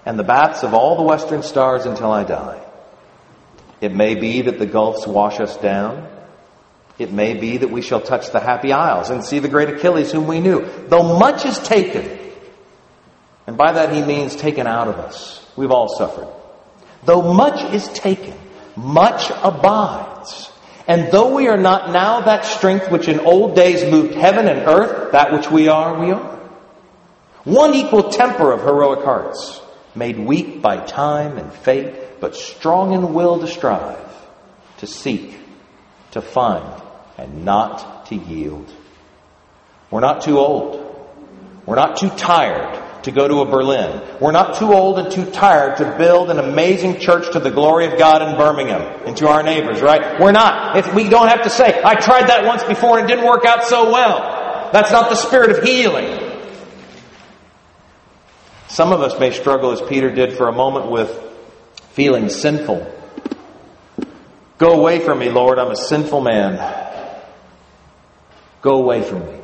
and 0.06 0.20
the 0.20 0.24
baths 0.24 0.64
of 0.64 0.74
all 0.74 0.96
the 0.96 1.04
western 1.04 1.44
stars 1.44 1.86
until 1.86 2.12
I 2.12 2.24
die. 2.24 2.62
It 3.82 3.94
may 3.94 4.16
be 4.16 4.44
that 4.44 4.60
the 4.60 4.66
gulfs 4.66 5.06
wash 5.08 5.40
us 5.40 5.58
down. 5.58 6.10
It 6.98 7.12
may 7.12 7.34
be 7.34 7.58
that 7.58 7.72
we 7.72 7.82
shall 7.82 8.02
touch 8.02 8.32
the 8.32 8.40
happy 8.40 8.72
isles 8.72 9.10
and 9.10 9.24
see 9.24 9.40
the 9.40 9.50
great 9.50 9.70
Achilles 9.70 10.12
whom 10.12 10.28
we 10.28 10.40
knew. 10.40 10.66
Though 10.88 11.18
much 11.20 11.46
is 11.46 11.60
taken, 11.60 12.20
and 13.48 13.58
by 13.58 13.74
that 13.74 13.94
he 13.94 14.02
means 14.02 14.36
taken 14.36 14.66
out 14.66 14.88
of 14.88 14.96
us. 14.96 15.46
We've 15.56 15.72
all 15.72 15.90
suffered. 15.98 16.30
Though 17.06 17.34
much 17.34 17.74
is 17.74 17.88
taken, 17.90 18.34
much 18.76 19.32
abides. 19.44 20.52
And 20.88 21.12
though 21.12 21.34
we 21.36 21.48
are 21.48 21.58
not 21.58 21.92
now 21.92 22.22
that 22.22 22.46
strength 22.46 22.92
which 22.92 23.08
in 23.08 23.20
old 23.20 23.56
days 23.56 23.90
moved 23.90 24.14
heaven 24.14 24.48
and 24.48 24.68
earth, 24.68 25.12
that 25.12 25.32
which 25.32 25.50
we 25.50 25.68
are, 25.68 26.00
we 26.00 26.12
are. 26.12 26.36
One 27.44 27.74
equal 27.74 28.10
temper 28.10 28.52
of 28.52 28.62
heroic 28.62 29.04
hearts, 29.04 29.62
made 29.96 30.20
weak 30.20 30.62
by 30.62 30.78
time 30.78 31.38
and 31.38 31.52
fate, 31.52 32.20
but 32.20 32.36
strong 32.36 32.94
in 32.94 33.14
will 33.14 33.40
to 33.40 33.48
strive, 33.48 34.14
to 34.78 34.88
seek, 34.88 35.38
to 36.12 36.22
find, 36.22 36.82
and 37.18 37.46
not 37.46 38.08
to 38.08 38.16
yield. 38.16 38.72
We're 39.92 40.02
not 40.02 40.22
too 40.22 40.40
old. 40.40 40.82
We're 41.66 41.76
not 41.76 41.98
too 41.98 42.10
tired 42.10 42.85
to 43.06 43.12
go 43.12 43.28
to 43.28 43.42
a 43.42 43.46
Berlin. 43.46 44.02
We're 44.20 44.32
not 44.32 44.58
too 44.58 44.74
old 44.74 44.98
and 44.98 45.12
too 45.12 45.30
tired 45.30 45.78
to 45.78 45.96
build 45.96 46.32
an 46.32 46.40
amazing 46.40 47.00
church 47.00 47.32
to 47.34 47.40
the 47.40 47.52
glory 47.52 47.86
of 47.86 48.00
God 48.00 48.24
in 48.24 48.36
Birmingham 48.36 48.82
and 49.06 49.16
to 49.18 49.28
our 49.28 49.44
neighbors, 49.44 49.80
right? 49.80 50.20
We're 50.20 50.32
not. 50.32 50.76
If 50.76 50.92
we 50.96 51.08
don't 51.08 51.28
have 51.28 51.44
to 51.44 51.50
say, 51.52 51.82
I 51.84 51.94
tried 51.96 52.30
that 52.30 52.46
once 52.46 52.64
before 52.64 52.98
and 52.98 53.08
it 53.08 53.14
didn't 53.14 53.28
work 53.30 53.46
out 53.46 53.64
so 53.64 53.92
well. 53.92 54.72
That's 54.74 54.92
not 54.92 55.10
the 55.10 55.16
spirit 55.16 55.52
of 55.52 55.64
healing. 55.64 56.20
Some 58.70 58.92
of 58.92 59.02
us 59.02 59.20
may 59.20 59.32
struggle 59.32 59.72
as 59.72 59.82
Peter 59.84 60.10
did 60.10 60.34
for 60.34 60.48
a 60.48 60.52
moment 60.52 60.90
with 60.90 61.12
feeling 61.92 62.30
sinful. 62.30 62.92
Go 64.58 64.80
away 64.80 65.00
from 65.00 65.20
me, 65.20 65.30
Lord. 65.30 65.60
I'm 65.60 65.70
a 65.70 65.76
sinful 65.76 66.22
man. 66.22 66.58
Go 68.64 68.78
away 68.78 69.04
from 69.04 69.20
me. 69.20 69.40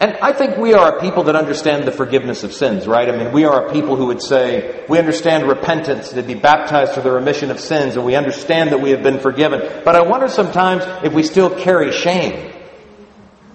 And 0.00 0.16
I 0.22 0.32
think 0.32 0.56
we 0.56 0.74
are 0.74 0.96
a 0.96 1.00
people 1.00 1.24
that 1.24 1.34
understand 1.34 1.84
the 1.84 1.90
forgiveness 1.90 2.44
of 2.44 2.52
sins, 2.52 2.86
right? 2.86 3.08
I 3.08 3.16
mean, 3.16 3.32
we 3.32 3.44
are 3.44 3.66
a 3.66 3.72
people 3.72 3.96
who 3.96 4.06
would 4.06 4.22
say, 4.22 4.84
we 4.88 4.96
understand 4.96 5.48
repentance, 5.48 6.10
to 6.10 6.22
be 6.22 6.34
baptized 6.34 6.92
for 6.92 7.00
the 7.00 7.10
remission 7.10 7.50
of 7.50 7.58
sins, 7.58 7.96
and 7.96 8.04
we 8.04 8.14
understand 8.14 8.70
that 8.70 8.78
we 8.78 8.90
have 8.90 9.02
been 9.02 9.18
forgiven. 9.18 9.82
But 9.84 9.96
I 9.96 10.02
wonder 10.02 10.28
sometimes 10.28 10.84
if 11.02 11.12
we 11.12 11.24
still 11.24 11.50
carry 11.50 11.90
shame. 11.90 12.54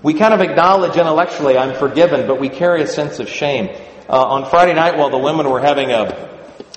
We 0.02 0.16
kind 0.16 0.34
of 0.34 0.42
acknowledge 0.42 0.98
intellectually, 0.98 1.58
I'm 1.58 1.76
forgiven, 1.76 2.28
but 2.28 2.42
we 2.42 2.50
carry 2.50 2.82
a 2.82 2.88
sense 2.88 3.20
of 3.20 3.30
shame. 3.30 3.70
Uh, 4.10 4.22
on 4.22 4.50
Friday 4.50 4.74
night, 4.74 4.98
while 4.98 5.10
the 5.10 5.18
women 5.18 5.50
were 5.50 5.62
having 5.62 5.92
a, 5.92 6.30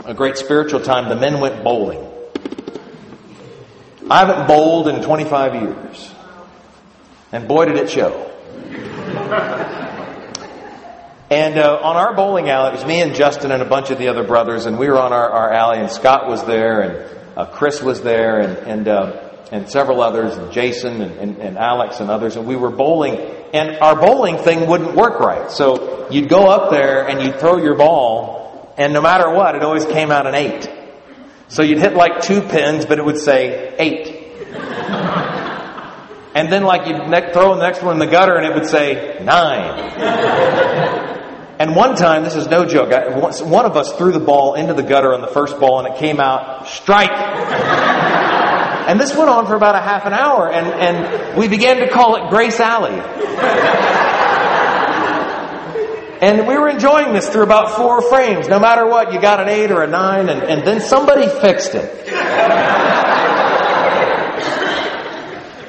a 0.04 0.14
great 0.14 0.36
spiritual 0.36 0.78
time, 0.78 1.08
the 1.08 1.16
men 1.16 1.40
went 1.40 1.64
bowling. 1.64 2.06
I 4.08 4.24
haven't 4.24 4.46
bowled 4.46 4.86
in 4.86 5.02
25 5.02 5.54
years. 5.60 6.10
And 7.32 7.48
boy, 7.48 7.64
did 7.64 7.76
it 7.78 7.90
show. 7.90 8.30
And 11.28 11.58
uh, 11.58 11.80
on 11.82 11.96
our 11.96 12.14
bowling 12.14 12.48
alley, 12.48 12.68
it 12.68 12.74
was 12.74 12.84
me 12.84 13.00
and 13.02 13.12
Justin 13.12 13.50
and 13.50 13.60
a 13.60 13.68
bunch 13.68 13.90
of 13.90 13.98
the 13.98 14.06
other 14.08 14.22
brothers, 14.22 14.66
and 14.66 14.78
we 14.78 14.86
were 14.86 14.98
on 14.98 15.12
our, 15.12 15.28
our 15.28 15.52
alley, 15.52 15.80
and 15.80 15.90
Scott 15.90 16.28
was 16.28 16.44
there, 16.44 16.82
and 16.82 17.18
uh, 17.36 17.46
Chris 17.46 17.82
was 17.82 18.00
there, 18.02 18.38
and 18.38 18.58
and, 18.58 18.86
uh, 18.86 19.32
and 19.50 19.68
several 19.68 20.02
others, 20.02 20.36
and 20.36 20.52
Jason 20.52 21.00
and, 21.02 21.18
and, 21.18 21.38
and 21.38 21.58
Alex 21.58 21.98
and 21.98 22.10
others, 22.10 22.36
and 22.36 22.46
we 22.46 22.54
were 22.54 22.70
bowling, 22.70 23.16
and 23.52 23.76
our 23.78 23.96
bowling 23.96 24.38
thing 24.38 24.68
wouldn't 24.68 24.94
work 24.94 25.18
right. 25.18 25.50
So 25.50 26.08
you'd 26.10 26.28
go 26.28 26.46
up 26.46 26.70
there 26.70 27.08
and 27.08 27.20
you'd 27.20 27.40
throw 27.40 27.56
your 27.56 27.74
ball, 27.74 28.72
and 28.78 28.92
no 28.92 29.00
matter 29.00 29.28
what, 29.28 29.56
it 29.56 29.64
always 29.64 29.84
came 29.84 30.12
out 30.12 30.28
an 30.28 30.36
eight. 30.36 30.70
So 31.48 31.62
you'd 31.64 31.78
hit 31.78 31.94
like 31.94 32.20
two 32.20 32.40
pins, 32.40 32.86
but 32.86 33.00
it 33.00 33.04
would 33.04 33.18
say 33.18 33.74
eight. 33.78 34.12
And 36.36 36.52
then, 36.52 36.64
like, 36.64 36.86
you'd 36.86 37.08
ne- 37.08 37.32
throw 37.32 37.54
the 37.54 37.62
next 37.62 37.82
one 37.82 37.94
in 37.94 37.98
the 37.98 38.06
gutter 38.06 38.36
and 38.36 38.44
it 38.44 38.54
would 38.54 38.68
say 38.68 39.18
nine. 39.22 39.78
and 41.58 41.74
one 41.74 41.96
time, 41.96 42.24
this 42.24 42.34
is 42.34 42.46
no 42.46 42.66
joke, 42.66 42.92
I, 42.92 43.08
one 43.18 43.64
of 43.64 43.74
us 43.74 43.96
threw 43.96 44.12
the 44.12 44.20
ball 44.20 44.52
into 44.52 44.74
the 44.74 44.82
gutter 44.82 45.14
on 45.14 45.22
the 45.22 45.28
first 45.28 45.58
ball 45.58 45.78
and 45.78 45.94
it 45.94 45.98
came 45.98 46.20
out 46.20 46.68
strike. 46.68 47.10
And 47.10 49.00
this 49.00 49.16
went 49.16 49.30
on 49.30 49.46
for 49.46 49.54
about 49.54 49.76
a 49.76 49.80
half 49.80 50.04
an 50.04 50.12
hour, 50.12 50.52
and, 50.52 50.66
and 50.66 51.38
we 51.38 51.48
began 51.48 51.78
to 51.78 51.88
call 51.88 52.16
it 52.16 52.28
Grace 52.28 52.60
Alley. 52.60 53.00
And 56.20 56.46
we 56.46 56.58
were 56.58 56.68
enjoying 56.68 57.14
this 57.14 57.30
through 57.30 57.44
about 57.44 57.78
four 57.78 58.02
frames. 58.10 58.46
No 58.46 58.58
matter 58.60 58.86
what, 58.86 59.14
you 59.14 59.20
got 59.22 59.40
an 59.40 59.48
eight 59.48 59.70
or 59.70 59.82
a 59.82 59.86
nine, 59.86 60.28
and, 60.28 60.42
and 60.42 60.66
then 60.66 60.82
somebody 60.82 61.28
fixed 61.40 61.74
it. 61.74 63.05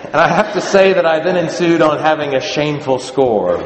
And 0.08 0.16
I 0.16 0.28
have 0.30 0.53
to 0.53 0.62
say 0.62 0.93
that 0.93 1.05
I 1.05 1.20
then 1.20 1.38
ensued 1.38 1.82
on 1.82 1.99
having 1.99 2.34
a 2.34 2.41
shameful 2.41 2.99
score. 2.99 3.58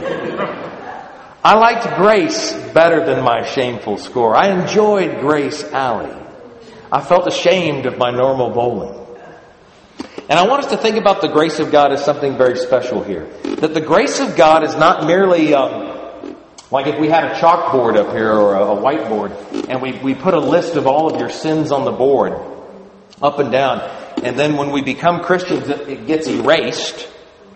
I 1.43 1.55
liked 1.55 1.95
Grace 1.97 2.53
better 2.73 3.05
than 3.05 3.23
my 3.23 3.45
shameful 3.45 3.97
score. 3.97 4.35
I 4.35 4.49
enjoyed 4.49 5.21
Grace 5.21 5.63
Alley. 5.63 6.15
I 6.91 7.01
felt 7.01 7.27
ashamed 7.27 7.85
of 7.85 7.97
my 7.97 8.11
normal 8.11 8.49
bowling. 8.49 8.97
And 10.29 10.39
I 10.39 10.47
want 10.47 10.63
us 10.63 10.71
to 10.71 10.77
think 10.77 10.97
about 10.97 11.21
the 11.21 11.27
grace 11.27 11.59
of 11.59 11.71
God 11.71 11.91
as 11.91 12.03
something 12.03 12.37
very 12.37 12.57
special 12.57 13.03
here. 13.03 13.25
That 13.43 13.73
the 13.73 13.81
grace 13.81 14.19
of 14.19 14.35
God 14.35 14.63
is 14.63 14.75
not 14.75 15.05
merely 15.05 15.53
um, 15.53 15.91
like 16.71 16.87
if 16.87 16.99
we 16.99 17.09
had 17.09 17.25
a 17.25 17.35
chalkboard 17.35 17.97
up 17.97 18.13
here 18.13 18.31
or 18.31 18.55
a, 18.55 18.81
whiteboard 18.81 19.69
and 19.69 19.81
we, 19.81 19.91
we 19.99 20.15
put 20.15 20.33
a 20.33 20.39
list 20.39 20.75
of 20.75 20.87
all 20.87 21.13
of 21.13 21.19
your 21.19 21.29
sins 21.29 21.71
on 21.71 21.83
the 21.83 21.91
board 21.91 22.33
up 23.21 23.39
and 23.39 23.51
down. 23.51 23.79
And 24.23 24.37
then 24.37 24.57
when 24.57 24.71
we 24.71 24.81
become 24.81 25.21
Christians, 25.21 25.67
it 25.67 26.07
gets 26.07 26.27
erased, 26.27 27.09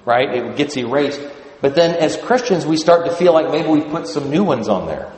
right? 0.05 0.29
It 0.29 0.55
gets 0.55 0.75
erased. 0.77 1.21
But 1.61 1.75
then 1.75 1.95
as 1.95 2.17
Christians, 2.17 2.65
we 2.65 2.77
start 2.77 3.05
to 3.05 3.15
feel 3.15 3.33
like 3.33 3.49
maybe 3.49 3.69
we 3.69 3.81
put 3.81 4.07
some 4.07 4.29
new 4.29 4.43
ones 4.43 4.67
on 4.67 4.87
there. 4.87 5.11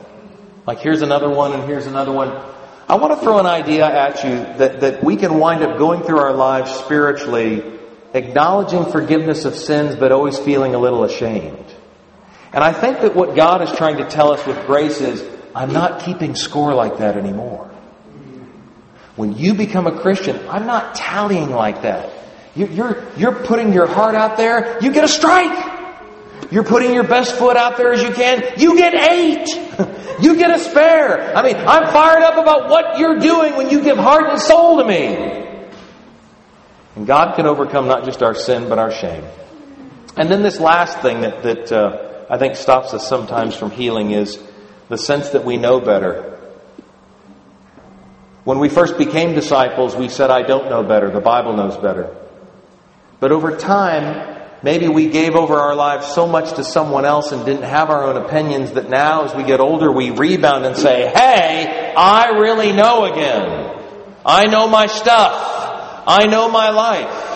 Like 0.66 0.80
here's 0.80 1.02
another 1.02 1.30
one 1.30 1.52
and 1.52 1.64
here's 1.64 1.86
another 1.86 2.12
one. 2.12 2.28
I 2.88 2.96
want 2.96 3.18
to 3.18 3.20
throw 3.24 3.38
an 3.38 3.46
idea 3.46 3.86
at 3.86 4.24
you 4.24 4.30
that, 4.58 4.80
that 4.80 5.04
we 5.04 5.16
can 5.16 5.38
wind 5.38 5.62
up 5.62 5.78
going 5.78 6.02
through 6.02 6.18
our 6.18 6.32
lives 6.32 6.70
spiritually, 6.70 7.78
acknowledging 8.14 8.90
forgiveness 8.90 9.44
of 9.44 9.54
sins, 9.54 9.94
but 9.94 10.12
always 10.12 10.38
feeling 10.38 10.74
a 10.74 10.78
little 10.78 11.04
ashamed. 11.04 11.66
And 12.52 12.64
I 12.64 12.72
think 12.72 13.00
that 13.00 13.14
what 13.14 13.36
God 13.36 13.62
is 13.62 13.70
trying 13.72 13.98
to 13.98 14.08
tell 14.08 14.32
us 14.32 14.46
with 14.46 14.64
grace 14.66 15.00
is, 15.02 15.22
I'm 15.54 15.72
not 15.72 16.00
keeping 16.00 16.34
score 16.34 16.72
like 16.72 16.98
that 16.98 17.16
anymore. 17.16 17.67
When 19.18 19.36
you 19.36 19.54
become 19.54 19.88
a 19.88 20.00
Christian, 20.00 20.48
I'm 20.48 20.64
not 20.64 20.94
tallying 20.94 21.50
like 21.50 21.82
that. 21.82 22.12
You're, 22.54 23.04
you're 23.16 23.34
putting 23.34 23.72
your 23.72 23.88
heart 23.88 24.14
out 24.14 24.36
there, 24.36 24.78
you 24.80 24.92
get 24.92 25.02
a 25.02 25.08
strike. 25.08 25.74
You're 26.52 26.62
putting 26.62 26.94
your 26.94 27.02
best 27.02 27.34
foot 27.34 27.56
out 27.56 27.76
there 27.76 27.92
as 27.92 28.00
you 28.00 28.12
can, 28.12 28.44
you 28.58 28.76
get 28.76 28.94
eight. 28.94 29.48
you 30.20 30.36
get 30.36 30.52
a 30.52 30.60
spare. 30.60 31.36
I 31.36 31.42
mean, 31.42 31.56
I'm 31.56 31.92
fired 31.92 32.22
up 32.22 32.38
about 32.38 32.70
what 32.70 33.00
you're 33.00 33.18
doing 33.18 33.56
when 33.56 33.70
you 33.70 33.82
give 33.82 33.98
heart 33.98 34.30
and 34.30 34.40
soul 34.40 34.76
to 34.78 34.84
me. 34.84 35.16
And 36.94 37.04
God 37.04 37.34
can 37.34 37.46
overcome 37.46 37.88
not 37.88 38.04
just 38.04 38.22
our 38.22 38.36
sin, 38.36 38.68
but 38.68 38.78
our 38.78 38.92
shame. 38.92 39.24
And 40.16 40.30
then 40.30 40.42
this 40.44 40.60
last 40.60 41.00
thing 41.00 41.22
that, 41.22 41.42
that 41.42 41.72
uh, 41.72 42.24
I 42.30 42.38
think 42.38 42.54
stops 42.54 42.94
us 42.94 43.08
sometimes 43.08 43.56
from 43.56 43.72
healing 43.72 44.12
is 44.12 44.40
the 44.88 44.96
sense 44.96 45.30
that 45.30 45.44
we 45.44 45.56
know 45.56 45.80
better. 45.80 46.37
When 48.48 48.60
we 48.60 48.70
first 48.70 48.96
became 48.96 49.34
disciples, 49.34 49.94
we 49.94 50.08
said, 50.08 50.30
I 50.30 50.40
don't 50.40 50.70
know 50.70 50.82
better. 50.82 51.10
The 51.10 51.20
Bible 51.20 51.52
knows 51.54 51.76
better. 51.76 52.16
But 53.20 53.30
over 53.30 53.54
time, 53.58 54.48
maybe 54.62 54.88
we 54.88 55.08
gave 55.10 55.34
over 55.34 55.58
our 55.58 55.74
lives 55.74 56.06
so 56.06 56.26
much 56.26 56.54
to 56.54 56.64
someone 56.64 57.04
else 57.04 57.30
and 57.30 57.44
didn't 57.44 57.64
have 57.64 57.90
our 57.90 58.04
own 58.04 58.16
opinions 58.16 58.72
that 58.72 58.88
now, 58.88 59.26
as 59.26 59.34
we 59.34 59.42
get 59.42 59.60
older, 59.60 59.92
we 59.92 60.12
rebound 60.12 60.64
and 60.64 60.78
say, 60.78 61.10
Hey, 61.10 61.92
I 61.94 62.38
really 62.40 62.72
know 62.72 63.04
again. 63.04 63.84
I 64.24 64.46
know 64.46 64.66
my 64.66 64.86
stuff. 64.86 66.04
I 66.06 66.24
know 66.24 66.48
my 66.48 66.70
life. 66.70 67.28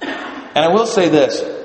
And 0.00 0.64
I 0.64 0.68
will 0.68 0.86
say 0.86 1.10
this 1.10 1.55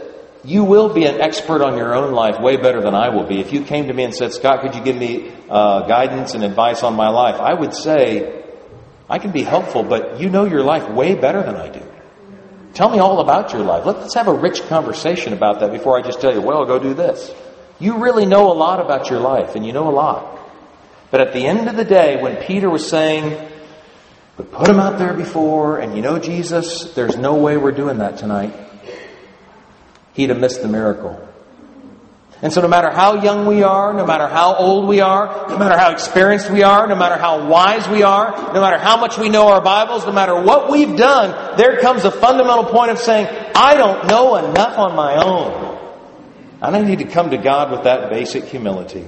you 0.43 0.63
will 0.63 0.93
be 0.93 1.05
an 1.05 1.21
expert 1.21 1.61
on 1.61 1.77
your 1.77 1.93
own 1.93 2.13
life 2.13 2.39
way 2.39 2.57
better 2.57 2.81
than 2.81 2.95
I 2.95 3.09
will 3.09 3.25
be. 3.25 3.39
If 3.39 3.53
you 3.53 3.63
came 3.63 3.87
to 3.87 3.93
me 3.93 4.03
and 4.03 4.13
said, 4.13 4.33
Scott, 4.33 4.61
could 4.61 4.73
you 4.73 4.83
give 4.83 4.95
me 4.95 5.31
uh, 5.49 5.81
guidance 5.87 6.33
and 6.33 6.43
advice 6.43 6.81
on 6.81 6.95
my 6.95 7.09
life? 7.09 7.35
I 7.35 7.53
would 7.53 7.75
say, 7.75 8.43
I 9.07 9.19
can 9.19 9.31
be 9.31 9.43
helpful, 9.43 9.83
but 9.83 10.19
you 10.19 10.29
know 10.29 10.45
your 10.45 10.63
life 10.63 10.89
way 10.89 11.13
better 11.13 11.43
than 11.43 11.55
I 11.55 11.69
do. 11.69 11.83
Tell 12.73 12.89
me 12.89 12.99
all 12.99 13.19
about 13.19 13.53
your 13.53 13.61
life. 13.61 13.85
Let's 13.85 14.15
have 14.15 14.27
a 14.27 14.33
rich 14.33 14.63
conversation 14.63 15.33
about 15.33 15.59
that 15.59 15.71
before 15.71 15.99
I 15.99 16.01
just 16.01 16.21
tell 16.21 16.33
you, 16.33 16.41
well, 16.41 16.65
go 16.65 16.79
do 16.79 16.93
this. 16.93 17.31
You 17.79 17.97
really 17.97 18.25
know 18.25 18.51
a 18.51 18.55
lot 18.55 18.83
about 18.83 19.09
your 19.09 19.19
life, 19.19 19.55
and 19.55 19.65
you 19.65 19.73
know 19.73 19.89
a 19.89 19.91
lot. 19.91 20.39
But 21.11 21.21
at 21.21 21.33
the 21.33 21.45
end 21.45 21.67
of 21.67 21.75
the 21.75 21.83
day, 21.83 22.21
when 22.21 22.37
Peter 22.37 22.69
was 22.69 22.87
saying, 22.87 23.49
but 24.37 24.51
put 24.51 24.69
him 24.69 24.79
out 24.79 24.97
there 24.97 25.13
before, 25.13 25.79
and 25.79 25.95
you 25.95 26.01
know 26.01 26.17
Jesus, 26.17 26.93
there's 26.93 27.17
no 27.17 27.35
way 27.35 27.57
we're 27.57 27.73
doing 27.73 27.97
that 27.97 28.17
tonight 28.17 28.70
he'd 30.14 30.30
have 30.30 30.39
missed 30.39 30.62
the 30.62 30.68
miracle. 30.68 31.28
And 32.41 32.51
so 32.51 32.62
no 32.62 32.68
matter 32.68 32.89
how 32.89 33.22
young 33.22 33.45
we 33.45 33.62
are, 33.62 33.93
no 33.93 34.05
matter 34.05 34.28
how 34.28 34.55
old 34.55 34.88
we 34.88 34.99
are, 34.99 35.47
no 35.47 35.59
matter 35.59 35.78
how 35.78 35.91
experienced 35.91 36.49
we 36.49 36.64
are, 36.64 36.88
no 36.88 36.95
matter 36.95 37.16
how 37.16 37.47
wise 37.47 37.88
we 37.88 38.01
are, 38.01 38.32
no 38.53 38.62
matter 38.62 38.80
how 38.80 38.97
much 38.97 39.18
we 39.18 39.30
know 39.30 39.47
our 39.49 39.62
Bibles, 39.62 40.05
no 40.07 40.12
matter 40.12 40.41
what 40.41 40.72
we've 40.72 40.97
done, 40.97 41.55
there 41.57 41.80
comes 41.80 42.03
a 42.03 42.09
fundamental 42.09 42.66
point 42.66 42.89
of 42.89 42.97
saying, 42.97 43.28
I 43.53 43.76
don't 43.76 44.07
know 44.07 44.38
enough 44.38 44.80
on 44.80 44.95
my 44.95 45.24
own. 45.24 45.78
And 46.64 46.76
I 46.76 46.82
need 46.82 46.99
to 46.99 47.05
come 47.05 47.30
to 47.30 47.38
God 47.38 47.72
with 47.72 47.84
that 47.84 48.09
basic 48.09 48.45
humility. 48.45 49.05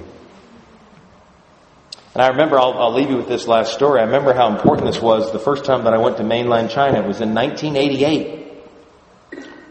And 2.14 2.22
I 2.22 2.28
remember, 2.28 2.60
I'll, 2.60 2.74
I'll 2.74 2.94
leave 2.94 3.10
you 3.10 3.16
with 3.16 3.26
this 3.26 3.48
last 3.48 3.74
story. 3.74 4.00
I 4.00 4.04
remember 4.04 4.32
how 4.32 4.54
important 4.54 4.86
this 4.86 5.02
was 5.02 5.32
the 5.32 5.40
first 5.40 5.64
time 5.64 5.84
that 5.84 5.92
I 5.92 5.98
went 5.98 6.18
to 6.18 6.24
mainland 6.24 6.70
China. 6.70 7.00
It 7.00 7.06
was 7.06 7.20
in 7.20 7.34
1988. 7.34 8.43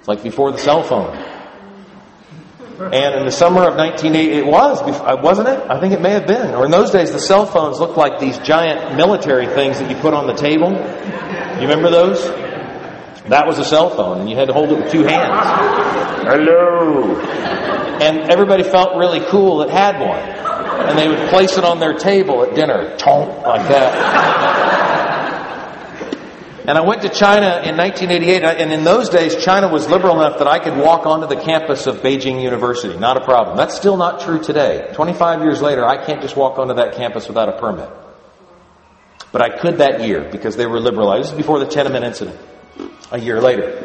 It's 0.04 0.08
like 0.10 0.22
before 0.22 0.51
the 0.51 0.58
cell 0.58 0.84
phone. 0.84 1.16
And 2.91 3.16
in 3.16 3.26
the 3.26 3.32
summer 3.32 3.62
of 3.62 3.78
1980, 3.78 4.34
it 4.34 4.45
was, 4.45 4.82
uh, 4.82 5.16
wasn't 5.24 5.47
it? 5.47 5.64
I 5.70 5.80
think 5.80 5.93
it 5.93 6.01
may 6.01 6.10
have 6.10 6.28
been. 6.28 6.54
Or 6.56 6.66
in 6.66 6.72
those 6.72 6.91
days, 6.91 7.14
the 7.14 7.22
cell 7.22 7.45
phones 7.45 7.80
looked 7.80 7.95
like 7.95 8.20
these 8.20 8.38
giant 8.39 8.97
military 8.97 9.47
things 9.47 9.80
that 9.80 9.89
you 9.89 9.95
put 9.95 10.14
on 10.14 10.28
the 10.28 10.34
table. 10.34 10.72
You 10.74 11.70
remember 11.70 11.89
those? 11.89 12.22
That 13.30 13.47
was 13.47 13.60
a 13.60 13.64
cell 13.64 13.91
phone, 13.91 14.20
and 14.20 14.30
you 14.30 14.36
had 14.36 14.49
to 14.49 14.54
hold 14.54 14.74
it 14.74 14.80
with 14.80 14.91
two 14.91 15.06
hands. 15.06 16.28
Hello. 16.28 17.16
And 18.01 18.30
everybody 18.30 18.64
felt 18.64 18.97
really 18.97 19.22
cool 19.28 19.60
that 19.60 19.70
had 19.70 20.01
one. 20.01 20.89
And 20.89 20.97
they 20.97 21.08
would 21.08 21.30
place 21.30 21.58
it 21.58 21.64
on 21.64 21.80
their 21.80 21.93
table 21.93 22.43
at 22.43 22.56
dinner, 22.56 22.97
tonk, 22.97 23.30
like 23.47 23.70
that. 23.70 24.62
And 26.66 26.78
I 26.78 26.82
went 26.82 27.01
to 27.01 27.09
China 27.09 27.61
in 27.66 27.76
1988, 27.76 28.43
and 28.43 28.72
in 28.72 28.86
those 28.86 29.09
days, 29.09 29.36
China 29.43 29.68
was 29.68 29.89
liberal 29.89 30.16
enough 30.22 30.38
that 30.39 30.47
I 30.47 30.59
could 30.59 30.78
walk 30.78 31.05
onto 31.05 31.28
the 31.28 31.36
campus 31.36 31.88
of 31.88 31.97
Beijing 31.97 32.41
University. 32.41 32.97
Not 32.97 33.18
a 33.18 33.22
problem. 33.26 33.57
That's 33.57 33.76
still 33.76 33.97
not 33.97 34.22
true 34.22 34.41
today. 34.41 34.89
25 34.93 35.41
years 35.41 35.61
later, 35.61 35.86
I 35.86 36.05
can't 36.05 36.22
just 36.22 36.38
walk 36.38 36.59
onto 36.59 36.76
that 36.76 36.95
campus 36.95 37.28
without 37.28 37.49
a 37.49 37.59
permit. 37.59 37.89
But 39.34 39.41
I 39.41 39.57
could 39.57 39.80
that 39.80 40.07
year 40.07 40.30
because 40.32 40.55
they 40.55 40.66
were 40.66 40.80
liberalized. 40.80 41.26
This 41.26 41.32
is 41.32 41.38
before 41.38 41.59
the 41.59 41.66
Tiananmen 41.66 42.03
incident, 42.03 42.39
a 43.11 43.20
year 43.20 43.41
later. 43.41 43.84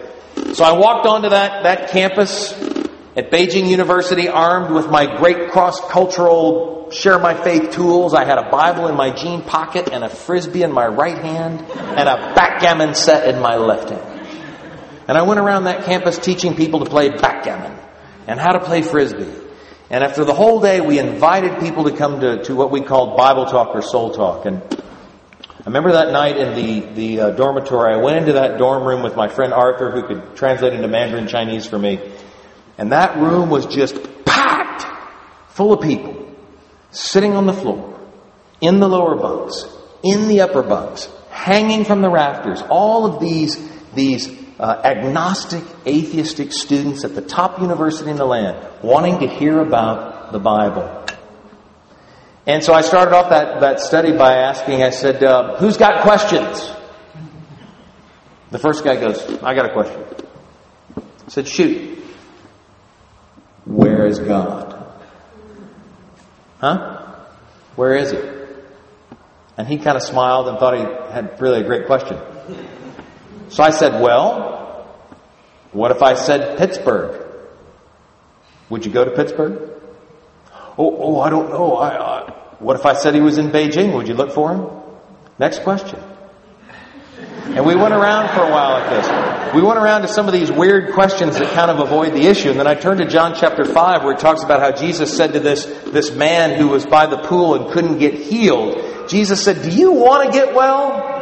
So 0.52 0.64
I 0.64 0.72
walked 0.78 1.06
onto 1.06 1.30
that, 1.30 1.64
that 1.64 1.90
campus 1.90 2.52
at 3.18 3.32
Beijing 3.32 3.68
University 3.68 4.28
armed 4.28 4.72
with 4.72 4.88
my 4.88 5.16
great 5.16 5.50
cross-cultural 5.50 6.92
share 6.92 7.18
my 7.18 7.34
faith 7.34 7.72
tools. 7.72 8.14
I 8.14 8.24
had 8.24 8.38
a 8.38 8.48
Bible 8.48 8.86
in 8.86 8.94
my 8.94 9.10
jean 9.10 9.42
pocket 9.42 9.88
and 9.92 10.04
a 10.04 10.08
frisbee 10.08 10.62
in 10.62 10.70
my 10.70 10.86
right 10.86 11.18
hand 11.18 11.60
and 11.68 12.08
a 12.08 12.32
backgammon 12.36 12.94
set 12.94 13.28
in 13.28 13.42
my 13.42 13.56
left 13.56 13.90
hand. 13.90 14.28
And 15.08 15.18
I 15.18 15.22
went 15.22 15.40
around 15.40 15.64
that 15.64 15.84
campus 15.84 16.16
teaching 16.16 16.54
people 16.54 16.84
to 16.84 16.88
play 16.88 17.08
backgammon 17.08 17.76
and 18.28 18.38
how 18.38 18.52
to 18.52 18.60
play 18.60 18.82
frisbee. 18.82 19.34
And 19.90 20.04
after 20.04 20.24
the 20.24 20.34
whole 20.34 20.60
day, 20.60 20.80
we 20.80 21.00
invited 21.00 21.58
people 21.58 21.90
to 21.90 21.96
come 21.96 22.20
to, 22.20 22.44
to 22.44 22.54
what 22.54 22.70
we 22.70 22.82
called 22.82 23.16
Bible 23.16 23.46
Talk 23.46 23.74
or 23.74 23.82
Soul 23.82 24.12
Talk. 24.12 24.46
And 24.46 24.62
I 24.62 25.64
remember 25.66 25.90
that 25.92 26.12
night 26.12 26.36
in 26.36 26.54
the, 26.54 26.94
the 26.94 27.20
uh, 27.20 27.30
dormitory, 27.30 27.94
I 27.94 27.96
went 27.96 28.18
into 28.18 28.34
that 28.34 28.58
dorm 28.58 28.84
room 28.84 29.02
with 29.02 29.16
my 29.16 29.26
friend 29.26 29.52
Arthur, 29.52 29.90
who 29.90 30.06
could 30.06 30.36
translate 30.36 30.72
into 30.72 30.86
Mandarin 30.86 31.26
Chinese 31.26 31.66
for 31.66 31.80
me. 31.80 31.98
And 32.78 32.92
that 32.92 33.18
room 33.18 33.50
was 33.50 33.66
just 33.66 34.24
packed 34.24 34.86
full 35.50 35.72
of 35.72 35.82
people 35.82 36.32
sitting 36.90 37.32
on 37.32 37.46
the 37.46 37.52
floor, 37.52 37.98
in 38.60 38.80
the 38.80 38.88
lower 38.88 39.16
bunks, 39.16 39.66
in 40.02 40.28
the 40.28 40.40
upper 40.40 40.62
bunks, 40.62 41.08
hanging 41.30 41.84
from 41.84 42.00
the 42.00 42.08
rafters, 42.08 42.62
all 42.70 43.04
of 43.04 43.20
these, 43.20 43.58
these 43.94 44.28
uh, 44.58 44.80
agnostic, 44.84 45.64
atheistic 45.86 46.52
students 46.52 47.04
at 47.04 47.14
the 47.14 47.22
top 47.22 47.60
university 47.60 48.10
in 48.10 48.16
the 48.16 48.24
land 48.24 48.56
wanting 48.82 49.18
to 49.20 49.26
hear 49.26 49.60
about 49.60 50.32
the 50.32 50.38
Bible. 50.38 51.06
And 52.46 52.64
so 52.64 52.72
I 52.72 52.80
started 52.80 53.14
off 53.14 53.30
that, 53.30 53.60
that 53.60 53.80
study 53.80 54.16
by 54.16 54.36
asking, 54.36 54.82
I 54.82 54.90
said, 54.90 55.22
uh, 55.22 55.56
Who's 55.58 55.76
got 55.76 56.02
questions? 56.02 56.72
The 58.50 58.58
first 58.58 58.84
guy 58.84 58.96
goes, 58.96 59.20
I 59.42 59.54
got 59.54 59.66
a 59.66 59.72
question. 59.72 60.02
I 60.96 61.28
said, 61.28 61.46
Shoot. 61.46 61.97
Where 63.68 64.06
is 64.06 64.18
God? 64.18 64.74
Huh? 66.58 67.04
Where 67.76 67.94
is 67.94 68.12
he? 68.12 68.18
And 69.58 69.68
he 69.68 69.76
kind 69.76 69.96
of 69.96 70.02
smiled 70.02 70.48
and 70.48 70.58
thought 70.58 70.74
he 70.74 71.12
had 71.12 71.40
really 71.40 71.60
a 71.60 71.64
great 71.64 71.86
question. 71.86 72.18
So 73.50 73.62
I 73.62 73.70
said, 73.70 74.00
Well, 74.00 74.88
what 75.72 75.90
if 75.90 76.02
I 76.02 76.14
said 76.14 76.56
Pittsburgh? 76.56 77.26
Would 78.70 78.86
you 78.86 78.92
go 78.92 79.04
to 79.04 79.10
Pittsburgh? 79.10 79.70
Oh, 80.78 80.96
oh 80.98 81.20
I 81.20 81.28
don't 81.28 81.50
know. 81.50 81.76
I, 81.76 81.88
I, 81.90 82.30
what 82.60 82.76
if 82.76 82.86
I 82.86 82.94
said 82.94 83.14
he 83.14 83.20
was 83.20 83.36
in 83.36 83.50
Beijing? 83.50 83.94
Would 83.94 84.08
you 84.08 84.14
look 84.14 84.32
for 84.32 84.54
him? 84.54 84.66
Next 85.38 85.62
question. 85.62 86.00
And 87.56 87.64
we 87.64 87.74
went 87.74 87.94
around 87.94 88.28
for 88.34 88.42
a 88.42 88.50
while 88.50 88.76
at 88.76 88.90
this. 88.90 89.54
We 89.54 89.62
went 89.62 89.78
around 89.78 90.02
to 90.02 90.08
some 90.08 90.26
of 90.26 90.32
these 90.32 90.52
weird 90.52 90.92
questions 90.92 91.38
that 91.38 91.52
kind 91.54 91.70
of 91.70 91.80
avoid 91.80 92.12
the 92.12 92.26
issue. 92.26 92.50
And 92.50 92.60
then 92.60 92.66
I 92.66 92.74
turned 92.74 93.00
to 93.00 93.06
John 93.06 93.34
chapter 93.34 93.64
5 93.64 94.04
where 94.04 94.12
it 94.12 94.20
talks 94.20 94.42
about 94.42 94.60
how 94.60 94.70
Jesus 94.70 95.16
said 95.16 95.32
to 95.32 95.40
this, 95.40 95.64
this 95.86 96.10
man 96.10 96.58
who 96.60 96.68
was 96.68 96.84
by 96.84 97.06
the 97.06 97.16
pool 97.16 97.54
and 97.54 97.72
couldn't 97.72 97.98
get 97.98 98.14
healed, 98.14 99.08
Jesus 99.08 99.42
said, 99.42 99.62
Do 99.62 99.70
you 99.70 99.92
want 99.92 100.26
to 100.26 100.38
get 100.38 100.54
well? 100.54 101.16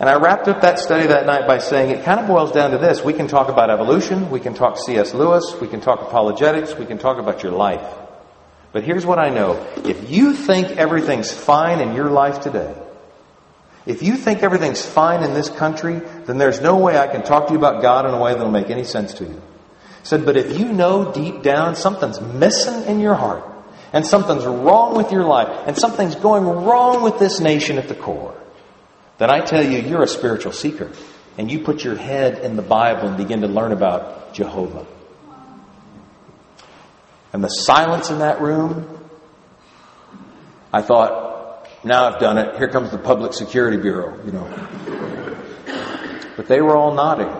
And 0.00 0.08
I 0.08 0.14
wrapped 0.14 0.48
up 0.48 0.62
that 0.62 0.78
study 0.78 1.08
that 1.08 1.26
night 1.26 1.46
by 1.46 1.58
saying 1.58 1.90
it 1.90 2.04
kind 2.04 2.18
of 2.18 2.26
boils 2.26 2.52
down 2.52 2.70
to 2.70 2.78
this. 2.78 3.04
We 3.04 3.12
can 3.12 3.28
talk 3.28 3.48
about 3.48 3.70
evolution, 3.70 4.30
we 4.30 4.40
can 4.40 4.54
talk 4.54 4.78
C.S. 4.78 5.14
Lewis, 5.14 5.54
we 5.60 5.68
can 5.68 5.80
talk 5.80 6.00
apologetics, 6.00 6.74
we 6.74 6.86
can 6.86 6.98
talk 6.98 7.18
about 7.18 7.42
your 7.42 7.52
life. 7.52 7.86
But 8.72 8.82
here's 8.82 9.04
what 9.04 9.18
I 9.18 9.28
know. 9.28 9.64
If 9.84 10.10
you 10.10 10.32
think 10.32 10.68
everything's 10.78 11.32
fine 11.32 11.80
in 11.80 11.94
your 11.94 12.10
life 12.10 12.40
today, 12.40 12.74
if 13.86 14.02
you 14.02 14.16
think 14.16 14.42
everything's 14.42 14.84
fine 14.84 15.22
in 15.22 15.34
this 15.34 15.48
country, 15.48 16.00
then 16.26 16.38
there's 16.38 16.60
no 16.60 16.76
way 16.76 16.98
I 16.98 17.06
can 17.06 17.22
talk 17.22 17.46
to 17.46 17.52
you 17.52 17.58
about 17.58 17.82
God 17.82 18.06
in 18.06 18.14
a 18.14 18.20
way 18.20 18.32
that'll 18.32 18.50
make 18.50 18.70
any 18.70 18.84
sense 18.84 19.14
to 19.14 19.24
you. 19.24 19.42
He 20.00 20.06
said, 20.06 20.24
but 20.24 20.36
if 20.36 20.58
you 20.58 20.72
know 20.72 21.12
deep 21.12 21.42
down 21.42 21.76
something's 21.76 22.20
missing 22.20 22.84
in 22.84 23.00
your 23.00 23.14
heart, 23.14 23.44
and 23.92 24.06
something's 24.06 24.44
wrong 24.44 24.96
with 24.96 25.10
your 25.10 25.24
life, 25.24 25.48
and 25.66 25.76
something's 25.76 26.14
going 26.14 26.44
wrong 26.44 27.02
with 27.02 27.18
this 27.18 27.40
nation 27.40 27.78
at 27.78 27.88
the 27.88 27.94
core, 27.94 28.36
then 29.18 29.30
I 29.30 29.40
tell 29.40 29.64
you, 29.64 29.78
you're 29.80 30.02
a 30.02 30.08
spiritual 30.08 30.52
seeker. 30.52 30.90
And 31.36 31.50
you 31.50 31.60
put 31.60 31.84
your 31.84 31.96
head 31.96 32.38
in 32.38 32.56
the 32.56 32.62
Bible 32.62 33.08
and 33.08 33.16
begin 33.16 33.42
to 33.42 33.46
learn 33.46 33.72
about 33.72 34.34
Jehovah. 34.34 34.86
And 37.32 37.42
the 37.44 37.48
silence 37.48 38.10
in 38.10 38.18
that 38.18 38.40
room, 38.40 38.98
I 40.72 40.82
thought, 40.82 41.29
now 41.84 42.06
I've 42.06 42.20
done 42.20 42.38
it. 42.38 42.56
Here 42.56 42.68
comes 42.68 42.90
the 42.90 42.98
Public 42.98 43.32
Security 43.32 43.76
Bureau, 43.76 44.18
you 44.24 44.32
know. 44.32 44.68
But 46.36 46.46
they 46.46 46.60
were 46.60 46.76
all 46.76 46.94
nodding 46.94 47.30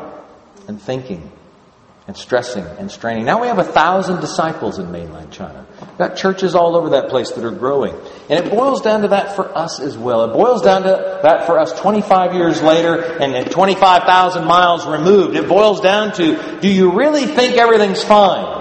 and 0.68 0.80
thinking 0.80 1.30
and 2.07 2.16
stressing 2.16 2.64
and 2.64 2.91
straining. 2.91 3.24
Now 3.24 3.41
we 3.41 3.47
have 3.47 3.59
a 3.59 3.64
thousand 3.64 4.20
disciples 4.20 4.78
in 4.78 4.91
mainland 4.91 5.30
China. 5.30 5.64
We've 5.80 5.99
got 5.99 6.16
churches 6.16 6.55
all 6.55 6.74
over 6.74 6.91
that 6.91 7.09
place 7.09 7.30
that 7.32 7.45
are 7.45 7.53
growing. 7.53 7.95
And 8.28 8.45
it 8.45 8.51
boils 8.51 8.82
down 8.82 9.03
to 9.03 9.09
that 9.09 9.36
for 9.36 9.57
us 9.57 9.78
as 9.78 9.97
well. 9.97 10.24
It 10.24 10.32
boils 10.32 10.62
down 10.62 10.82
to 10.82 11.20
that 11.22 11.47
for 11.47 11.59
us 11.59 11.78
25 11.78 12.34
years 12.34 12.62
later 12.62 13.01
and 13.01 13.51
25,000 13.51 14.45
miles 14.45 14.86
removed. 14.86 15.36
It 15.36 15.49
boils 15.49 15.80
down 15.80 16.12
to, 16.14 16.61
do 16.61 16.68
you 16.68 16.93
really 16.93 17.26
think 17.26 17.57
everything's 17.57 18.03
fine? 18.03 18.59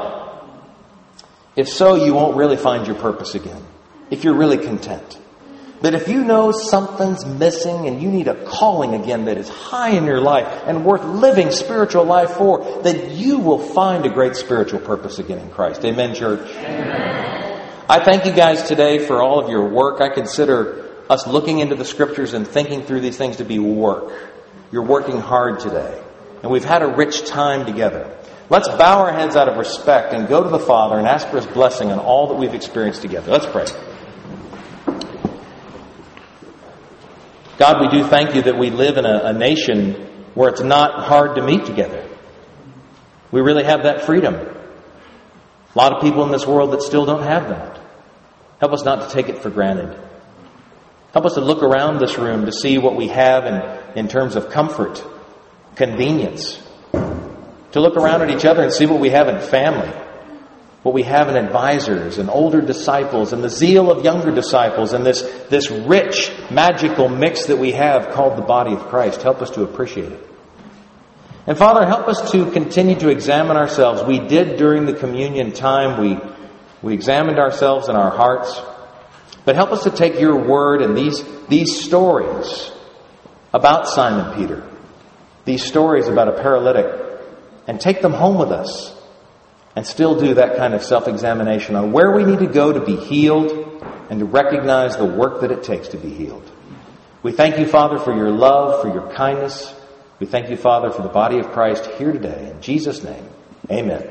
If 1.55 1.69
so, 1.69 1.95
you 1.95 2.13
won't 2.13 2.37
really 2.37 2.57
find 2.57 2.85
your 2.85 2.97
purpose 2.97 3.33
again. 3.33 3.63
If 4.11 4.23
you're 4.23 4.35
really 4.35 4.57
content. 4.57 5.17
That 5.81 5.93
if 5.93 6.09
you 6.09 6.25
know 6.25 6.51
something's 6.51 7.25
missing 7.25 7.87
and 7.87 8.01
you 8.01 8.09
need 8.09 8.27
a 8.27 8.43
calling 8.43 8.95
again 8.95 9.25
that 9.25 9.37
is 9.37 9.47
high 9.47 9.91
in 9.91 10.03
your 10.03 10.19
life 10.19 10.47
and 10.65 10.83
worth 10.83 11.03
living 11.05 11.51
spiritual 11.51 12.03
life 12.03 12.31
for, 12.31 12.81
that 12.83 13.11
you 13.11 13.39
will 13.39 13.59
find 13.59 14.05
a 14.05 14.09
great 14.09 14.35
spiritual 14.35 14.79
purpose 14.79 15.19
again 15.19 15.39
in 15.39 15.49
Christ. 15.49 15.85
Amen, 15.85 16.15
church? 16.15 16.49
Amen. 16.57 17.69
I 17.87 18.03
thank 18.03 18.25
you 18.25 18.33
guys 18.33 18.63
today 18.63 18.99
for 18.99 19.21
all 19.21 19.39
of 19.39 19.49
your 19.49 19.69
work. 19.69 20.01
I 20.01 20.09
consider 20.09 20.85
us 21.09 21.25
looking 21.25 21.59
into 21.59 21.75
the 21.75 21.85
scriptures 21.85 22.33
and 22.33 22.47
thinking 22.47 22.83
through 22.83 22.99
these 23.01 23.17
things 23.17 23.37
to 23.37 23.45
be 23.45 23.57
work. 23.57 24.13
You're 24.71 24.83
working 24.83 25.19
hard 25.19 25.59
today. 25.61 26.03
And 26.43 26.51
we've 26.51 26.63
had 26.63 26.83
a 26.83 26.87
rich 26.87 27.25
time 27.25 27.65
together. 27.65 28.15
Let's 28.49 28.67
bow 28.67 28.99
our 28.99 29.11
heads 29.11 29.35
out 29.35 29.47
of 29.47 29.57
respect 29.57 30.13
and 30.13 30.27
go 30.27 30.43
to 30.43 30.49
the 30.49 30.59
Father 30.59 30.97
and 30.97 31.07
ask 31.07 31.27
for 31.29 31.37
His 31.37 31.45
blessing 31.47 31.91
on 31.91 31.99
all 31.99 32.27
that 32.27 32.35
we've 32.35 32.53
experienced 32.53 33.01
together. 33.01 33.31
Let's 33.31 33.45
pray. 33.45 33.65
God, 37.59 37.81
we 37.81 37.89
do 37.89 38.07
thank 38.07 38.35
you 38.35 38.43
that 38.43 38.57
we 38.57 38.69
live 38.69 38.95
in 38.95 39.05
a, 39.05 39.25
a 39.25 39.33
nation 39.33 39.93
where 40.33 40.49
it's 40.49 40.61
not 40.61 41.03
hard 41.03 41.35
to 41.35 41.41
meet 41.43 41.65
together. 41.65 42.07
We 43.31 43.41
really 43.41 43.65
have 43.65 43.83
that 43.83 44.05
freedom. 44.05 44.35
A 44.35 45.77
lot 45.77 45.91
of 45.91 46.01
people 46.01 46.23
in 46.23 46.31
this 46.31 46.47
world 46.47 46.71
that 46.71 46.81
still 46.81 47.05
don't 47.05 47.23
have 47.23 47.49
that. 47.49 47.79
Help 48.61 48.71
us 48.71 48.85
not 48.85 49.09
to 49.09 49.13
take 49.13 49.27
it 49.27 49.39
for 49.39 49.49
granted. 49.49 49.93
Help 51.11 51.25
us 51.25 51.33
to 51.33 51.41
look 51.41 51.61
around 51.61 51.99
this 51.99 52.17
room 52.17 52.45
to 52.45 52.51
see 52.53 52.77
what 52.77 52.95
we 52.95 53.09
have 53.09 53.45
in, 53.45 53.97
in 53.97 54.07
terms 54.07 54.37
of 54.37 54.49
comfort, 54.51 55.03
convenience. 55.75 56.61
To 56.93 57.81
look 57.81 57.97
around 57.97 58.21
at 58.21 58.31
each 58.31 58.45
other 58.45 58.63
and 58.63 58.71
see 58.71 58.85
what 58.85 59.01
we 59.01 59.09
have 59.09 59.27
in 59.27 59.41
family, 59.41 59.91
what 60.83 60.95
we 60.95 61.03
have 61.03 61.27
in 61.27 61.35
advisors 61.35 62.17
and 62.19 62.29
older 62.29 62.61
disciples 62.61 63.33
and 63.33 63.43
the 63.43 63.49
zeal 63.49 63.91
of 63.91 64.05
younger 64.05 64.31
disciples 64.31 64.93
and 64.93 65.05
this, 65.05 65.21
this 65.49 65.69
rich, 65.69 66.31
magical 66.49 67.09
mix 67.09 67.47
that 67.47 67.57
we 67.57 67.73
have 67.73 68.11
called 68.11 68.37
the 68.37 68.41
body 68.41 68.73
of 68.73 68.79
Christ. 68.87 69.21
Help 69.21 69.41
us 69.41 69.49
to 69.51 69.63
appreciate 69.63 70.11
it. 70.11 70.25
And 71.45 71.57
Father, 71.57 71.85
help 71.85 72.07
us 72.07 72.31
to 72.31 72.49
continue 72.51 72.95
to 72.99 73.09
examine 73.09 73.57
ourselves. 73.57 74.03
We 74.03 74.19
did 74.19 74.57
during 74.57 74.85
the 74.85 74.93
communion 74.93 75.51
time. 75.51 75.99
We, 75.99 76.17
we 76.81 76.93
examined 76.93 77.39
ourselves 77.39 77.89
in 77.89 77.95
our 77.95 78.15
hearts. 78.15 78.61
But 79.43 79.55
help 79.55 79.71
us 79.71 79.83
to 79.83 79.89
take 79.89 80.19
your 80.19 80.47
word 80.47 80.81
and 80.81 80.95
these, 80.95 81.23
these 81.47 81.83
stories 81.83 82.71
about 83.53 83.87
Simon 83.87 84.37
Peter, 84.37 84.63
these 85.43 85.65
stories 85.65 86.07
about 86.07 86.27
a 86.27 86.41
paralytic, 86.41 86.85
and 87.67 87.81
take 87.81 88.01
them 88.01 88.13
home 88.13 88.37
with 88.37 88.51
us 88.51 88.95
and 89.79 89.87
still 89.87 90.19
do 90.19 90.33
that 90.33 90.57
kind 90.57 90.73
of 90.73 90.83
self 90.83 91.07
examination 91.07 91.73
on 91.73 91.93
where 91.93 92.11
we 92.11 92.25
need 92.25 92.39
to 92.39 92.47
go 92.47 92.73
to 92.73 92.81
be 92.81 92.97
healed 92.97 93.49
and 94.09 94.19
to 94.19 94.25
recognize 94.25 94.97
the 94.97 95.05
work 95.05 95.39
that 95.39 95.51
it 95.51 95.63
takes 95.63 95.87
to 95.87 95.97
be 95.97 96.09
healed. 96.09 96.43
We 97.23 97.31
thank 97.31 97.57
you, 97.57 97.65
Father, 97.65 97.97
for 97.97 98.13
your 98.13 98.29
love, 98.29 98.81
for 98.81 98.93
your 98.93 99.09
kindness. 99.13 99.73
We 100.19 100.25
thank 100.25 100.49
you, 100.49 100.57
Father, 100.57 100.89
for 100.89 101.01
the 101.01 101.07
body 101.07 101.39
of 101.39 101.53
Christ 101.53 101.85
here 101.91 102.11
today. 102.11 102.51
In 102.51 102.59
Jesus' 102.59 103.05
name, 103.05 103.23
amen. 103.71 104.05